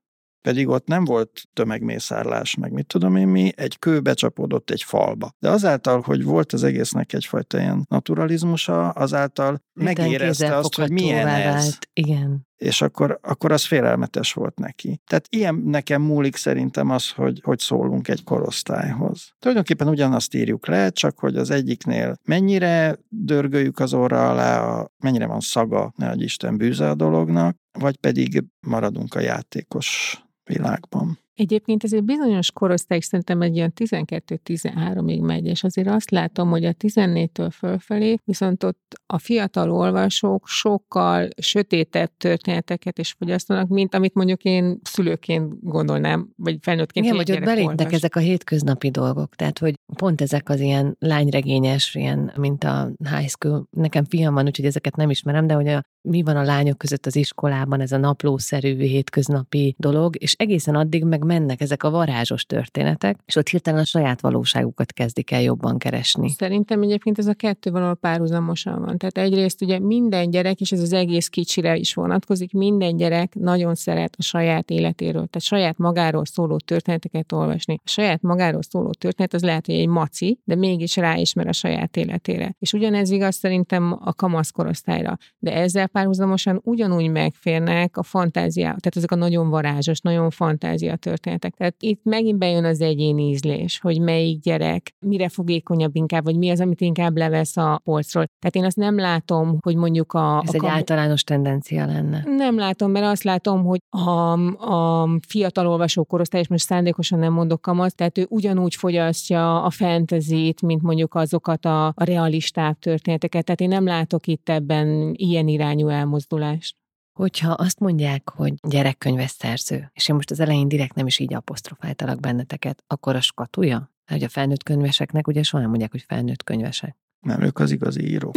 pedig 0.45 0.67
ott 0.67 0.87
nem 0.87 1.05
volt 1.05 1.41
tömegmészárlás, 1.53 2.55
meg 2.55 2.71
mit 2.71 2.87
tudom 2.87 3.15
én 3.15 3.27
mi, 3.27 3.51
egy 3.55 3.79
kő 3.79 3.99
becsapódott 3.99 4.69
egy 4.69 4.83
falba. 4.83 5.31
De 5.39 5.49
azáltal, 5.49 6.01
hogy 6.01 6.23
volt 6.23 6.53
az 6.53 6.63
egésznek 6.63 7.13
egyfajta 7.13 7.59
ilyen 7.59 7.85
naturalizmusa, 7.89 8.89
azáltal 8.89 9.63
megérezte 9.73 10.55
azt, 10.55 10.75
hogy 10.75 10.91
milyen 10.91 11.27
ez. 11.27 11.53
Vált. 11.53 11.89
Igen. 11.93 12.47
És 12.55 12.81
akkor, 12.81 13.19
akkor 13.21 13.51
az 13.51 13.65
félelmetes 13.65 14.33
volt 14.33 14.59
neki. 14.59 15.01
Tehát 15.07 15.27
ilyen 15.29 15.55
nekem 15.55 16.01
múlik 16.01 16.35
szerintem 16.35 16.89
az, 16.89 17.09
hogy 17.09 17.41
hogy 17.43 17.59
szólunk 17.59 18.07
egy 18.07 18.23
korosztályhoz. 18.23 19.33
Tulajdonképpen 19.39 19.87
ugyanazt 19.87 20.33
írjuk 20.33 20.67
le, 20.67 20.89
csak 20.89 21.19
hogy 21.19 21.35
az 21.35 21.49
egyiknél 21.49 22.17
mennyire 22.23 22.99
dörgöljük 23.09 23.79
az 23.79 23.93
orra 23.93 24.29
alá, 24.29 24.61
a, 24.61 24.91
mennyire 25.03 25.25
van 25.25 25.39
szaga, 25.39 25.93
ne 25.95 26.13
Isten 26.13 26.57
bűze 26.57 26.89
a 26.89 26.95
dolognak, 26.95 27.57
vagy 27.79 27.97
pedig 27.97 28.43
maradunk 28.67 29.13
a 29.13 29.19
játékos 29.19 30.19
Be 30.45 30.55
like 30.55 30.89
bum. 30.91 31.17
Egyébként 31.35 31.83
ez 31.83 31.93
egy 31.93 32.03
bizonyos 32.03 32.51
korosztály, 32.51 32.99
szerintem 32.99 33.41
egy 33.41 33.55
ilyen 33.55 33.73
12-13-ig 33.75 35.21
megy, 35.21 35.45
és 35.45 35.63
azért 35.63 35.87
azt 35.87 36.11
látom, 36.11 36.49
hogy 36.49 36.65
a 36.65 36.73
14-től 36.73 37.49
fölfelé, 37.51 38.17
viszont 38.23 38.63
ott 38.63 38.93
a 39.05 39.17
fiatal 39.17 39.71
olvasók 39.71 40.47
sokkal 40.47 41.27
sötétebb 41.37 42.11
történeteket 42.17 42.99
is 42.99 43.15
fogyasztanak, 43.19 43.67
mint 43.67 43.95
amit 43.95 44.13
mondjuk 44.13 44.43
én 44.43 44.79
szülőként 44.83 45.63
gondolnám, 45.63 46.29
vagy 46.35 46.57
felnőttként. 46.61 47.05
Igen, 47.05 47.17
hogy 47.17 47.31
ott 47.31 47.43
belépnek 47.43 47.91
ezek 47.91 48.15
a 48.15 48.19
hétköznapi 48.19 48.89
dolgok, 48.89 49.35
tehát 49.35 49.59
hogy 49.59 49.73
pont 49.95 50.21
ezek 50.21 50.49
az 50.49 50.59
ilyen 50.59 50.95
lányregényes, 50.99 51.95
ilyen, 51.95 52.33
mint 52.35 52.63
a 52.63 52.91
high 52.97 53.29
school. 53.29 53.67
Nekem 53.71 54.05
fiam 54.05 54.33
van, 54.33 54.45
úgyhogy 54.45 54.65
ezeket 54.65 54.95
nem 54.95 55.09
ismerem, 55.09 55.47
de 55.47 55.53
hogy 55.53 55.67
a, 55.67 55.83
mi 56.01 56.23
van 56.23 56.35
a 56.35 56.43
lányok 56.43 56.77
között 56.77 57.05
az 57.05 57.15
iskolában, 57.15 57.81
ez 57.81 57.91
a 57.91 57.97
naplószerű 57.97 58.77
hétköznapi 58.77 59.75
dolog, 59.77 60.15
és 60.21 60.33
egészen 60.33 60.75
addig 60.75 61.03
meg 61.03 61.23
mennek 61.25 61.61
ezek 61.61 61.83
a 61.83 61.89
varázsos 61.89 62.45
történetek, 62.45 63.19
és 63.25 63.35
ott 63.35 63.47
hirtelen 63.47 63.79
a 63.79 63.85
saját 63.85 64.21
valóságukat 64.21 64.93
kezdik 64.93 65.31
el 65.31 65.41
jobban 65.41 65.77
keresni. 65.77 66.29
Szerintem 66.29 66.81
egyébként 66.81 67.19
ez 67.19 67.27
a 67.27 67.33
kettő 67.33 67.71
valahol 67.71 67.95
párhuzamosan 67.95 68.79
van. 68.79 68.97
Tehát 68.97 69.17
egyrészt 69.17 69.61
ugye 69.61 69.79
minden 69.79 70.29
gyerek, 70.29 70.59
és 70.61 70.71
ez 70.71 70.81
az 70.81 70.93
egész 70.93 71.27
kicsire 71.27 71.75
is 71.75 71.93
vonatkozik, 71.93 72.53
minden 72.53 72.97
gyerek 72.97 73.33
nagyon 73.35 73.75
szeret 73.75 74.15
a 74.17 74.21
saját 74.21 74.69
életéről, 74.69 75.27
tehát 75.27 75.41
saját 75.41 75.77
magáról 75.77 76.25
szóló 76.25 76.57
történeteket 76.57 77.31
olvasni. 77.31 77.79
A 77.83 77.89
saját 77.89 78.21
magáról 78.21 78.61
szóló 78.61 78.91
történet 78.91 79.33
az 79.33 79.43
lehet, 79.43 79.65
hogy 79.65 79.75
egy 79.75 79.87
maci, 79.87 80.39
de 80.43 80.55
mégis 80.55 80.95
ráismer 80.95 81.47
a 81.47 81.53
saját 81.53 81.97
életére. 81.97 82.55
És 82.59 82.73
ugyanez 82.73 83.09
igaz 83.09 83.35
szerintem 83.35 83.97
a 84.01 84.13
kamaszkorosztályra. 84.13 85.17
De 85.39 85.53
ezzel 85.53 85.87
párhuzamosan 85.87 86.61
ugyanúgy 86.63 87.09
megférnek 87.09 87.97
a 87.97 88.03
fantázia, 88.03 88.63
tehát 88.63 88.95
ezek 88.95 89.11
a 89.11 89.15
nagyon 89.15 89.49
varázsos, 89.49 89.99
nagyon 89.99 90.29
fantázia 90.29 90.95
történetek. 91.15 91.53
Tehát 91.53 91.75
itt 91.79 91.99
megint 92.03 92.37
bejön 92.37 92.65
az 92.65 92.81
egyéni 92.81 93.29
ízlés, 93.29 93.79
hogy 93.79 94.01
melyik 94.01 94.39
gyerek 94.39 94.95
mire 94.99 95.29
fogékonyabb 95.29 95.95
inkább, 95.95 96.23
vagy 96.23 96.37
mi 96.37 96.49
az, 96.49 96.59
amit 96.59 96.81
inkább 96.81 97.17
levesz 97.17 97.57
a 97.57 97.81
polcról. 97.83 98.25
Tehát 98.39 98.55
én 98.55 98.65
azt 98.65 98.77
nem 98.77 98.97
látom, 98.97 99.57
hogy 99.61 99.75
mondjuk 99.75 100.13
a... 100.13 100.41
Ez 100.43 100.49
a 100.49 100.53
egy 100.53 100.59
kam... 100.59 100.69
általános 100.69 101.23
tendencia 101.23 101.85
lenne. 101.85 102.23
Nem 102.25 102.57
látom, 102.57 102.91
mert 102.91 103.05
azt 103.05 103.23
látom, 103.23 103.63
hogy 103.63 103.79
a, 103.89 104.31
a 104.71 105.09
fiatal 105.27 105.67
olvasó 105.67 106.03
korosztály, 106.03 106.41
és 106.41 106.47
most 106.47 106.65
szándékosan 106.65 107.19
nem 107.19 107.33
mondok 107.33 107.61
kamasz, 107.61 107.93
tehát 107.93 108.17
ő 108.17 108.25
ugyanúgy 108.29 108.75
fogyasztja 108.75 109.63
a 109.63 109.69
fentezit, 109.69 110.61
mint 110.61 110.81
mondjuk 110.81 111.15
azokat 111.15 111.65
a, 111.65 111.85
a 111.85 112.03
realistább 112.03 112.79
történeteket. 112.79 113.45
Tehát 113.45 113.61
én 113.61 113.67
nem 113.67 113.85
látok 113.85 114.27
itt 114.27 114.49
ebben 114.49 115.13
ilyen 115.17 115.47
irányú 115.47 115.87
elmozdulást. 115.87 116.75
Hogyha 117.15 117.51
azt 117.51 117.79
mondják, 117.79 118.29
hogy 118.29 118.53
gyerekkönyves 118.67 119.29
szerző, 119.31 119.91
és 119.93 120.09
én 120.09 120.15
most 120.15 120.31
az 120.31 120.39
elején 120.39 120.67
direkt 120.67 120.95
nem 120.95 121.07
is 121.07 121.19
így 121.19 121.33
apostrofáltalak 121.33 122.19
benneteket, 122.19 122.83
akkor 122.87 123.15
a 123.15 123.21
skatuja? 123.21 123.91
Hogy 124.05 124.23
a 124.23 124.29
felnőtt 124.29 124.63
könyveseknek 124.63 125.27
ugye 125.27 125.43
soha 125.43 125.61
nem 125.61 125.69
mondják, 125.69 125.91
hogy 125.91 126.05
felnőtt 126.07 126.43
könyvesek. 126.43 126.95
Nem, 127.19 127.41
ők 127.41 127.59
az 127.59 127.71
igazi 127.71 128.07
írók. 128.09 128.35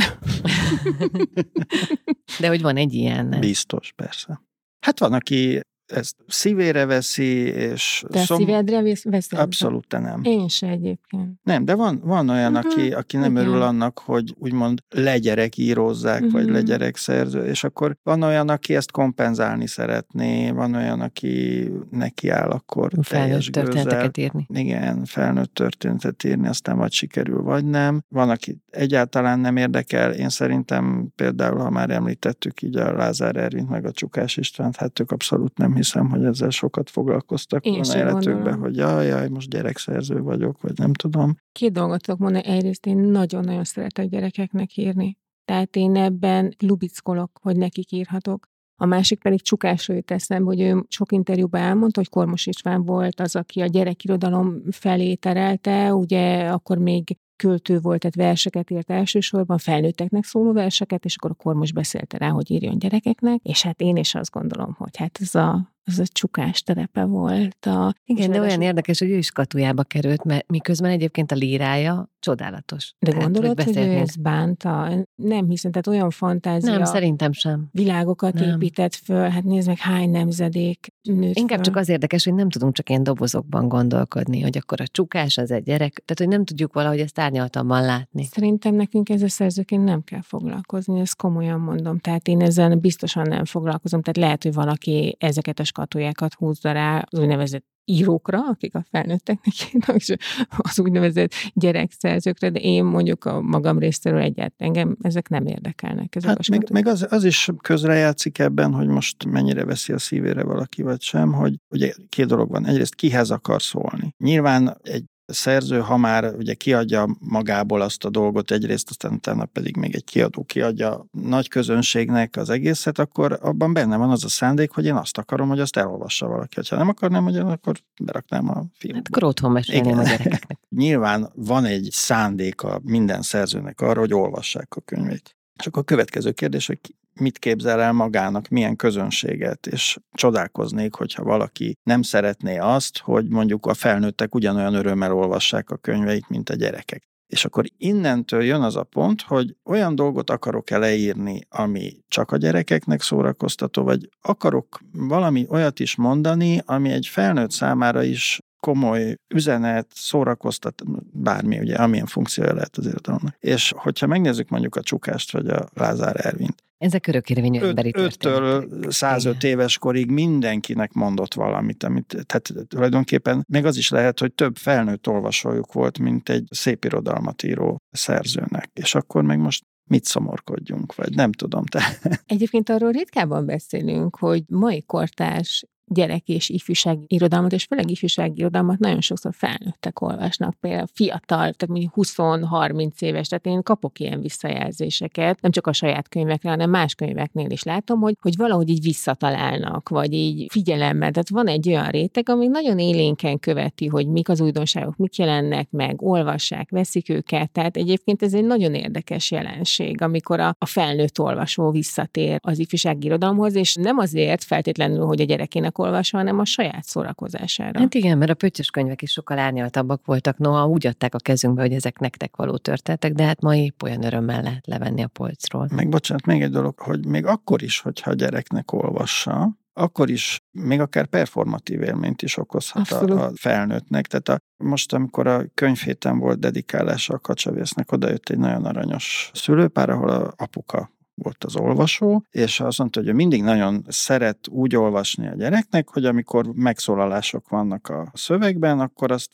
De 2.41 2.49
hogy 2.49 2.63
van 2.63 2.77
egy 2.77 2.95
ilyen, 2.95 3.27
nem? 3.27 3.41
Biztos, 3.41 3.93
persze. 3.93 4.43
Hát 4.87 4.99
van, 4.99 5.13
aki 5.13 5.61
ezt 5.93 6.17
szívére 6.27 6.87
veszi, 6.87 7.47
és... 7.47 8.05
Te 8.09 8.19
szom... 8.19 8.37
szívedre 8.37 8.83
veszed? 9.05 9.39
Abszolút 9.39 9.93
nem. 9.93 10.21
Én 10.23 10.49
se 10.49 10.67
egyébként. 10.67 11.41
Nem, 11.43 11.65
de 11.65 11.75
van, 11.75 12.01
van 12.05 12.29
olyan, 12.29 12.57
uh-huh. 12.57 12.73
aki, 12.73 12.93
aki 12.93 13.17
nem 13.17 13.31
Igen. 13.31 13.47
örül 13.47 13.63
annak, 13.63 13.99
hogy 13.99 14.35
úgymond 14.39 14.83
legyerek 14.89 15.57
írózzák, 15.57 16.21
uh-huh. 16.21 16.33
vagy 16.33 16.45
mhm. 16.45 16.53
legyerek 16.53 16.97
szerző, 16.97 17.45
és 17.45 17.65
akkor 17.65 17.97
van 18.03 18.23
olyan, 18.23 18.49
aki 18.49 18.75
ezt 18.75 18.91
kompenzálni 18.91 19.67
szeretné, 19.67 20.51
van 20.51 20.75
olyan, 20.75 21.01
aki 21.01 21.69
neki 21.91 22.29
áll 22.29 22.51
akkor 22.51 22.91
felnőtt 23.03 23.45
történeteket 23.45 24.17
írni. 24.17 24.47
Igen, 24.49 25.05
felnőtt 25.05 25.55
történetet 25.55 26.25
írni, 26.25 26.49
aztán 26.49 26.77
vagy 26.77 26.93
sikerül, 26.93 27.43
vagy 27.43 27.65
nem. 27.65 28.03
Van, 28.09 28.31
aki 28.31 28.59
egyáltalán 28.71 29.41
nem 29.41 29.57
érdekel. 29.57 30.13
Én 30.13 30.29
szerintem 30.29 31.09
például, 31.15 31.59
ha 31.59 31.71
már 31.71 31.91
említettük 31.91 32.63
így 32.63 32.77
a 32.77 32.93
Lázár 32.93 33.37
Ervint, 33.37 33.69
meg 33.69 33.85
a 33.85 33.93
Csukás 33.93 34.37
Istvánt, 34.37 34.77
hát 34.77 35.01
ők 35.01 35.11
abszolút 35.11 35.59
nem 35.59 35.77
hiszem, 35.79 36.11
hogy 36.11 36.25
ezzel 36.25 36.51
sokat 36.51 36.91
foglalkoztak 36.91 37.67
Én 37.67 37.73
volna 37.73 37.97
életükben, 37.97 38.59
hogy 38.59 38.77
jaj, 38.77 39.07
jaj, 39.07 39.29
most 39.29 39.51
gyerekszerző 39.51 40.21
vagyok, 40.23 40.61
vagy 40.61 40.79
nem 40.79 40.93
tudom. 40.93 41.37
Két 41.53 41.73
dolgot 41.73 42.03
tudok 42.03 42.21
mondani. 42.21 42.47
Egyrészt 42.47 42.87
én 42.87 42.97
nagyon-nagyon 42.97 43.65
szeretek 43.65 44.09
gyerekeknek 44.09 44.77
írni. 44.77 45.17
Tehát 45.45 45.77
én 45.77 45.97
ebben 45.97 46.55
lubickolok, 46.59 47.39
hogy 47.43 47.57
nekik 47.57 47.93
írhatok. 47.93 48.47
A 48.81 48.87
másik 48.87 49.23
pedig 49.23 49.43
csukásra 49.43 49.95
jut 49.95 50.11
eszembe, 50.11 50.45
hogy 50.45 50.61
ő 50.61 50.85
sok 50.89 51.13
interjúban 51.13 51.61
elmondta, 51.61 52.01
hogy 52.01 52.09
Kormos 52.09 52.47
István 52.47 52.85
volt 52.85 53.21
az, 53.21 53.37
aki 53.37 53.61
a 53.61 53.67
gyerekirodalom 53.67 54.63
felé 54.71 55.15
terelte, 55.15 55.95
ugye 55.95 56.49
akkor 56.49 56.79
még 56.79 57.17
költő 57.39 57.81
volt, 57.81 58.01
tehát 58.01 58.17
verseket 58.17 58.71
írt 58.71 58.91
elsősorban, 58.91 59.59
felnőtteknek 59.59 60.25
szóló 60.25 60.53
verseket, 60.53 61.05
és 61.05 61.17
akkor 61.17 61.31
a 61.31 61.43
Kormos 61.43 61.73
beszélte 61.73 62.19
rá, 62.19 62.29
hogy 62.29 62.51
írjon 62.51 62.79
gyerekeknek, 62.79 63.41
és 63.43 63.63
hát 63.63 63.81
én 63.81 63.97
is 63.97 64.15
azt 64.15 64.31
gondolom, 64.31 64.75
hogy 64.79 64.97
hát 64.97 65.19
ez 65.21 65.35
a 65.35 65.73
az 65.89 65.99
a 65.99 66.07
csukás 66.07 66.63
terepe 66.63 67.05
volt. 67.05 67.67
A, 67.67 67.95
Igen, 68.05 68.31
de 68.31 68.41
olyan 68.41 68.61
érdekes, 68.61 68.99
hogy 68.99 69.11
ő 69.11 69.17
is 69.17 69.31
katujába 69.31 69.83
került, 69.83 70.25
mert 70.25 70.49
miközben 70.49 70.91
egyébként 70.91 71.33
a 71.33 71.35
lírája 71.35 72.11
csodálatos. 72.21 72.95
De 72.99 73.11
tehát, 73.11 73.25
gondolod, 73.25 73.63
hogy, 73.63 73.77
hogy 73.77 73.87
ő 73.87 73.93
ezt 73.93 74.23
bánta? 74.23 74.89
Nem 75.15 75.49
hiszem, 75.49 75.71
tehát 75.71 75.87
olyan 75.87 76.11
fantázia. 76.11 76.73
Nem, 76.73 76.85
szerintem 76.85 77.33
sem. 77.33 77.69
Világokat 77.73 78.35
nem. 78.35 78.49
épített 78.49 78.95
föl, 78.95 79.29
hát 79.29 79.45
nézd 79.45 79.67
meg 79.67 79.79
hány 79.79 80.11
nemzedék 80.11 80.93
nőtt 81.03 81.37
Inkább 81.37 81.57
föl. 81.57 81.67
csak 81.67 81.77
az 81.77 81.89
érdekes, 81.89 82.25
hogy 82.25 82.35
nem 82.35 82.51
tudunk 82.51 82.75
csak 82.75 82.89
ilyen 82.89 83.03
dobozokban 83.03 83.69
gondolkodni, 83.69 84.41
hogy 84.41 84.57
akkor 84.57 84.81
a 84.81 84.87
csukás 84.87 85.37
az 85.37 85.51
egy 85.51 85.63
gyerek, 85.63 86.03
tehát 86.05 86.19
hogy 86.19 86.29
nem 86.29 86.45
tudjuk 86.45 86.73
valahogy 86.73 87.01
ezt 87.01 87.19
árnyaltabban 87.19 87.83
látni. 87.83 88.25
Szerintem 88.25 88.75
nekünk 88.75 89.09
ez 89.09 89.23
a 89.23 89.29
szerzőként 89.29 89.85
nem 89.85 90.03
kell 90.03 90.23
foglalkozni, 90.23 91.01
ezt 91.01 91.17
komolyan 91.17 91.61
mondom. 91.61 91.99
Tehát 91.99 92.29
én 92.29 92.41
ezzel 92.41 92.77
biztosan 92.77 93.29
nem 93.29 93.45
foglalkozom, 93.45 94.03
tehát 94.03 94.17
lehet, 94.17 94.43
hogy 94.43 94.55
valaki 94.55 95.17
ezeket 95.19 95.59
a 95.59 95.65
skatujákat 95.79 96.35
húzza 96.35 96.73
rá 96.73 97.05
az 97.11 97.19
úgynevezett 97.19 97.65
írókra, 97.85 98.39
akik 98.39 98.75
a 98.75 98.85
felnőtteknek 98.91 99.55
írnak, 99.75 99.97
és 99.97 100.15
az 100.57 100.81
úgynevezett 100.81 101.33
gyerekszerzőkre, 101.55 102.51
de 102.51 102.59
én 102.59 102.85
mondjuk 102.85 103.25
a 103.25 103.41
magam 103.41 103.79
részéről 103.79 104.21
egyáltalán 104.21 104.75
engem 104.75 104.97
ezek 105.03 105.29
nem 105.29 105.47
érdekelnek. 105.47 106.17
Ezek 106.17 106.31
hát 106.31 106.49
meg, 106.49 106.71
meg 106.73 106.87
az, 106.87 107.07
az 107.11 107.25
is 107.25 107.49
közrejátszik 107.63 108.39
ebben, 108.39 108.73
hogy 108.73 108.87
most 108.87 109.25
mennyire 109.25 109.65
veszi 109.65 109.93
a 109.93 109.99
szívére 109.99 110.43
valaki, 110.43 110.83
vagy 110.83 111.03
sem, 111.03 111.33
hogy 111.33 111.55
ugye 111.71 111.93
két 112.09 112.27
dolog 112.27 112.51
van. 112.51 112.67
Egyrészt 112.67 112.95
kihez 112.95 113.31
akar 113.31 113.63
szólni. 113.63 114.15
Nyilván 114.19 114.79
egy 114.83 115.05
szerző, 115.33 115.81
ha 115.81 115.97
már 115.97 116.35
ugye 116.35 116.55
kiadja 116.55 117.17
magából 117.19 117.81
azt 117.81 118.05
a 118.05 118.11
dolgot 118.11 118.51
egyrészt, 118.51 118.91
aztán 118.91 119.13
utána 119.13 119.45
pedig 119.45 119.77
még 119.77 119.95
egy 119.95 120.05
kiadó 120.05 120.43
kiadja 120.43 121.07
nagy 121.11 121.49
közönségnek 121.49 122.37
az 122.37 122.51
egészet, 122.51 122.99
akkor 122.99 123.39
abban 123.43 123.73
benne 123.73 123.97
van 123.97 124.11
az 124.11 124.25
a 124.25 124.29
szándék, 124.29 124.71
hogy 124.71 124.85
én 124.85 124.95
azt 124.95 125.19
akarom, 125.19 125.49
hogy 125.49 125.61
azt 125.61 125.77
elolvassa 125.77 126.27
valaki. 126.27 126.61
Ha 126.69 126.77
nem 126.77 126.89
akarnám, 126.89 127.25
hogy 127.25 127.37
akkor 127.37 127.77
beraknám 128.01 128.49
a 128.49 128.65
filmbe. 128.73 128.99
Hát 128.99 129.09
akkor 129.09 129.25
otthon 129.25 129.51
mesélném 129.51 129.99
a 129.99 130.03
gyerekeknek. 130.03 130.59
Nyilván 130.77 131.31
van 131.35 131.65
egy 131.65 131.89
szándéka 131.93 132.81
minden 132.85 133.23
szerzőnek 133.23 133.81
arra, 133.81 134.01
hogy 134.01 134.15
olvassák 134.15 134.75
a 134.77 134.81
könyvét. 134.81 135.38
Akkor 135.67 135.83
a 135.83 135.85
következő 135.85 136.33
kérdés, 136.33 136.67
hogy 136.67 136.79
mit 137.21 137.39
képzel 137.39 137.81
el 137.81 137.93
magának, 137.93 138.49
milyen 138.49 138.77
közönséget, 138.77 139.67
és 139.67 139.99
csodálkoznék, 140.13 140.95
hogyha 140.95 141.23
valaki 141.23 141.77
nem 141.83 142.03
szeretné 142.03 142.59
azt, 142.59 142.99
hogy 142.99 143.29
mondjuk 143.29 143.67
a 143.67 143.75
felnőttek 143.75 144.35
ugyanolyan 144.35 144.75
örömmel 144.75 145.15
olvassák 145.15 145.71
a 145.71 145.77
könyveit, 145.77 146.29
mint 146.29 146.51
a 146.51 146.55
gyerekek. 146.55 147.07
És 147.27 147.45
akkor 147.45 147.65
innentől 147.77 148.43
jön 148.43 148.63
az 148.63 148.77
a 148.77 148.83
pont, 148.83 149.23
hogy 149.23 149.57
olyan 149.65 149.95
dolgot 149.95 150.31
akarok-e 150.31 150.79
leírni, 150.79 151.41
ami 151.49 151.97
csak 152.09 152.31
a 152.31 152.37
gyerekeknek 152.37 153.03
szórakoztató, 153.03 153.83
vagy 153.83 154.09
akarok 154.21 154.81
valami 154.93 155.47
olyat 155.49 155.81
is 155.81 155.97
mondani, 155.97 156.63
ami 156.65 156.91
egy 156.91 157.07
felnőtt 157.07 157.51
számára 157.51 158.03
is 158.03 158.39
komoly 158.61 159.17
üzenet, 159.35 159.87
szórakoztat, 159.95 160.83
bármi, 161.13 161.59
ugye, 161.59 161.75
amilyen 161.75 162.07
funkciója 162.07 162.55
lehet 162.55 162.77
az 162.77 162.87
irodalomnak. 162.87 163.37
És 163.39 163.73
hogyha 163.77 164.07
megnézzük 164.07 164.49
mondjuk 164.49 164.77
a 164.77 164.83
Csukást, 164.83 165.33
vagy 165.33 165.49
a 165.49 165.69
Lázár 165.75 166.27
Ervint, 166.27 166.63
ezek 166.79 167.07
örökérvényű 167.07 167.61
emberi 167.61 167.95
5-től 167.97 168.91
105 168.91 169.45
éves 169.45 169.79
korig 169.79 170.11
mindenkinek 170.11 170.93
mondott 170.93 171.35
valamit, 171.35 171.83
amit, 171.83 172.17
tehát 172.27 172.53
tulajdonképpen 172.69 173.45
még 173.49 173.65
az 173.65 173.77
is 173.77 173.91
lehet, 173.91 174.19
hogy 174.19 174.33
több 174.33 174.57
felnőtt 174.57 175.09
olvasójuk 175.09 175.73
volt, 175.73 175.99
mint 175.99 176.29
egy 176.29 176.47
szép 176.51 176.85
irodalmat 176.85 177.43
író 177.43 177.77
szerzőnek. 177.91 178.71
És 178.73 178.95
akkor 178.95 179.23
meg 179.23 179.39
most 179.39 179.65
mit 179.91 180.05
szomorkodjunk, 180.05 180.95
vagy 180.95 181.15
nem 181.15 181.33
tudom. 181.33 181.65
Te. 181.65 181.83
Egyébként 182.27 182.69
arról 182.69 182.91
ritkában 182.91 183.47
beszélünk, 183.47 184.17
hogy 184.17 184.43
mai 184.47 184.83
kortárs 184.83 185.65
gyerek 185.91 186.29
és 186.29 186.49
ifjúság 186.49 186.99
irodalmat, 187.07 187.53
és 187.53 187.65
főleg 187.65 187.91
ifjúság 187.91 188.39
irodalmat 188.39 188.79
nagyon 188.79 189.01
sokszor 189.01 189.33
felnőttek 189.35 190.01
olvasnak, 190.01 190.55
például 190.61 190.87
fiatal, 190.93 191.39
tehát 191.39 191.69
mondjuk 191.69 191.93
20-30 191.97 193.03
éves, 193.03 193.29
tehát 193.29 193.47
én 193.47 193.63
kapok 193.63 193.99
ilyen 193.99 194.21
visszajelzéseket, 194.21 195.41
nem 195.41 195.51
csak 195.51 195.67
a 195.67 195.73
saját 195.73 196.09
könyvekre, 196.09 196.51
hanem 196.51 196.71
más 196.71 196.95
könyveknél 196.95 197.51
is 197.51 197.63
látom, 197.63 198.01
hogy, 198.01 198.17
hogy 198.21 198.37
valahogy 198.37 198.69
így 198.69 198.83
visszatalálnak, 198.83 199.89
vagy 199.89 200.13
így 200.13 200.47
figyelemmel, 200.51 201.11
tehát 201.11 201.29
van 201.29 201.47
egy 201.47 201.69
olyan 201.69 201.89
réteg, 201.89 202.29
ami 202.29 202.47
nagyon 202.47 202.79
élénken 202.79 203.39
követi, 203.39 203.87
hogy 203.87 204.07
mik 204.07 204.29
az 204.29 204.41
újdonságok, 204.41 204.97
mik 204.97 205.17
jelennek 205.17 205.71
meg, 205.71 206.03
olvassák, 206.03 206.71
veszik 206.71 207.09
őket, 207.09 207.51
tehát 207.51 207.77
egyébként 207.77 208.23
ez 208.23 208.35
egy 208.35 208.45
nagyon 208.45 208.75
érdekes 208.75 209.31
jelenség, 209.31 210.03
amikor 210.03 210.41
a, 210.41 210.55
a 210.59 210.67
felnőtt 210.67 211.21
olvasó 211.21 211.71
visszatér 211.71 212.39
az 212.43 212.59
ifjúsági 212.59 213.07
irodalomhoz, 213.07 213.55
és 213.55 213.75
nem 213.75 213.99
azért 213.99 214.45
feltétlenül, 214.45 215.05
hogy 215.07 215.21
a 215.21 215.25
gyerekének 215.25 215.78
olvasva, 215.79 216.19
hanem 216.19 216.39
a 216.39 216.45
saját 216.45 216.85
szórakozására. 216.85 217.81
Hát 217.81 217.95
igen, 217.95 218.19
mert 218.19 218.31
a 218.31 218.35
pöttyös 218.35 218.71
könyvek 218.71 219.03
is 219.03 219.11
sokkal 219.11 219.39
árnyaltabbak 219.39 220.05
voltak, 220.05 220.39
noha 220.39 220.67
úgy 220.67 220.87
adták 220.87 221.15
a 221.15 221.19
kezünkbe, 221.19 221.63
hogy 221.63 221.73
ezek 221.73 221.99
nektek 221.99 222.37
való 222.37 222.57
történetek, 222.57 223.13
de 223.13 223.25
hát 223.25 223.41
ma 223.41 223.57
épp 223.57 223.83
olyan 223.83 224.05
örömmel 224.05 224.43
lehet 224.43 224.67
levenni 224.67 225.03
a 225.03 225.09
polcról. 225.09 225.69
Meg 225.75 225.89
bocsánat, 225.89 226.27
még 226.27 226.43
egy 226.43 226.51
dolog, 226.51 226.79
hogy 226.79 227.07
még 227.07 227.27
akkor 227.27 227.63
is, 227.63 227.81
hogyha 227.81 228.11
a 228.11 228.15
gyereknek 228.15 228.73
olvassa, 228.73 229.57
akkor 229.73 230.11
is 230.11 230.41
még 230.51 230.81
akár 230.81 231.07
performatív 231.07 231.83
élményt 231.83 232.23
is 232.23 232.37
okozhat 232.37 232.91
a, 232.91 233.25
a 233.25 233.31
felnőttnek. 233.35 234.07
Tehát 234.07 234.29
a, 234.29 234.65
most, 234.65 234.93
amikor 234.93 235.27
a 235.27 235.45
könyvhéten 235.55 236.19
volt 236.19 236.39
dedikálása 236.39 237.15
a 237.15 237.19
kacsavésznek, 237.19 237.93
odajött 237.93 238.29
egy 238.29 238.39
nagyon 238.39 238.65
aranyos 238.65 239.31
szülőpár, 239.35 239.91
ahol 239.91 240.09
a 240.09 240.33
apuka 240.37 240.91
volt 241.23 241.45
az 241.45 241.57
olvasó, 241.57 242.25
és 242.31 242.61
azt 242.61 242.79
mondta, 242.79 243.01
hogy 243.01 243.09
ő 243.09 243.13
mindig 243.13 243.43
nagyon 243.43 243.85
szeret 243.89 244.39
úgy 244.51 244.77
olvasni 244.77 245.27
a 245.29 245.35
gyereknek, 245.35 245.89
hogy 245.89 246.05
amikor 246.05 246.47
megszólalások 246.55 247.49
vannak 247.49 247.89
a 247.89 248.11
szövegben, 248.15 248.81
akkor 248.81 249.13
azt 249.13 249.31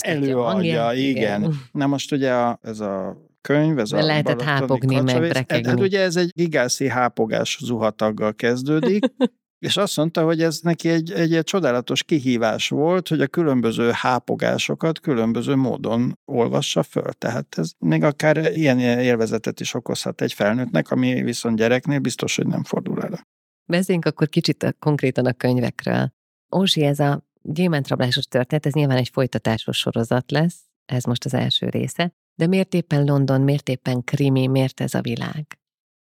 előadja. 0.00 0.92
Igen. 0.92 1.42
igen. 1.42 1.54
Na 1.72 1.86
most 1.86 2.12
ugye 2.12 2.32
a, 2.32 2.58
ez 2.62 2.80
a 2.80 3.16
könyv, 3.40 3.78
ez 3.78 3.90
De 3.90 3.98
a 3.98 4.04
lehetett 4.04 4.42
hápogni, 4.42 5.00
meg 5.00 5.28
brekegni. 5.28 5.68
Hát 5.68 5.80
ugye 5.80 6.00
ez 6.00 6.16
egy 6.16 6.30
gigászi 6.34 6.88
hápogás 6.88 7.58
zuhataggal 7.62 8.34
kezdődik, 8.34 9.04
és 9.60 9.76
azt 9.76 9.96
mondta, 9.96 10.24
hogy 10.24 10.42
ez 10.42 10.60
neki 10.60 10.88
egy, 10.88 11.12
egy, 11.12 11.34
egy 11.34 11.44
csodálatos 11.44 12.02
kihívás 12.04 12.68
volt, 12.68 13.08
hogy 13.08 13.20
a 13.20 13.26
különböző 13.26 13.90
hápogásokat 13.90 15.00
különböző 15.00 15.54
módon 15.54 16.18
olvassa 16.24 16.82
föl. 16.82 17.12
Tehát 17.12 17.58
ez 17.58 17.70
még 17.78 18.02
akár 18.02 18.56
ilyen 18.56 18.78
élvezetet 18.78 19.60
is 19.60 19.74
okozhat 19.74 20.20
egy 20.20 20.32
felnőttnek, 20.32 20.90
ami 20.90 21.22
viszont 21.22 21.56
gyereknél 21.56 21.98
biztos, 21.98 22.36
hogy 22.36 22.46
nem 22.46 22.64
fordul 22.64 23.02
elő. 23.02 23.16
Beszéljünk 23.64 24.06
akkor 24.06 24.28
kicsit 24.28 24.76
konkrétan 24.78 25.26
a 25.26 25.32
könyvekről. 25.32 26.12
Ózsi, 26.56 26.84
ez 26.84 26.98
a 26.98 27.28
gyémántrablásos 27.42 28.24
történet, 28.24 28.66
ez 28.66 28.72
nyilván 28.72 28.96
egy 28.96 29.08
folytatásos 29.08 29.78
sorozat 29.78 30.30
lesz, 30.30 30.58
ez 30.86 31.04
most 31.04 31.24
az 31.24 31.34
első 31.34 31.68
része, 31.68 32.12
de 32.34 32.46
miért 32.46 32.74
éppen 32.74 33.04
London, 33.04 33.40
miért 33.40 33.68
éppen 33.68 34.04
krimi, 34.04 34.46
miért 34.46 34.80
ez 34.80 34.94
a 34.94 35.00
világ? 35.00 35.59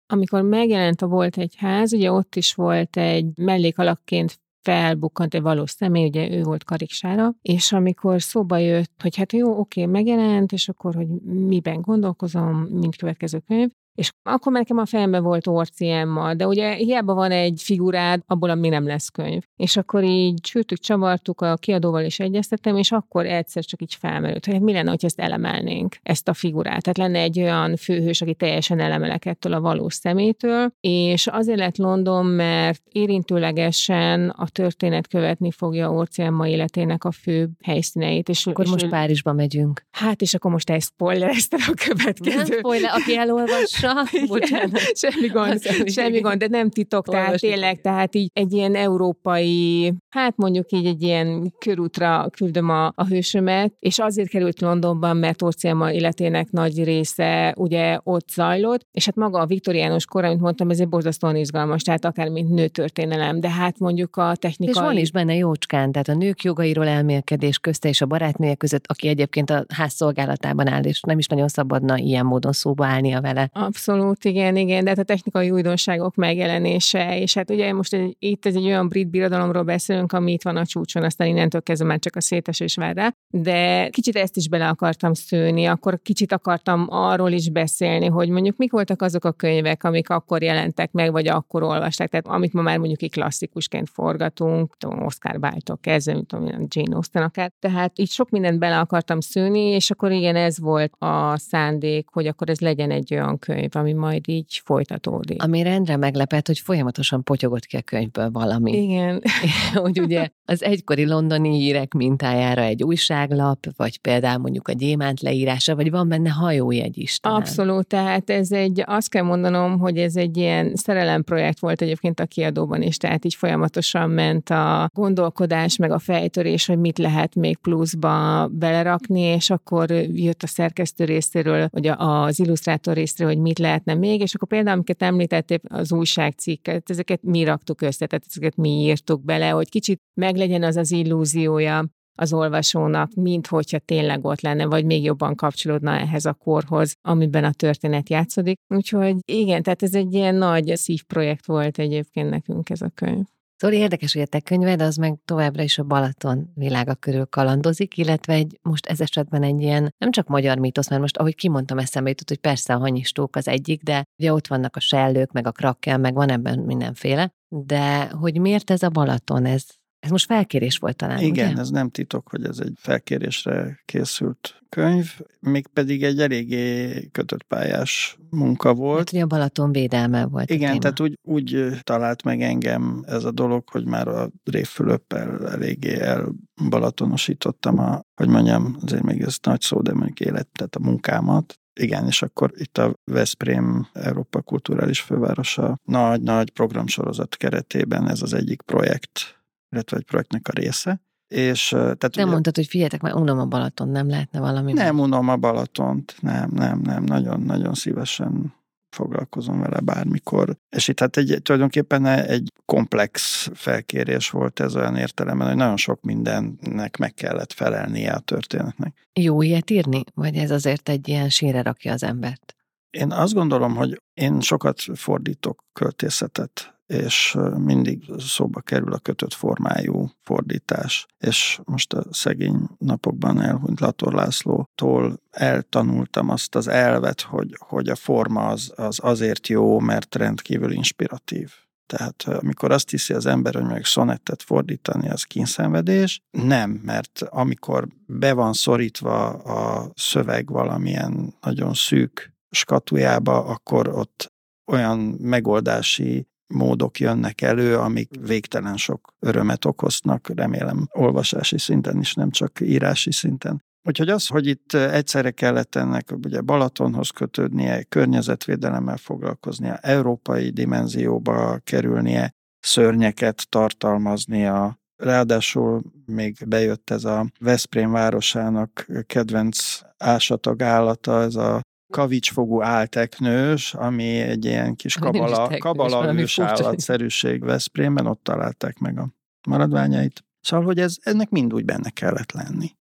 Amikor 0.08 0.42
megjelent 0.42 1.02
a 1.02 1.06
Volt 1.06 1.36
egy 1.36 1.54
ház, 1.56 1.92
ugye 1.92 2.12
ott 2.12 2.36
is 2.36 2.54
volt 2.54 2.96
egy 2.96 3.26
mellékalakként 3.36 4.40
felbukkant 4.60 5.34
egy 5.34 5.42
valós 5.42 5.70
személy, 5.70 6.06
ugye 6.06 6.30
ő 6.30 6.42
volt 6.42 6.64
Kariksára, 6.64 7.34
és 7.42 7.72
amikor 7.72 8.22
szóba 8.22 8.56
jött, 8.56 9.00
hogy 9.02 9.16
hát 9.16 9.32
jó, 9.32 9.58
oké, 9.58 9.86
megjelent, 9.86 10.52
és 10.52 10.68
akkor, 10.68 10.94
hogy 10.94 11.08
miben 11.22 11.80
gondolkozom, 11.80 12.56
mint 12.56 12.96
következő 12.96 13.38
könyv, 13.38 13.70
és 13.98 14.12
akkor 14.22 14.52
nekem 14.52 14.78
a 14.78 14.86
fejemben 14.86 15.22
volt 15.22 15.46
Orci 15.46 15.90
Emma, 15.90 16.34
de 16.34 16.46
ugye 16.46 16.72
hiába 16.72 17.14
van 17.14 17.30
egy 17.30 17.60
figurád, 17.64 18.22
abból 18.26 18.50
ami 18.50 18.68
nem 18.68 18.86
lesz 18.86 19.08
könyv. 19.08 19.42
És 19.56 19.76
akkor 19.76 20.04
így 20.04 20.40
csültük, 20.40 20.78
csavartuk, 20.78 21.40
a 21.40 21.56
kiadóval 21.56 22.04
is 22.04 22.18
egyeztettem, 22.18 22.76
és 22.76 22.92
akkor 22.92 23.26
egyszer 23.26 23.64
csak 23.64 23.82
így 23.82 23.94
felmerült, 23.94 24.44
hogy 24.44 24.54
hát 24.54 24.62
mi 24.62 24.72
lenne, 24.72 24.90
hogy 24.90 25.04
ezt 25.04 25.20
elemelnénk, 25.20 25.96
ezt 26.02 26.28
a 26.28 26.34
figurát. 26.34 26.82
Tehát 26.82 26.98
lenne 26.98 27.18
egy 27.18 27.40
olyan 27.40 27.76
főhős, 27.76 28.20
aki 28.20 28.34
teljesen 28.34 28.80
elemelek 28.80 29.24
ettől 29.24 29.52
a 29.52 29.60
valós 29.60 29.94
szemétől, 29.94 30.70
és 30.80 31.26
azért 31.26 31.58
lett 31.58 31.76
London, 31.76 32.26
mert 32.26 32.82
érintőlegesen 32.92 34.28
a 34.28 34.48
történet 34.48 35.08
követni 35.08 35.50
fogja 35.50 35.90
Orci 35.90 36.22
Emma 36.22 36.48
életének 36.48 37.04
a 37.04 37.10
fő 37.10 37.48
helyszíneit. 37.62 38.28
És, 38.28 38.46
akkor 38.46 38.64
és 38.64 38.70
most 38.70 38.88
Párizsba 38.88 39.32
megyünk. 39.32 39.82
Hát, 39.90 40.22
és 40.22 40.34
akkor 40.34 40.50
most 40.50 40.70
egy 40.70 40.82
spoilereztem 40.82 41.60
a 41.66 41.72
következő. 41.86 42.36
Nem 42.36 42.46
spoiler, 42.46 42.90
aki 42.94 43.16
elolvassa, 43.16 43.86
bocsánat. 44.28 44.78
semmi 44.94 45.26
gond, 45.26 45.62
semmi 45.86 46.20
gond, 46.20 46.38
de 46.38 46.46
nem 46.48 46.70
titok, 46.70 47.08
tehát 47.08 47.40
tényleg, 47.40 47.80
tehát 47.80 48.14
így 48.14 48.30
egy 48.32 48.52
ilyen 48.52 48.74
európai, 48.74 49.92
hát 50.08 50.36
mondjuk 50.36 50.72
így 50.72 50.86
egy 50.86 51.02
ilyen 51.02 51.54
körútra 51.58 52.28
küldöm 52.36 52.68
a, 52.68 52.86
a 52.94 53.06
hősömet, 53.06 53.72
és 53.78 53.98
azért 53.98 54.28
került 54.28 54.60
Londonban, 54.60 55.16
mert 55.16 55.42
Orciama 55.42 55.92
életének 55.92 56.50
nagy 56.50 56.84
része 56.84 57.54
ugye 57.56 57.98
ott 58.02 58.28
zajlott, 58.28 58.86
és 58.92 59.04
hát 59.04 59.14
maga 59.14 59.38
a 59.38 59.46
viktoriánus 59.46 60.04
kor, 60.04 60.24
amit 60.24 60.40
mondtam, 60.40 60.70
ez 60.70 60.80
egy 60.80 60.88
borzasztóan 60.88 61.36
izgalmas, 61.36 61.82
tehát 61.82 62.04
akár 62.04 62.28
mint 62.28 62.50
nőtörténelem, 62.50 63.40
de 63.40 63.50
hát 63.50 63.78
mondjuk 63.78 64.16
a 64.16 64.36
technikai... 64.36 64.74
És 64.74 64.80
van 64.80 64.96
is 64.96 65.10
benne 65.10 65.34
jócskán, 65.34 65.92
tehát 65.92 66.08
a 66.08 66.14
nők 66.14 66.42
jogairól 66.42 66.86
elmélkedés 66.86 67.58
közte 67.58 67.88
és 67.88 68.00
a 68.00 68.06
barátnője 68.06 68.54
között, 68.54 68.84
aki 68.86 69.08
egyébként 69.08 69.50
a 69.50 69.64
házszolgálatában 69.74 70.68
áll, 70.68 70.82
és 70.82 71.00
nem 71.00 71.18
is 71.18 71.26
nagyon 71.26 71.48
szabadna 71.48 71.96
ilyen 71.98 72.26
módon 72.26 72.52
szóba 72.52 72.86
állnia 72.86 73.20
vele. 73.20 73.50
Abszolút, 73.52 73.77
igen, 74.22 74.56
igen, 74.56 74.84
de 74.84 74.90
hát 74.90 74.98
a 74.98 75.02
technikai 75.02 75.50
újdonságok 75.50 76.14
megjelenése, 76.14 77.20
és 77.20 77.34
hát 77.34 77.50
ugye 77.50 77.72
most 77.72 77.94
egy, 77.94 78.16
itt 78.18 78.46
egy 78.46 78.56
olyan 78.56 78.88
brit 78.88 79.10
birodalomról 79.10 79.62
beszélünk, 79.62 80.12
ami 80.12 80.32
itt 80.32 80.42
van 80.42 80.56
a 80.56 80.66
csúcson, 80.66 81.02
aztán 81.02 81.28
innentől 81.28 81.62
kezdve 81.62 81.86
már 81.86 81.98
csak 81.98 82.16
a 82.16 82.20
szétesés 82.20 82.74
vár 82.74 82.96
rá, 82.96 83.14
de 83.30 83.88
kicsit 83.88 84.16
ezt 84.16 84.36
is 84.36 84.48
bele 84.48 84.68
akartam 84.68 85.14
szőni, 85.14 85.66
akkor 85.66 86.00
kicsit 86.02 86.32
akartam 86.32 86.86
arról 86.88 87.30
is 87.30 87.50
beszélni, 87.50 88.06
hogy 88.06 88.28
mondjuk 88.28 88.56
mik 88.56 88.72
voltak 88.72 89.02
azok 89.02 89.24
a 89.24 89.32
könyvek, 89.32 89.84
amik 89.84 90.10
akkor 90.10 90.42
jelentek 90.42 90.92
meg, 90.92 91.12
vagy 91.12 91.28
akkor 91.28 91.62
olvasták, 91.62 92.08
tehát 92.08 92.26
amit 92.26 92.52
ma 92.52 92.62
már 92.62 92.78
mondjuk 92.78 93.02
egy 93.02 93.10
klasszikusként 93.10 93.88
forgatunk, 93.92 94.76
tudom, 94.76 95.04
Oscar 95.04 95.32
Wilde-tól 95.32 95.78
kezdve, 95.80 96.12
mint 96.12 96.26
tudom, 96.26 96.66
Jane 96.68 96.94
Austen 96.94 97.22
akár, 97.22 97.52
tehát 97.58 97.98
így 97.98 98.10
sok 98.10 98.30
mindent 98.30 98.58
bele 98.58 98.78
akartam 98.78 99.20
szőni, 99.20 99.60
és 99.60 99.90
akkor 99.90 100.12
igen, 100.12 100.36
ez 100.36 100.58
volt 100.58 100.92
a 100.98 101.38
szándék, 101.38 102.08
hogy 102.12 102.26
akkor 102.26 102.50
ez 102.50 102.60
legyen 102.60 102.90
egy 102.90 103.14
olyan 103.14 103.38
könyv, 103.38 103.67
könyv, 103.68 103.84
ami 103.84 103.92
majd 103.92 104.28
így 104.28 104.60
folytatódik. 104.64 105.42
Ami 105.42 105.62
rendre 105.62 105.96
meglepett, 105.96 106.46
hogy 106.46 106.58
folyamatosan 106.58 107.22
potyogott 107.22 107.64
ki 107.64 107.76
a 107.76 107.82
könyvből 107.82 108.30
valami. 108.30 108.82
Igen. 108.82 109.22
hogy 109.74 110.00
ugye 110.00 110.28
az 110.50 110.62
egykori 110.62 111.06
londoni 111.06 111.56
hírek 111.56 111.94
mintájára 111.94 112.62
egy 112.62 112.82
újságlap, 112.82 113.66
vagy 113.76 113.98
például 113.98 114.38
mondjuk 114.38 114.68
a 114.68 114.72
gyémánt 114.72 115.20
leírása, 115.20 115.74
vagy 115.74 115.90
van 115.90 116.08
benne 116.08 116.30
hajójegy 116.30 116.98
is. 116.98 117.18
Talán. 117.18 117.40
Abszolút, 117.40 117.86
tehát 117.86 118.30
ez 118.30 118.52
egy, 118.52 118.82
azt 118.86 119.10
kell 119.10 119.22
mondanom, 119.22 119.78
hogy 119.78 119.98
ez 119.98 120.16
egy 120.16 120.36
ilyen 120.36 120.74
szerelemprojekt 120.74 121.58
volt 121.58 121.82
egyébként 121.82 122.20
a 122.20 122.26
kiadóban 122.26 122.82
is, 122.82 122.96
tehát 122.96 123.24
így 123.24 123.34
folyamatosan 123.34 124.10
ment 124.10 124.50
a 124.50 124.90
gondolkodás, 124.94 125.76
meg 125.76 125.90
a 125.90 125.98
fejtörés, 125.98 126.66
hogy 126.66 126.78
mit 126.78 126.98
lehet 126.98 127.34
még 127.34 127.56
pluszba 127.56 128.46
belerakni, 128.52 129.20
és 129.20 129.50
akkor 129.50 129.90
jött 129.90 130.42
a 130.42 130.46
szerkesztő 130.46 131.04
részéről, 131.04 131.68
vagy 131.70 131.90
az 131.96 132.40
illusztrátor 132.40 132.94
részéről, 132.94 133.32
hogy 133.32 133.42
mit 133.42 133.58
lehetne 133.58 133.94
még, 133.94 134.20
és 134.20 134.34
akkor 134.34 134.48
például, 134.48 134.74
amiket 134.76 135.02
említettél, 135.02 135.58
az 135.68 135.92
újságcikket, 135.92 136.90
ezeket 136.90 137.22
mi 137.22 137.44
raktuk 137.44 137.80
össze, 137.80 138.06
tehát 138.06 138.24
ezeket 138.28 138.56
mi 138.56 138.68
írtuk 138.68 139.24
bele, 139.24 139.48
hogy 139.48 139.68
kicsit 139.68 140.00
meglegyen 140.38 140.68
az 140.68 140.76
az 140.76 140.90
illúziója 140.90 141.86
az 142.14 142.32
olvasónak, 142.32 143.14
mint 143.14 143.46
hogyha 143.46 143.78
tényleg 143.78 144.24
ott 144.24 144.40
lenne, 144.40 144.66
vagy 144.66 144.84
még 144.84 145.04
jobban 145.04 145.34
kapcsolódna 145.34 145.90
ehhez 145.90 146.24
a 146.24 146.32
korhoz, 146.32 146.94
amiben 147.08 147.44
a 147.44 147.52
történet 147.52 148.08
játszódik. 148.08 148.58
Úgyhogy 148.74 149.16
igen, 149.24 149.62
tehát 149.62 149.82
ez 149.82 149.94
egy 149.94 150.14
ilyen 150.14 150.34
nagy 150.34 150.76
szívprojekt 150.76 151.46
volt 151.46 151.78
egyébként 151.78 152.30
nekünk 152.30 152.70
ez 152.70 152.80
a 152.80 152.90
könyv. 152.94 153.24
Szóval 153.56 153.76
érdekes, 153.76 154.12
hogy 154.12 154.22
a 154.22 154.26
te 154.26 154.40
könyved 154.40 154.80
az 154.80 154.96
meg 154.96 155.18
továbbra 155.24 155.62
is 155.62 155.78
a 155.78 155.84
Balaton 155.84 156.50
világa 156.54 156.94
körül 156.94 157.26
kalandozik, 157.26 157.96
illetve 157.96 158.32
egy, 158.32 158.58
most 158.62 158.86
ez 158.86 159.00
esetben 159.00 159.42
egy 159.42 159.60
ilyen, 159.60 159.94
nem 159.98 160.10
csak 160.10 160.28
magyar 160.28 160.58
mítosz, 160.58 160.88
mert 160.88 161.00
most 161.00 161.16
ahogy 161.16 161.34
kimondtam 161.34 161.78
eszembe 161.78 162.08
jutott, 162.08 162.28
hogy 162.28 162.40
persze 162.40 162.74
a 162.74 162.78
hanyistók 162.78 163.36
az 163.36 163.48
egyik, 163.48 163.82
de 163.82 164.04
ugye 164.18 164.32
ott 164.32 164.46
vannak 164.46 164.76
a 164.76 164.80
sellők, 164.80 165.32
meg 165.32 165.46
a 165.46 165.52
krakkel, 165.52 165.98
meg 165.98 166.14
van 166.14 166.30
ebben 166.30 166.58
mindenféle, 166.58 167.30
de 167.48 168.06
hogy 168.06 168.40
miért 168.40 168.70
ez 168.70 168.82
a 168.82 168.88
Balaton, 168.88 169.44
ez, 169.44 169.66
ez 170.00 170.10
most 170.10 170.26
felkérés 170.26 170.76
volt 170.76 170.96
talán, 170.96 171.18
Igen, 171.18 171.50
ugye? 171.50 171.60
ez 171.60 171.70
nem 171.70 171.88
titok, 171.90 172.28
hogy 172.28 172.44
ez 172.44 172.58
egy 172.58 172.72
felkérésre 172.76 173.82
készült 173.84 174.62
könyv, 174.68 175.20
mégpedig 175.40 176.02
egy 176.04 176.20
eléggé 176.20 177.08
kötött 177.12 177.42
pályás 177.42 178.18
munka 178.30 178.74
volt. 178.74 178.98
Hát 178.98 179.12
ugye 179.12 179.22
a 179.22 179.26
Balaton 179.26 179.72
védelme 179.72 180.26
volt. 180.26 180.50
Igen, 180.50 180.80
tehát 180.80 181.00
úgy, 181.00 181.18
úgy 181.22 181.66
talált 181.82 182.22
meg 182.22 182.42
engem 182.42 183.04
ez 183.06 183.24
a 183.24 183.30
dolog, 183.30 183.68
hogy 183.68 183.84
már 183.84 184.08
a 184.08 184.30
Révfülöppel 184.44 185.48
eléggé 185.48 186.00
elbalatonosítottam 186.00 187.78
a, 187.78 188.00
hogy 188.14 188.28
mondjam, 188.28 188.76
azért 188.82 189.02
még 189.02 189.20
ez 189.20 189.36
nagy 189.42 189.60
szó, 189.60 189.80
de 189.80 189.92
mondjuk 189.92 190.20
élet, 190.20 190.48
tehát 190.52 190.76
a 190.76 190.80
munkámat, 190.80 191.58
igen, 191.80 192.06
és 192.06 192.22
akkor 192.22 192.52
itt 192.56 192.78
a 192.78 192.94
Veszprém 193.04 193.88
Európa 193.92 194.42
Kulturális 194.42 195.00
Fővárosa 195.00 195.78
nagy-nagy 195.84 196.50
programsorozat 196.50 197.36
keretében 197.36 198.08
ez 198.08 198.22
az 198.22 198.34
egyik 198.34 198.62
projekt 198.62 199.37
illetve 199.70 199.96
egy 199.96 200.04
projektnek 200.04 200.48
a 200.48 200.52
része. 200.52 201.00
És, 201.28 201.68
tehát 201.68 202.00
nem 202.00 202.10
ugye, 202.24 202.24
mondtad, 202.24 202.56
hogy 202.56 202.66
figyeljetek, 202.66 203.00
már 203.00 203.14
unom 203.14 203.38
a 203.38 203.46
Balaton, 203.46 203.88
nem 203.88 204.08
lehetne 204.08 204.40
valami? 204.40 204.72
Nem 204.72 205.00
unom 205.00 205.28
a 205.28 205.36
Balatont, 205.36 206.16
nem, 206.20 206.50
nem, 206.54 206.80
nem, 206.80 207.04
nagyon-nagyon 207.04 207.74
szívesen 207.74 208.56
foglalkozom 208.90 209.60
vele 209.60 209.80
bármikor. 209.80 210.56
És 210.76 210.88
itt 210.88 211.00
hát 211.00 211.16
egy, 211.16 211.38
tulajdonképpen 211.42 212.06
egy 212.06 212.52
komplex 212.64 213.48
felkérés 213.54 214.30
volt 214.30 214.60
ez 214.60 214.76
olyan 214.76 214.96
értelemben, 214.96 215.46
hogy 215.46 215.56
nagyon 215.56 215.76
sok 215.76 216.02
mindennek 216.02 216.96
meg 216.96 217.14
kellett 217.14 217.52
felelnie 217.52 218.12
a 218.12 218.18
történetnek. 218.18 219.08
Jó 219.20 219.42
ilyet 219.42 219.70
írni? 219.70 220.04
Vagy 220.14 220.36
ez 220.36 220.50
azért 220.50 220.88
egy 220.88 221.08
ilyen 221.08 221.28
sínre 221.28 221.62
rakja 221.62 221.92
az 221.92 222.02
embert? 222.02 222.56
Én 222.90 223.12
azt 223.12 223.34
gondolom, 223.34 223.74
hogy 223.74 224.02
én 224.14 224.40
sokat 224.40 224.80
fordítok 224.94 225.64
költészetet 225.72 226.77
és 226.88 227.36
mindig 227.56 228.04
szóba 228.18 228.60
kerül 228.60 228.92
a 228.92 228.98
kötött 228.98 229.34
formájú 229.34 230.10
fordítás. 230.22 231.06
És 231.18 231.60
most 231.64 231.92
a 231.92 232.04
szegény 232.10 232.68
napokban 232.78 233.40
elhunyt 233.40 233.80
Lator 233.80 234.12
Lászlótól 234.12 235.20
eltanultam 235.30 236.28
azt 236.28 236.54
az 236.54 236.68
elvet, 236.68 237.20
hogy, 237.20 237.56
hogy 237.58 237.88
a 237.88 237.94
forma 237.94 238.46
az, 238.46 238.72
az 238.76 238.98
azért 239.02 239.48
jó, 239.48 239.78
mert 239.78 240.14
rendkívül 240.14 240.72
inspiratív. 240.72 241.52
Tehát 241.86 242.22
amikor 242.22 242.72
azt 242.72 242.90
hiszi 242.90 243.14
az 243.14 243.26
ember, 243.26 243.54
hogy 243.54 243.64
meg 243.64 243.84
szonettet 243.84 244.42
fordítani, 244.42 245.08
az 245.08 245.22
kínszenvedés, 245.22 246.22
nem, 246.30 246.70
mert 246.70 247.22
amikor 247.22 247.88
be 248.06 248.32
van 248.32 248.52
szorítva 248.52 249.28
a 249.28 249.90
szöveg 249.94 250.50
valamilyen 250.50 251.34
nagyon 251.40 251.74
szűk 251.74 252.32
skatujába, 252.50 253.44
akkor 253.44 253.88
ott 253.88 254.32
olyan 254.66 254.98
megoldási 255.20 256.28
módok 256.48 257.00
jönnek 257.00 257.40
elő, 257.40 257.76
amik 257.76 258.10
végtelen 258.20 258.76
sok 258.76 259.14
örömet 259.20 259.64
okoznak, 259.64 260.30
remélem 260.34 260.88
olvasási 260.92 261.58
szinten 261.58 261.98
is, 261.98 262.14
nem 262.14 262.30
csak 262.30 262.60
írási 262.60 263.12
szinten. 263.12 263.66
Úgyhogy 263.82 264.08
az, 264.08 264.26
hogy 264.26 264.46
itt 264.46 264.72
egyszerre 264.72 265.30
kellett 265.30 265.74
ennek 265.74 266.12
ugye 266.24 266.40
Balatonhoz 266.40 267.10
kötődnie, 267.10 267.82
környezetvédelemmel 267.82 268.96
foglalkoznia, 268.96 269.76
európai 269.76 270.50
dimenzióba 270.50 271.58
kerülnie, 271.64 272.30
szörnyeket 272.60 273.48
tartalmaznia, 273.48 274.78
Ráadásul 275.02 275.82
még 276.06 276.36
bejött 276.46 276.90
ez 276.90 277.04
a 277.04 277.26
Veszprém 277.40 277.90
városának 277.90 278.86
kedvenc 279.06 279.80
ásatag 279.98 280.62
állata, 280.62 281.20
ez 281.20 281.34
a 281.34 281.60
kavicsfogú 281.92 282.62
álteknős, 282.62 283.74
ami 283.74 284.20
egy 284.20 284.44
ilyen 284.44 284.74
kis 284.74 284.94
kabala, 284.94 285.58
kabala 285.58 286.14
ősállatszerűség 286.14 287.44
Veszprémben, 287.44 288.06
ott 288.06 288.22
találták 288.22 288.78
meg 288.78 288.98
a 288.98 289.08
maradványait. 289.48 290.24
Szóval, 290.40 290.66
hogy 290.66 290.78
ez, 290.78 290.96
ennek 291.00 291.30
mind 291.30 291.54
úgy 291.54 291.64
benne 291.64 291.90
kellett 291.90 292.32
lenni. 292.32 292.76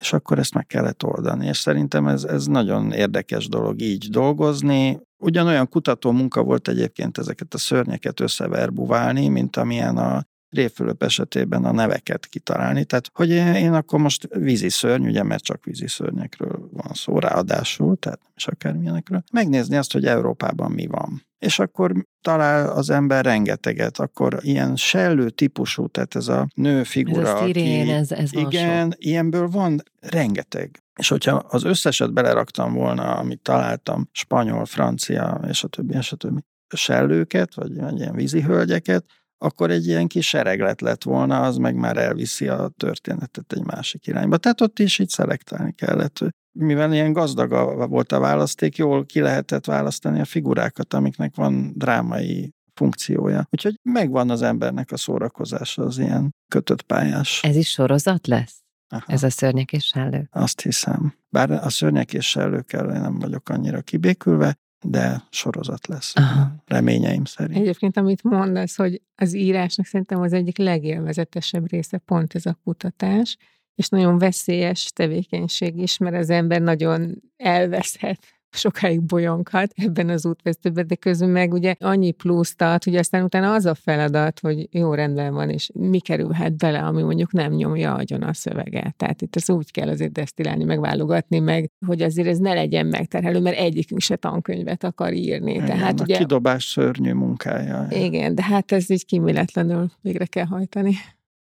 és 0.00 0.12
akkor 0.12 0.38
ezt 0.38 0.54
meg 0.54 0.66
kellett 0.66 1.04
oldani. 1.04 1.46
És 1.46 1.56
szerintem 1.56 2.06
ez, 2.06 2.24
ez 2.24 2.46
nagyon 2.46 2.92
érdekes 2.92 3.48
dolog 3.48 3.80
így 3.80 4.08
dolgozni. 4.10 5.00
Ugyanolyan 5.22 5.68
kutató 5.68 6.10
munka 6.10 6.42
volt 6.42 6.68
egyébként 6.68 7.18
ezeket 7.18 7.54
a 7.54 7.58
szörnyeket 7.58 8.20
összeverbuválni, 8.20 9.28
mint 9.28 9.56
amilyen 9.56 9.96
a 9.96 10.24
Révfülöp 10.50 11.02
esetében 11.02 11.64
a 11.64 11.72
neveket 11.72 12.26
kitalálni. 12.26 12.84
Tehát, 12.84 13.10
hogy 13.14 13.30
én, 13.30 13.54
én 13.54 13.72
akkor 13.72 14.00
most 14.00 14.28
vízi 14.34 14.68
szörny, 14.68 15.06
ugye, 15.06 15.22
mert 15.22 15.44
csak 15.44 15.64
vízi 15.64 15.88
szörnyekről 15.88 16.68
van 16.72 16.92
szó, 16.92 17.18
ráadásul, 17.18 17.96
tehát 17.96 18.20
nem 18.22 18.32
is 18.36 18.46
akármilyenekről. 18.46 19.22
Megnézni 19.32 19.76
azt, 19.76 19.92
hogy 19.92 20.06
Európában 20.06 20.70
mi 20.70 20.86
van. 20.86 21.28
És 21.38 21.58
akkor 21.58 22.06
talál 22.20 22.68
az 22.68 22.90
ember 22.90 23.24
rengeteget, 23.24 23.98
akkor 23.98 24.38
ilyen 24.40 24.76
sellő 24.76 25.30
típusú, 25.30 25.86
tehát 25.86 26.14
ez 26.14 26.28
a 26.28 26.48
nő 26.54 26.82
figura, 26.82 27.28
ez 27.28 27.40
a 27.40 27.44
szirén, 27.44 27.80
aki, 27.80 27.90
ez, 27.90 28.12
ez 28.12 28.32
igen, 28.32 28.94
ilyenből 28.98 29.48
van 29.48 29.82
rengeteg. 30.00 30.82
És 30.98 31.08
hogyha 31.08 31.34
az 31.34 31.64
összeset 31.64 32.12
beleraktam 32.12 32.72
volna, 32.72 33.16
amit 33.16 33.40
találtam, 33.40 34.08
spanyol, 34.12 34.64
francia, 34.64 35.40
és 35.48 35.64
a 35.64 35.68
többi, 35.68 35.94
és 35.94 36.12
a 36.12 36.16
többi, 36.16 36.40
sellőket, 36.76 37.54
vagy, 37.54 37.80
vagy 37.80 37.98
ilyen 37.98 38.14
vízi 38.14 38.42
hölgyeket, 38.42 39.04
akkor 39.42 39.70
egy 39.70 39.86
ilyen 39.86 40.06
kis 40.06 40.28
sereglet 40.28 40.80
lett 40.80 41.02
volna, 41.02 41.40
az 41.40 41.56
meg 41.56 41.74
már 41.74 41.96
elviszi 41.96 42.48
a 42.48 42.70
történetet 42.76 43.52
egy 43.52 43.64
másik 43.64 44.06
irányba. 44.06 44.36
Tehát 44.36 44.60
ott 44.60 44.78
is 44.78 44.98
így 44.98 45.08
szelektálni 45.08 45.72
kellett. 45.72 46.18
Mivel 46.52 46.92
ilyen 46.92 47.12
gazdag 47.12 47.50
volt 47.88 48.12
a 48.12 48.20
választék, 48.20 48.76
jól 48.76 49.06
ki 49.06 49.20
lehetett 49.20 49.64
választani 49.64 50.20
a 50.20 50.24
figurákat, 50.24 50.94
amiknek 50.94 51.34
van 51.34 51.72
drámai 51.74 52.54
funkciója. 52.74 53.46
Úgyhogy 53.50 53.78
megvan 53.82 54.30
az 54.30 54.42
embernek 54.42 54.92
a 54.92 54.96
szórakozása 54.96 55.82
az 55.82 55.98
ilyen 55.98 56.34
kötött 56.52 56.82
pályás. 56.82 57.40
Ez 57.42 57.56
is 57.56 57.70
sorozat 57.70 58.26
lesz? 58.26 58.62
Aha. 58.88 59.04
Ez 59.06 59.22
a 59.22 59.30
szörnyek 59.30 59.72
és 59.72 59.84
sellő? 59.84 60.28
Azt 60.32 60.60
hiszem. 60.60 61.14
Bár 61.28 61.50
a 61.50 61.68
szörnyek 61.68 62.12
és 62.12 62.28
sellőkkel 62.28 62.86
nem 62.86 63.18
vagyok 63.18 63.48
annyira 63.48 63.80
kibékülve, 63.80 64.54
de 64.84 65.22
sorozat 65.30 65.86
lesz. 65.86 66.12
Aha. 66.16 66.54
Reményeim 66.66 67.24
szerint. 67.24 67.58
Egyébként, 67.58 67.96
amit 67.96 68.22
mondasz, 68.22 68.76
hogy 68.76 69.02
az 69.14 69.34
írásnak 69.34 69.86
szerintem 69.86 70.20
az 70.20 70.32
egyik 70.32 70.58
legélvezetesebb 70.58 71.70
része 71.70 71.98
pont 71.98 72.34
ez 72.34 72.46
a 72.46 72.58
kutatás, 72.64 73.36
és 73.74 73.88
nagyon 73.88 74.18
veszélyes 74.18 74.90
tevékenység 74.94 75.78
is, 75.78 75.98
mert 75.98 76.16
az 76.16 76.30
ember 76.30 76.60
nagyon 76.60 77.22
elveszhet 77.36 78.18
sokáig 78.50 79.02
bolyonghat 79.02 79.72
ebben 79.76 80.08
az 80.08 80.26
útvesztőben, 80.26 80.86
de 80.86 80.94
közben 80.94 81.28
meg 81.28 81.52
ugye 81.52 81.74
annyi 81.78 82.10
pluszt 82.10 82.62
ad, 82.62 82.84
hogy 82.84 82.96
aztán 82.96 83.24
utána 83.24 83.52
az 83.52 83.66
a 83.66 83.74
feladat, 83.74 84.40
hogy 84.40 84.68
jó 84.70 84.94
rendben 84.94 85.34
van, 85.34 85.50
és 85.50 85.70
mi 85.74 85.98
kerülhet 85.98 86.56
bele, 86.56 86.78
ami 86.78 87.02
mondjuk 87.02 87.32
nem 87.32 87.52
nyomja 87.52 87.94
agyon 87.94 88.22
a 88.22 88.32
szöveget. 88.32 88.96
Tehát 88.96 89.22
itt 89.22 89.36
az 89.36 89.50
úgy 89.50 89.70
kell 89.70 89.88
azért 89.88 90.12
desztilálni, 90.12 90.64
megválogatni, 90.64 91.38
meg, 91.38 91.70
hogy 91.86 92.02
azért 92.02 92.28
ez 92.28 92.38
ne 92.38 92.54
legyen 92.54 92.86
megterhelő, 92.86 93.40
mert 93.40 93.56
egyikünk 93.56 94.00
se 94.00 94.16
tankönyvet 94.16 94.84
akar 94.84 95.12
írni. 95.12 95.52
Igen, 95.52 95.66
Tehát, 95.66 96.00
a 96.00 96.02
ugye, 96.02 96.18
kidobás 96.18 96.64
szörnyű 96.64 97.12
munkája. 97.12 97.86
Igen, 97.90 98.34
de 98.34 98.42
hát 98.42 98.72
ez 98.72 98.90
így 98.90 99.04
kíméletlenül 99.04 99.90
végre 100.00 100.26
kell 100.26 100.44
hajtani. 100.46 100.94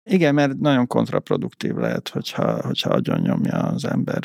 Igen, 0.03 0.33
mert 0.33 0.59
nagyon 0.59 0.87
kontraproduktív 0.87 1.75
lehet, 1.75 2.09
hogyha, 2.09 2.61
hogyha 2.65 2.89
agyon 2.89 3.19
nyomja 3.19 3.57
az 3.57 3.85
ember 3.85 4.19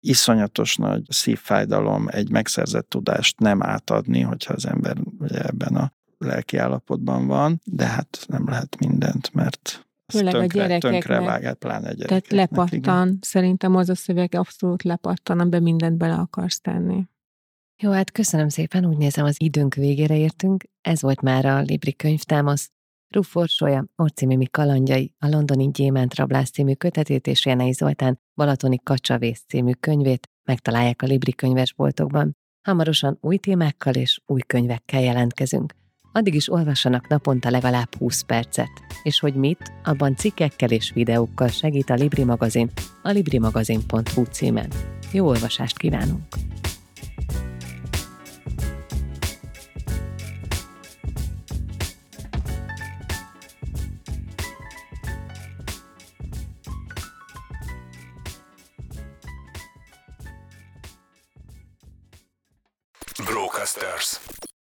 iszonyatos 0.00 0.76
nagy 0.76 1.02
szívfájdalom 1.08 2.08
egy 2.08 2.30
megszerzett 2.30 2.88
tudást 2.88 3.38
nem 3.38 3.62
átadni, 3.62 4.20
hogyha 4.20 4.52
az 4.54 4.66
ember 4.66 4.96
ugye 5.18 5.42
ebben 5.42 5.76
a 5.76 5.92
lelki 6.18 6.56
állapotban 6.56 7.26
van, 7.26 7.60
de 7.64 7.86
hát 7.86 8.24
nem 8.28 8.48
lehet 8.48 8.78
mindent, 8.78 9.34
mert 9.34 9.84
Főleg 10.06 10.32
tönkre, 10.32 10.62
a 10.62 10.66
gyerekeknek. 10.66 11.02
Tönkre 11.02 11.20
vág, 11.20 11.42
hát 11.42 11.58
pláne 11.58 11.94
Tehát 11.94 12.30
lepattan, 12.30 13.06
igen. 13.06 13.18
szerintem 13.20 13.76
az 13.76 13.88
a 13.88 13.94
szöveg 13.94 14.34
abszolút 14.34 14.82
lepattan, 14.82 15.40
amiben 15.40 15.62
mindent 15.62 15.96
bele 15.96 16.14
akarsz 16.14 16.60
tenni. 16.60 17.08
Jó, 17.82 17.90
hát 17.90 18.10
köszönöm 18.10 18.48
szépen, 18.48 18.84
úgy 18.86 18.96
nézem 18.96 19.24
az 19.24 19.36
időnk 19.38 19.74
végére 19.74 20.16
értünk. 20.16 20.64
Ez 20.80 21.02
volt 21.02 21.20
már 21.20 21.44
a 21.44 21.60
Libri 21.60 21.94
könyvtámasz. 21.94 22.70
Rufforsolya, 23.08 23.86
Orcimimi 23.96 24.46
kalandjai, 24.50 25.14
a 25.18 25.28
londoni 25.28 25.70
Gyémánt 25.70 26.14
Rablász 26.14 26.50
című 26.50 26.74
kötetét 26.74 27.26
és 27.26 27.46
Jenei 27.46 27.72
Zoltán 27.72 28.20
Balatoni 28.40 28.80
Kacsavész 28.82 29.42
című 29.48 29.72
könyvét 29.80 30.30
megtalálják 30.44 31.02
a 31.02 31.06
Libri 31.06 31.32
könyvesboltokban. 31.32 32.36
Hamarosan 32.62 33.18
új 33.20 33.36
témákkal 33.36 33.94
és 33.94 34.20
új 34.26 34.40
könyvekkel 34.46 35.00
jelentkezünk. 35.00 35.74
Addig 36.12 36.34
is 36.34 36.52
olvassanak 36.52 37.08
naponta 37.08 37.50
legalább 37.50 37.94
20 37.94 38.22
percet. 38.22 38.70
És 39.02 39.20
hogy 39.20 39.34
mit, 39.34 39.72
abban 39.84 40.16
cikkekkel 40.16 40.70
és 40.70 40.92
videókkal 40.94 41.48
segít 41.48 41.90
a 41.90 41.94
Libri 41.94 42.24
magazin 42.24 42.70
a 43.02 43.10
librimagazin.hu 43.10 44.24
címen. 44.24 44.70
Jó 45.12 45.26
olvasást 45.26 45.78
kívánunk! 45.78 46.22
Rockasters. 63.60 64.39